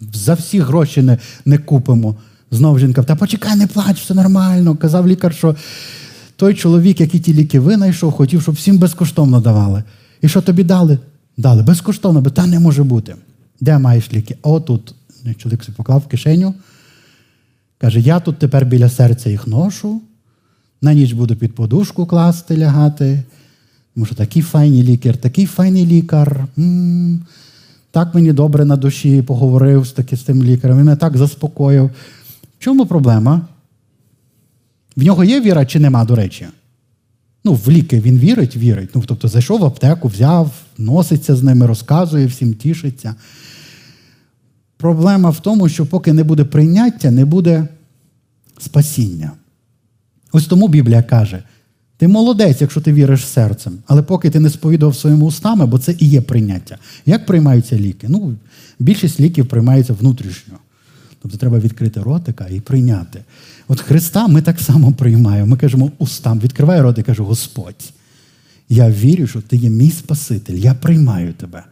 за 0.00 0.34
всі 0.34 0.60
гроші 0.60 1.02
не 1.02 1.18
не 1.44 1.58
купимо. 1.58 2.16
Знову 2.50 2.78
жінка, 2.78 3.02
та 3.02 3.16
почекай, 3.16 3.56
не 3.56 3.66
плач, 3.66 4.00
все 4.00 4.14
нормально. 4.14 4.76
Казав 4.76 5.08
лікар, 5.08 5.34
що 5.34 5.56
той 6.36 6.54
чоловік, 6.54 7.00
який 7.00 7.20
ті 7.20 7.34
ліки 7.34 7.60
винайшов, 7.60 8.12
хотів, 8.12 8.42
щоб 8.42 8.54
всім 8.54 8.78
безкоштовно 8.78 9.40
давали. 9.40 9.82
І 10.22 10.28
що 10.28 10.40
тобі 10.40 10.64
дали? 10.64 10.98
Дали. 11.36 11.62
Безкоштовно, 11.62 12.20
бо 12.20 12.30
та 12.30 12.46
не 12.46 12.60
може 12.60 12.82
бути. 12.82 13.16
Де 13.60 13.78
маєш 13.78 14.12
ліки? 14.12 14.36
О, 14.42 14.60
тут. 14.60 14.94
Чоловік 15.36 15.70
поклав 15.76 16.00
в 16.00 16.08
кишеню. 16.08 16.54
Каже, 17.78 18.00
я 18.00 18.20
тут 18.20 18.38
тепер 18.38 18.66
біля 18.66 18.88
серця 18.88 19.30
їх 19.30 19.46
ношу. 19.46 20.00
На 20.82 20.94
ніч 20.94 21.12
буду 21.12 21.36
під 21.36 21.54
подушку 21.54 22.06
класти, 22.06 22.58
лягати. 22.58 23.22
Тому 23.94 24.06
що 24.06 24.14
такий 24.14 24.42
файний 24.42 24.82
лікар, 24.82 25.16
такий 25.16 25.46
файний 25.46 25.86
лікар. 25.86 26.46
М-м-м. 26.58 27.26
Так 27.90 28.14
мені 28.14 28.32
добре 28.32 28.64
на 28.64 28.76
душі 28.76 29.22
поговорив 29.22 29.86
з 29.86 29.92
таки, 29.92 30.16
з 30.16 30.22
тим 30.22 30.42
лікарем. 30.42 30.78
Він 30.78 30.84
мене 30.84 30.96
так 30.96 31.16
заспокоїв. 31.16 31.84
В 31.84 31.90
чому 32.58 32.86
проблема? 32.86 33.40
В 34.96 35.02
нього 35.02 35.24
є 35.24 35.40
віра 35.40 35.66
чи 35.66 35.80
нема, 35.80 36.04
до 36.04 36.14
речі? 36.14 36.46
Ну, 37.44 37.54
в 37.54 37.70
ліки 37.70 38.00
він 38.00 38.18
вірить, 38.18 38.56
вірить. 38.56 38.90
Ну, 38.94 39.02
Тобто 39.06 39.28
зайшов 39.28 39.60
в 39.60 39.64
аптеку, 39.64 40.08
взяв, 40.08 40.50
носиться 40.78 41.36
з 41.36 41.42
ними, 41.42 41.66
розказує, 41.66 42.26
всім 42.26 42.54
тішиться. 42.54 43.14
Проблема 44.76 45.30
в 45.30 45.40
тому, 45.40 45.68
що 45.68 45.86
поки 45.86 46.12
не 46.12 46.24
буде 46.24 46.44
прийняття, 46.44 47.10
не 47.10 47.24
буде 47.24 47.68
спасіння. 48.58 49.32
Ось 50.32 50.46
тому 50.46 50.68
Біблія 50.68 51.02
каже: 51.02 51.42
ти 51.96 52.08
молодець, 52.08 52.60
якщо 52.60 52.80
ти 52.80 52.92
віриш 52.92 53.26
серцем, 53.26 53.78
але 53.86 54.02
поки 54.02 54.30
ти 54.30 54.40
не 54.40 54.50
сповідував 54.50 54.96
своїми 54.96 55.24
устами, 55.24 55.66
бо 55.66 55.78
це 55.78 55.96
і 55.98 56.08
є 56.08 56.20
прийняття. 56.20 56.78
Як 57.06 57.26
приймаються 57.26 57.76
ліки? 57.76 58.06
Ну, 58.10 58.36
Більшість 58.78 59.20
ліків 59.20 59.48
приймається 59.48 59.92
внутрішньо. 59.92 60.54
Тобто 61.22 61.38
треба 61.38 61.58
відкрити 61.58 62.00
ротика 62.00 62.46
і 62.50 62.60
прийняти. 62.60 63.24
От 63.68 63.80
Христа 63.80 64.28
ми 64.28 64.42
так 64.42 64.60
само 64.60 64.92
приймаємо. 64.92 65.46
Ми 65.46 65.56
кажемо 65.56 65.90
устам, 65.98 66.40
відкривай 66.40 66.80
рот 66.80 66.98
і 66.98 67.02
кажу, 67.02 67.24
Господь, 67.24 67.92
я 68.68 68.90
вірю, 68.90 69.26
що 69.26 69.40
ти 69.40 69.56
є 69.56 69.70
мій 69.70 69.90
Спаситель, 69.90 70.54
я 70.54 70.74
приймаю 70.74 71.32
тебе. 71.32 71.64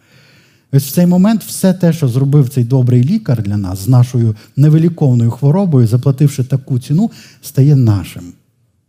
Ось 0.73 0.87
в 0.87 0.93
цей 0.93 1.07
момент 1.07 1.45
все 1.45 1.73
те, 1.73 1.93
що 1.93 2.09
зробив 2.09 2.49
цей 2.49 2.65
добрий 2.65 3.05
лікар 3.05 3.43
для 3.43 3.57
нас 3.57 3.85
з 3.85 3.89
нашою 3.89 4.37
невиліковною 4.57 5.31
хворобою, 5.31 5.87
заплативши 5.87 6.45
таку 6.45 6.79
ціну, 6.79 7.11
стає 7.43 7.77
нашим. 7.77 8.33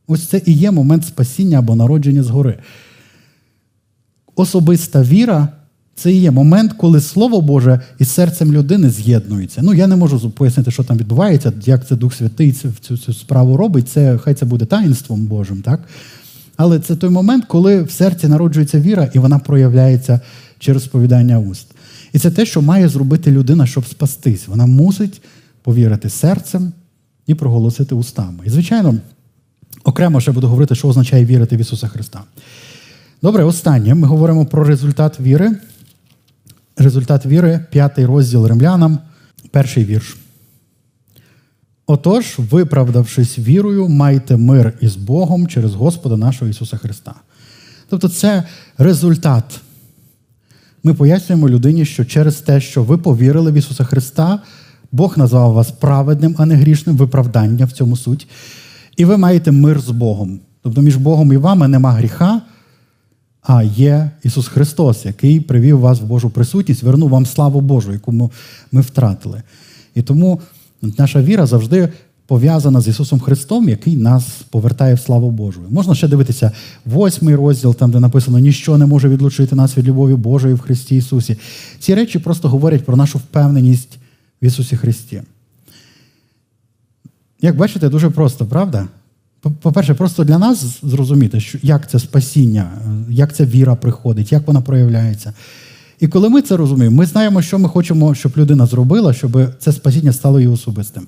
Ось 0.07 0.27
це 0.27 0.41
і 0.45 0.53
є 0.53 0.71
момент 0.71 1.05
спасіння 1.05 1.59
або 1.59 1.75
народження 1.75 2.23
згори. 2.23 2.59
Особиста 4.35 5.03
віра 5.03 5.47
це 6.01 6.11
і 6.11 6.21
є 6.21 6.31
момент, 6.31 6.73
коли 6.73 7.01
Слово 7.01 7.41
Боже 7.41 7.79
із 7.99 8.09
серцем 8.09 8.53
людини 8.53 8.89
з'єднується. 8.89 9.61
Ну, 9.63 9.73
я 9.73 9.87
не 9.87 9.95
можу 9.95 10.29
пояснити, 10.29 10.71
що 10.71 10.83
там 10.83 10.97
відбувається, 10.97 11.53
як 11.65 11.87
це 11.87 11.95
Дух 11.95 12.13
Святий 12.13 12.51
цю, 12.51 12.97
цю 12.97 13.13
справу 13.13 13.57
робить. 13.57 13.89
Це 13.89 14.17
хай 14.17 14.33
це 14.33 14.45
буде 14.45 14.65
таїнством 14.65 15.25
Божим, 15.25 15.61
так? 15.61 15.79
Але 16.57 16.79
це 16.79 16.95
той 16.95 17.09
момент, 17.09 17.45
коли 17.47 17.83
в 17.83 17.91
серці 17.91 18.27
народжується 18.27 18.79
віра, 18.79 19.09
і 19.13 19.19
вона 19.19 19.39
проявляється 19.39 20.19
через 20.59 20.83
сповідання 20.83 21.39
уст. 21.39 21.67
І 22.13 22.19
це 22.19 22.31
те, 22.31 22.45
що 22.45 22.61
має 22.61 22.89
зробити 22.89 23.31
людина, 23.31 23.65
щоб 23.65 23.85
спастись. 23.85 24.47
Вона 24.47 24.65
мусить 24.65 25.21
повірити 25.63 26.09
серцем 26.09 26.71
і 27.27 27.35
проголосити 27.35 27.95
устами. 27.95 28.39
І, 28.45 28.49
звичайно, 28.49 28.95
окремо 29.83 30.21
ще 30.21 30.31
буду 30.31 30.47
говорити, 30.47 30.75
що 30.75 30.87
означає 30.87 31.25
вірити 31.25 31.57
в 31.57 31.59
Ісуса 31.59 31.87
Христа. 31.87 32.21
Добре, 33.21 33.43
останнє. 33.43 33.95
Ми 33.95 34.07
говоримо 34.07 34.45
про 34.45 34.63
результат 34.63 35.19
віри. 35.19 35.51
Результат 36.77 37.25
віри, 37.25 37.65
п'ятий 37.71 38.05
розділ 38.05 38.45
римлянам, 38.45 38.99
перший 39.51 39.85
вірш. 39.85 40.17
Отож, 41.87 42.35
виправдавшись 42.37 43.39
вірою, 43.39 43.87
майте 43.87 44.37
мир 44.37 44.73
із 44.81 44.95
Богом 44.95 45.47
через 45.47 45.73
Господа 45.73 46.17
нашого 46.17 46.51
Ісуса 46.51 46.77
Христа. 46.77 47.15
Тобто, 47.89 48.09
це 48.09 48.43
результат. 48.77 49.61
Ми 50.83 50.93
пояснюємо 50.93 51.49
людині, 51.49 51.85
що 51.85 52.05
через 52.05 52.35
те, 52.35 52.61
що 52.61 52.83
ви 52.83 52.97
повірили 52.97 53.51
в 53.51 53.55
Ісуса 53.55 53.83
Христа, 53.83 54.39
Бог 54.91 55.17
назвав 55.17 55.53
вас 55.53 55.71
праведним, 55.71 56.35
а 56.37 56.45
не 56.45 56.55
грішним, 56.55 56.97
виправдання 56.97 57.65
в 57.65 57.71
цьому 57.71 57.97
суть. 57.97 58.27
І 58.97 59.05
ви 59.05 59.17
маєте 59.17 59.51
мир 59.51 59.79
з 59.79 59.89
Богом. 59.89 60.39
Тобто 60.61 60.81
між 60.81 60.95
Богом 60.95 61.33
і 61.33 61.37
вами 61.37 61.67
нема 61.67 61.91
гріха, 61.91 62.41
а 63.41 63.63
є 63.63 64.11
Ісус 64.23 64.47
Христос, 64.47 65.05
який 65.05 65.39
привів 65.39 65.79
вас 65.79 66.01
в 66.01 66.03
Божу 66.03 66.29
присутність, 66.29 66.83
вернув 66.83 67.09
вам 67.09 67.25
славу 67.25 67.61
Божу, 67.61 67.93
яку 67.93 68.31
ми 68.71 68.81
втратили. 68.81 69.41
І 69.95 70.01
тому 70.01 70.41
наша 70.81 71.21
віра 71.21 71.45
завжди 71.45 71.89
пов'язана 72.27 72.81
з 72.81 72.87
Ісусом 72.87 73.19
Христом, 73.19 73.69
який 73.69 73.97
нас 73.97 74.25
повертає 74.49 74.93
в 74.93 74.99
славу 74.99 75.31
Божу. 75.31 75.61
Можна 75.69 75.95
ще 75.95 76.07
дивитися 76.07 76.51
восьмий 76.85 77.35
розділ, 77.35 77.75
там 77.75 77.91
де 77.91 77.99
написано 77.99 78.39
Ніщо 78.39 78.77
не 78.77 78.85
може 78.85 79.09
відлучити 79.09 79.55
нас 79.55 79.77
від 79.77 79.87
любові 79.87 80.15
Божої 80.15 80.53
в 80.53 80.59
Христі 80.59 80.95
Ісусі. 80.95 81.37
Ці 81.79 81.95
речі 81.95 82.19
просто 82.19 82.49
говорять 82.49 82.85
про 82.85 82.97
нашу 82.97 83.17
впевненість 83.17 83.99
в 84.41 84.45
Ісусі 84.45 84.77
Христі. 84.77 85.21
Як 87.41 87.57
бачите, 87.57 87.89
дуже 87.89 88.09
просто, 88.09 88.45
правда? 88.45 88.87
По-перше, 89.41 89.93
просто 89.93 90.23
для 90.23 90.37
нас 90.37 90.79
зрозуміти, 90.83 91.39
що, 91.39 91.57
як 91.61 91.89
це 91.89 91.99
спасіння, 91.99 92.71
як 93.09 93.35
ця 93.35 93.45
віра 93.45 93.75
приходить, 93.75 94.31
як 94.31 94.47
вона 94.47 94.61
проявляється. 94.61 95.33
І 95.99 96.07
коли 96.07 96.29
ми 96.29 96.41
це 96.41 96.57
розуміємо, 96.57 96.97
ми 96.97 97.05
знаємо, 97.05 97.41
що 97.41 97.59
ми 97.59 97.69
хочемо, 97.69 98.15
щоб 98.15 98.31
людина 98.37 98.65
зробила, 98.65 99.13
щоб 99.13 99.55
це 99.59 99.71
спасіння 99.71 100.13
стало 100.13 100.39
її 100.39 100.53
особистим. 100.53 101.07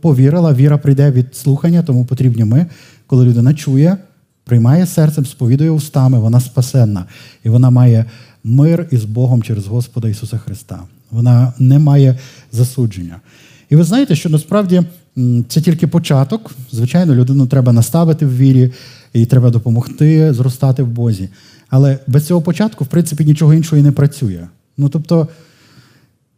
Повірила, 0.00 0.54
віра 0.54 0.78
прийде 0.78 1.10
від 1.10 1.36
слухання, 1.36 1.82
тому 1.82 2.04
потрібні 2.04 2.44
ми, 2.44 2.66
коли 3.06 3.24
людина 3.24 3.54
чує, 3.54 3.96
приймає 4.44 4.86
серцем, 4.86 5.26
сповідує 5.26 5.70
устами, 5.70 6.18
вона 6.18 6.40
спасенна. 6.40 7.04
І 7.44 7.48
вона 7.48 7.70
має 7.70 8.04
мир 8.44 8.88
із 8.90 9.04
Богом 9.04 9.42
через 9.42 9.66
Господа 9.66 10.08
Ісуса 10.08 10.38
Христа. 10.38 10.82
Вона 11.10 11.52
не 11.58 11.78
має 11.78 12.18
засудження. 12.52 13.20
І 13.70 13.76
ви 13.76 13.84
знаєте, 13.84 14.16
що 14.16 14.28
насправді 14.28 14.82
це 15.48 15.60
тільки 15.60 15.86
початок. 15.86 16.50
Звичайно, 16.70 17.14
людину 17.14 17.46
треба 17.46 17.72
наставити 17.72 18.26
в 18.26 18.36
вірі, 18.36 18.72
і 19.12 19.26
треба 19.26 19.50
допомогти 19.50 20.34
зростати 20.34 20.82
в 20.82 20.88
Бозі. 20.88 21.28
Але 21.68 21.98
без 22.06 22.26
цього 22.26 22.42
початку, 22.42 22.84
в 22.84 22.86
принципі, 22.86 23.24
нічого 23.24 23.54
іншого 23.54 23.80
і 23.80 23.82
не 23.82 23.92
працює. 23.92 24.46
Ну 24.78 24.88
тобто, 24.88 25.28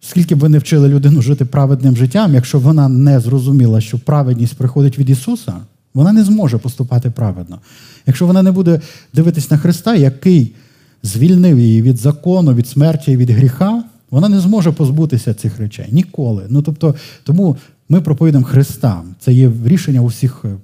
скільки 0.01 0.35
б 0.35 0.39
ви 0.39 0.49
не 0.49 0.59
вчили 0.59 0.89
людину 0.89 1.23
жити 1.23 1.45
праведним 1.45 1.97
життям, 1.97 2.35
якщо 2.35 2.59
вона 2.59 2.89
не 2.89 3.21
зрозуміла, 3.21 3.81
що 3.81 3.99
праведність 3.99 4.57
приходить 4.57 4.99
від 4.99 5.11
Ісуса, 5.11 5.55
вона 5.95 6.13
не 6.13 6.25
зможе 6.25 6.59
поступати 6.59 7.11
праведно. 7.11 7.59
Якщо 8.07 8.27
вона 8.27 8.43
не 8.43 8.53
буде 8.53 8.81
дивитись 9.13 9.51
на 9.51 9.59
Христа, 9.59 9.95
який 9.95 10.55
звільнив 11.03 11.59
її 11.59 11.83
від 11.83 11.97
закону, 11.97 12.55
від 12.55 12.69
смерті 12.69 13.17
від 13.17 13.31
гріха, 13.31 13.85
вона 14.11 14.29
не 14.29 14.41
зможе 14.41 14.73
позбутися 14.73 15.35
цих 15.35 15.59
речей 15.59 15.87
ніколи. 15.93 16.43
Ну 16.49 16.63
тобто, 16.63 16.95
тому 17.25 17.57
ми 17.89 18.01
проповідуємо 18.01 18.47
Христа. 18.47 19.03
Це 19.21 19.33
є 19.33 19.53
рішення 19.65 20.01
усіх 20.01 20.45
е, 20.45 20.57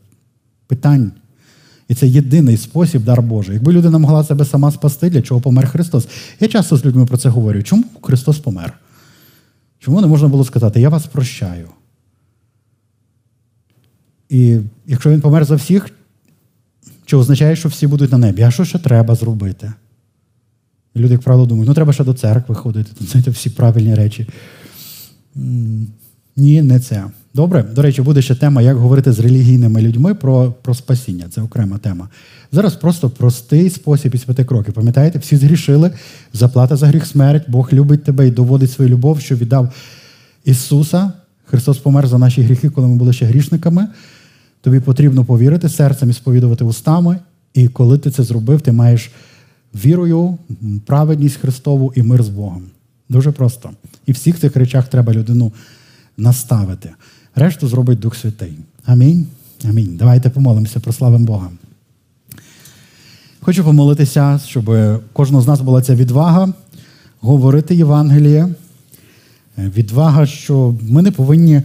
питань. 0.67 1.13
І 1.89 1.95
це 1.95 2.09
єдиний 2.09 2.57
спосіб 2.57 3.05
дар 3.05 3.23
Божий. 3.23 3.55
Якби 3.55 3.73
людина 3.73 3.99
могла 3.99 4.25
себе 4.25 4.45
сама 4.45 4.73
спасти, 4.73 5.11
для 5.11 5.23
чого 5.23 5.41
помер 5.41 5.69
Христос. 5.69 6.09
Я 6.41 6.49
часто 6.49 6.77
з 6.77 6.85
людьми 6.85 7.07
про 7.07 7.19
це 7.19 7.29
говорю. 7.29 7.63
Чому 7.63 7.85
Христос 8.03 8.39
помер? 8.39 8.79
Чому 9.79 10.01
не 10.01 10.07
можна 10.07 10.29
було 10.29 10.45
сказати, 10.45 10.81
я 10.81 10.89
вас 10.89 11.07
прощаю? 11.07 11.69
І 14.29 14.59
якщо 14.87 15.11
він 15.11 15.21
помер 15.21 15.45
за 15.45 15.55
всіх, 15.55 15.91
що 17.07 17.19
означає, 17.19 17.57
що 17.57 17.69
всі 17.69 17.87
будуть 17.87 18.13
на 18.13 18.19
небі, 18.19 18.43
а 18.43 18.51
що 18.51 18.65
ще 18.65 18.79
треба 18.79 19.15
зробити? 19.15 19.73
І 20.95 20.99
люди, 20.99 21.13
як 21.13 21.23
правило, 21.23 21.47
думають, 21.47 21.69
ну 21.69 21.75
треба 21.75 21.93
ще 21.93 22.05
до 22.05 22.15
церкви 22.15 22.55
ходити, 22.55 22.91
це 23.25 23.31
всі 23.31 23.51
правильні 23.51 23.95
речі. 23.95 24.27
Ні, 26.37 26.63
не 26.63 26.81
це. 26.81 27.05
Добре, 27.35 27.63
до 27.63 27.83
речі, 27.83 28.03
буде 28.03 28.23
ще 28.23 28.35
тема, 28.35 28.63
як 28.63 28.77
говорити 28.77 29.13
з 29.13 29.19
релігійними 29.19 29.83
людьми 29.83 30.15
про 30.15 30.55
про 30.63 30.75
спасіння. 30.75 31.25
Це 31.31 31.43
окрема 31.43 31.79
тема. 31.79 32.09
Зараз 32.53 32.75
просто 32.75 33.11
простий 33.11 33.71
спосіб 33.71 34.15
із 34.15 34.25
п'яти 34.25 34.45
кроків. 34.45 34.75
Пам'ятаєте, 34.75 35.19
всі 35.19 35.37
згрішили, 35.37 35.91
заплата 36.33 36.77
за 36.77 36.87
гріх 36.87 37.07
смерть, 37.07 37.45
Бог 37.49 37.69
любить 37.73 38.05
тебе 38.05 38.29
і 38.29 38.31
доводить 38.31 38.73
свою 38.73 38.91
любов, 38.91 39.21
що 39.21 39.37
віддав 39.37 39.73
Ісуса. 40.45 41.13
Христос 41.45 41.79
помер 41.79 42.07
за 42.07 42.19
наші 42.19 42.43
гріхи, 42.43 42.71
коли 42.71 42.89
ми 42.89 42.97
були 42.97 43.13
ще 43.13 43.27
грішниками. 43.27 43.87
Тобі 44.61 44.81
потрібно 44.81 45.25
повірити 45.25 45.69
серцем 45.69 46.11
і 46.11 46.13
сповідувати 46.13 46.65
устами. 46.65 47.19
І 47.55 47.69
коли 47.69 47.99
ти 47.99 48.11
це 48.11 48.23
зробив, 48.23 48.61
ти 48.61 48.73
маєш 48.73 49.11
вірою, 49.75 50.39
праведність 50.87 51.37
Христову 51.37 51.93
і 51.97 52.03
мир 52.03 52.23
з 52.23 52.29
Богом. 52.29 52.63
Дуже 53.09 53.33
просто. 53.33 53.71
І 54.07 54.13
всіх 54.13 54.39
цих 54.39 54.57
речах 54.57 54.89
треба 54.89 55.13
людину 55.13 55.53
наставити. 56.21 56.91
Решту 57.35 57.69
зробить 57.69 57.99
Дух 57.99 58.17
Святий. 58.17 58.53
Амінь. 58.85 59.27
Амінь. 59.65 59.97
Давайте 59.97 60.31
помолимося, 60.31 60.81
прославимо 60.81 61.25
Бога. 61.25 61.51
Хочу 63.41 63.65
помолитися, 63.65 64.41
щоб 64.47 64.71
кожного 65.13 65.43
з 65.43 65.47
нас 65.47 65.61
була 65.61 65.83
ця 65.83 65.95
відвага 65.95 66.53
говорити 67.21 67.75
Євангеліє. 67.75 68.49
Відвага, 69.59 70.27
що 70.27 70.75
ми 70.83 71.03
не 71.03 71.11
повинні 71.11 71.55
е, 71.55 71.65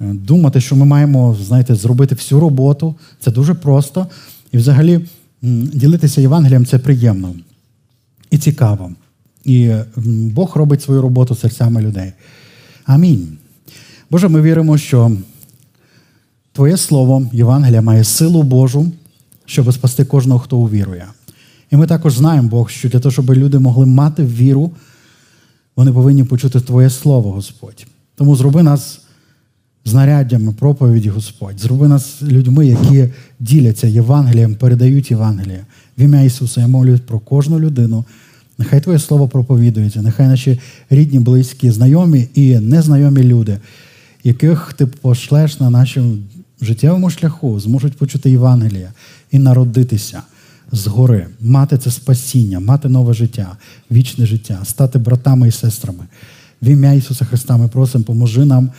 думати, 0.00 0.60
що 0.60 0.76
ми 0.76 0.84
маємо, 0.84 1.36
знаєте, 1.42 1.74
зробити 1.74 2.14
всю 2.14 2.40
роботу. 2.40 2.94
Це 3.20 3.30
дуже 3.30 3.54
просто. 3.54 4.06
І 4.52 4.58
взагалі 4.58 5.06
ділитися 5.42 6.20
Євангелієм 6.20 6.66
це 6.66 6.78
приємно 6.78 7.34
і 8.30 8.38
цікаво. 8.38 8.92
І 9.44 9.72
Бог 10.06 10.56
робить 10.56 10.82
свою 10.82 11.02
роботу 11.02 11.34
серцями 11.34 11.82
людей. 11.82 12.12
Амінь. 12.84 13.38
Боже, 14.10 14.28
ми 14.28 14.42
віримо, 14.42 14.78
що 14.78 15.12
Твоє 16.52 16.76
Слово, 16.76 17.26
Євангелія, 17.32 17.82
має 17.82 18.04
силу 18.04 18.42
Божу, 18.42 18.92
щоб 19.46 19.72
спасти 19.72 20.04
кожного, 20.04 20.40
хто 20.40 20.56
увірує. 20.56 21.06
І 21.70 21.76
ми 21.76 21.86
також 21.86 22.14
знаємо, 22.14 22.48
Бог, 22.48 22.70
що 22.70 22.88
для 22.88 23.00
того, 23.00 23.12
щоб 23.12 23.30
люди 23.30 23.58
могли 23.58 23.86
мати 23.86 24.24
віру, 24.24 24.70
вони 25.76 25.92
повинні 25.92 26.24
почути 26.24 26.60
Твоє 26.60 26.90
Слово, 26.90 27.32
Господь. 27.32 27.86
Тому 28.14 28.36
зроби 28.36 28.62
нас 28.62 29.00
знаряддями 29.84 30.52
проповіді, 30.52 31.08
Господь. 31.08 31.60
Зроби 31.60 31.88
нас 31.88 32.22
людьми, 32.22 32.66
які 32.66 33.08
діляться 33.40 33.86
Євангелієм, 33.86 34.54
передають 34.54 35.10
Євангеліє. 35.10 35.66
В 35.98 36.02
ім'я 36.02 36.22
Ісуса 36.22 36.60
я 36.60 36.66
молюсь 36.66 37.00
про 37.00 37.18
кожну 37.18 37.60
людину. 37.60 38.04
Нехай 38.58 38.80
Твоє 38.80 38.98
Слово 38.98 39.28
проповідується, 39.28 40.02
нехай 40.02 40.26
наші 40.26 40.60
рідні, 40.90 41.20
близькі, 41.20 41.70
знайомі 41.70 42.28
і 42.34 42.58
незнайомі 42.58 43.22
люди 43.22 43.58
яких 44.24 44.72
ти 44.72 44.86
пошлеш 44.86 45.60
на 45.60 45.70
нашому 45.70 46.16
життєвому 46.60 47.10
шляху, 47.10 47.60
зможуть 47.60 47.96
почути 47.96 48.30
Євангелія 48.30 48.92
і 49.30 49.38
народитися 49.38 50.22
згори, 50.72 51.26
мати 51.40 51.78
це 51.78 51.90
спасіння, 51.90 52.60
мати 52.60 52.88
нове 52.88 53.14
життя, 53.14 53.56
вічне 53.90 54.26
життя, 54.26 54.58
стати 54.64 54.98
братами 54.98 55.48
і 55.48 55.50
сестрами. 55.50 56.04
В 56.62 56.68
ім'я 56.68 56.92
Ісуса 56.92 57.24
Христа 57.24 57.56
ми 57.56 57.68
просимо, 57.68 58.04
поможи 58.04 58.44
нам 58.44 58.70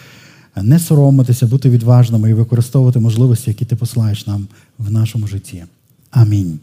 не 0.56 0.80
соромитися, 0.80 1.48
бути 1.48 1.70
відважними 1.70 2.30
і 2.30 2.34
використовувати 2.34 3.00
можливості, 3.00 3.50
які 3.50 3.66
ти 3.66 3.76
посилаєш 3.76 4.28
нам 4.28 4.48
в 4.78 4.92
нашому 4.92 5.28
житті. 5.28 5.64
Амінь. 6.12 6.60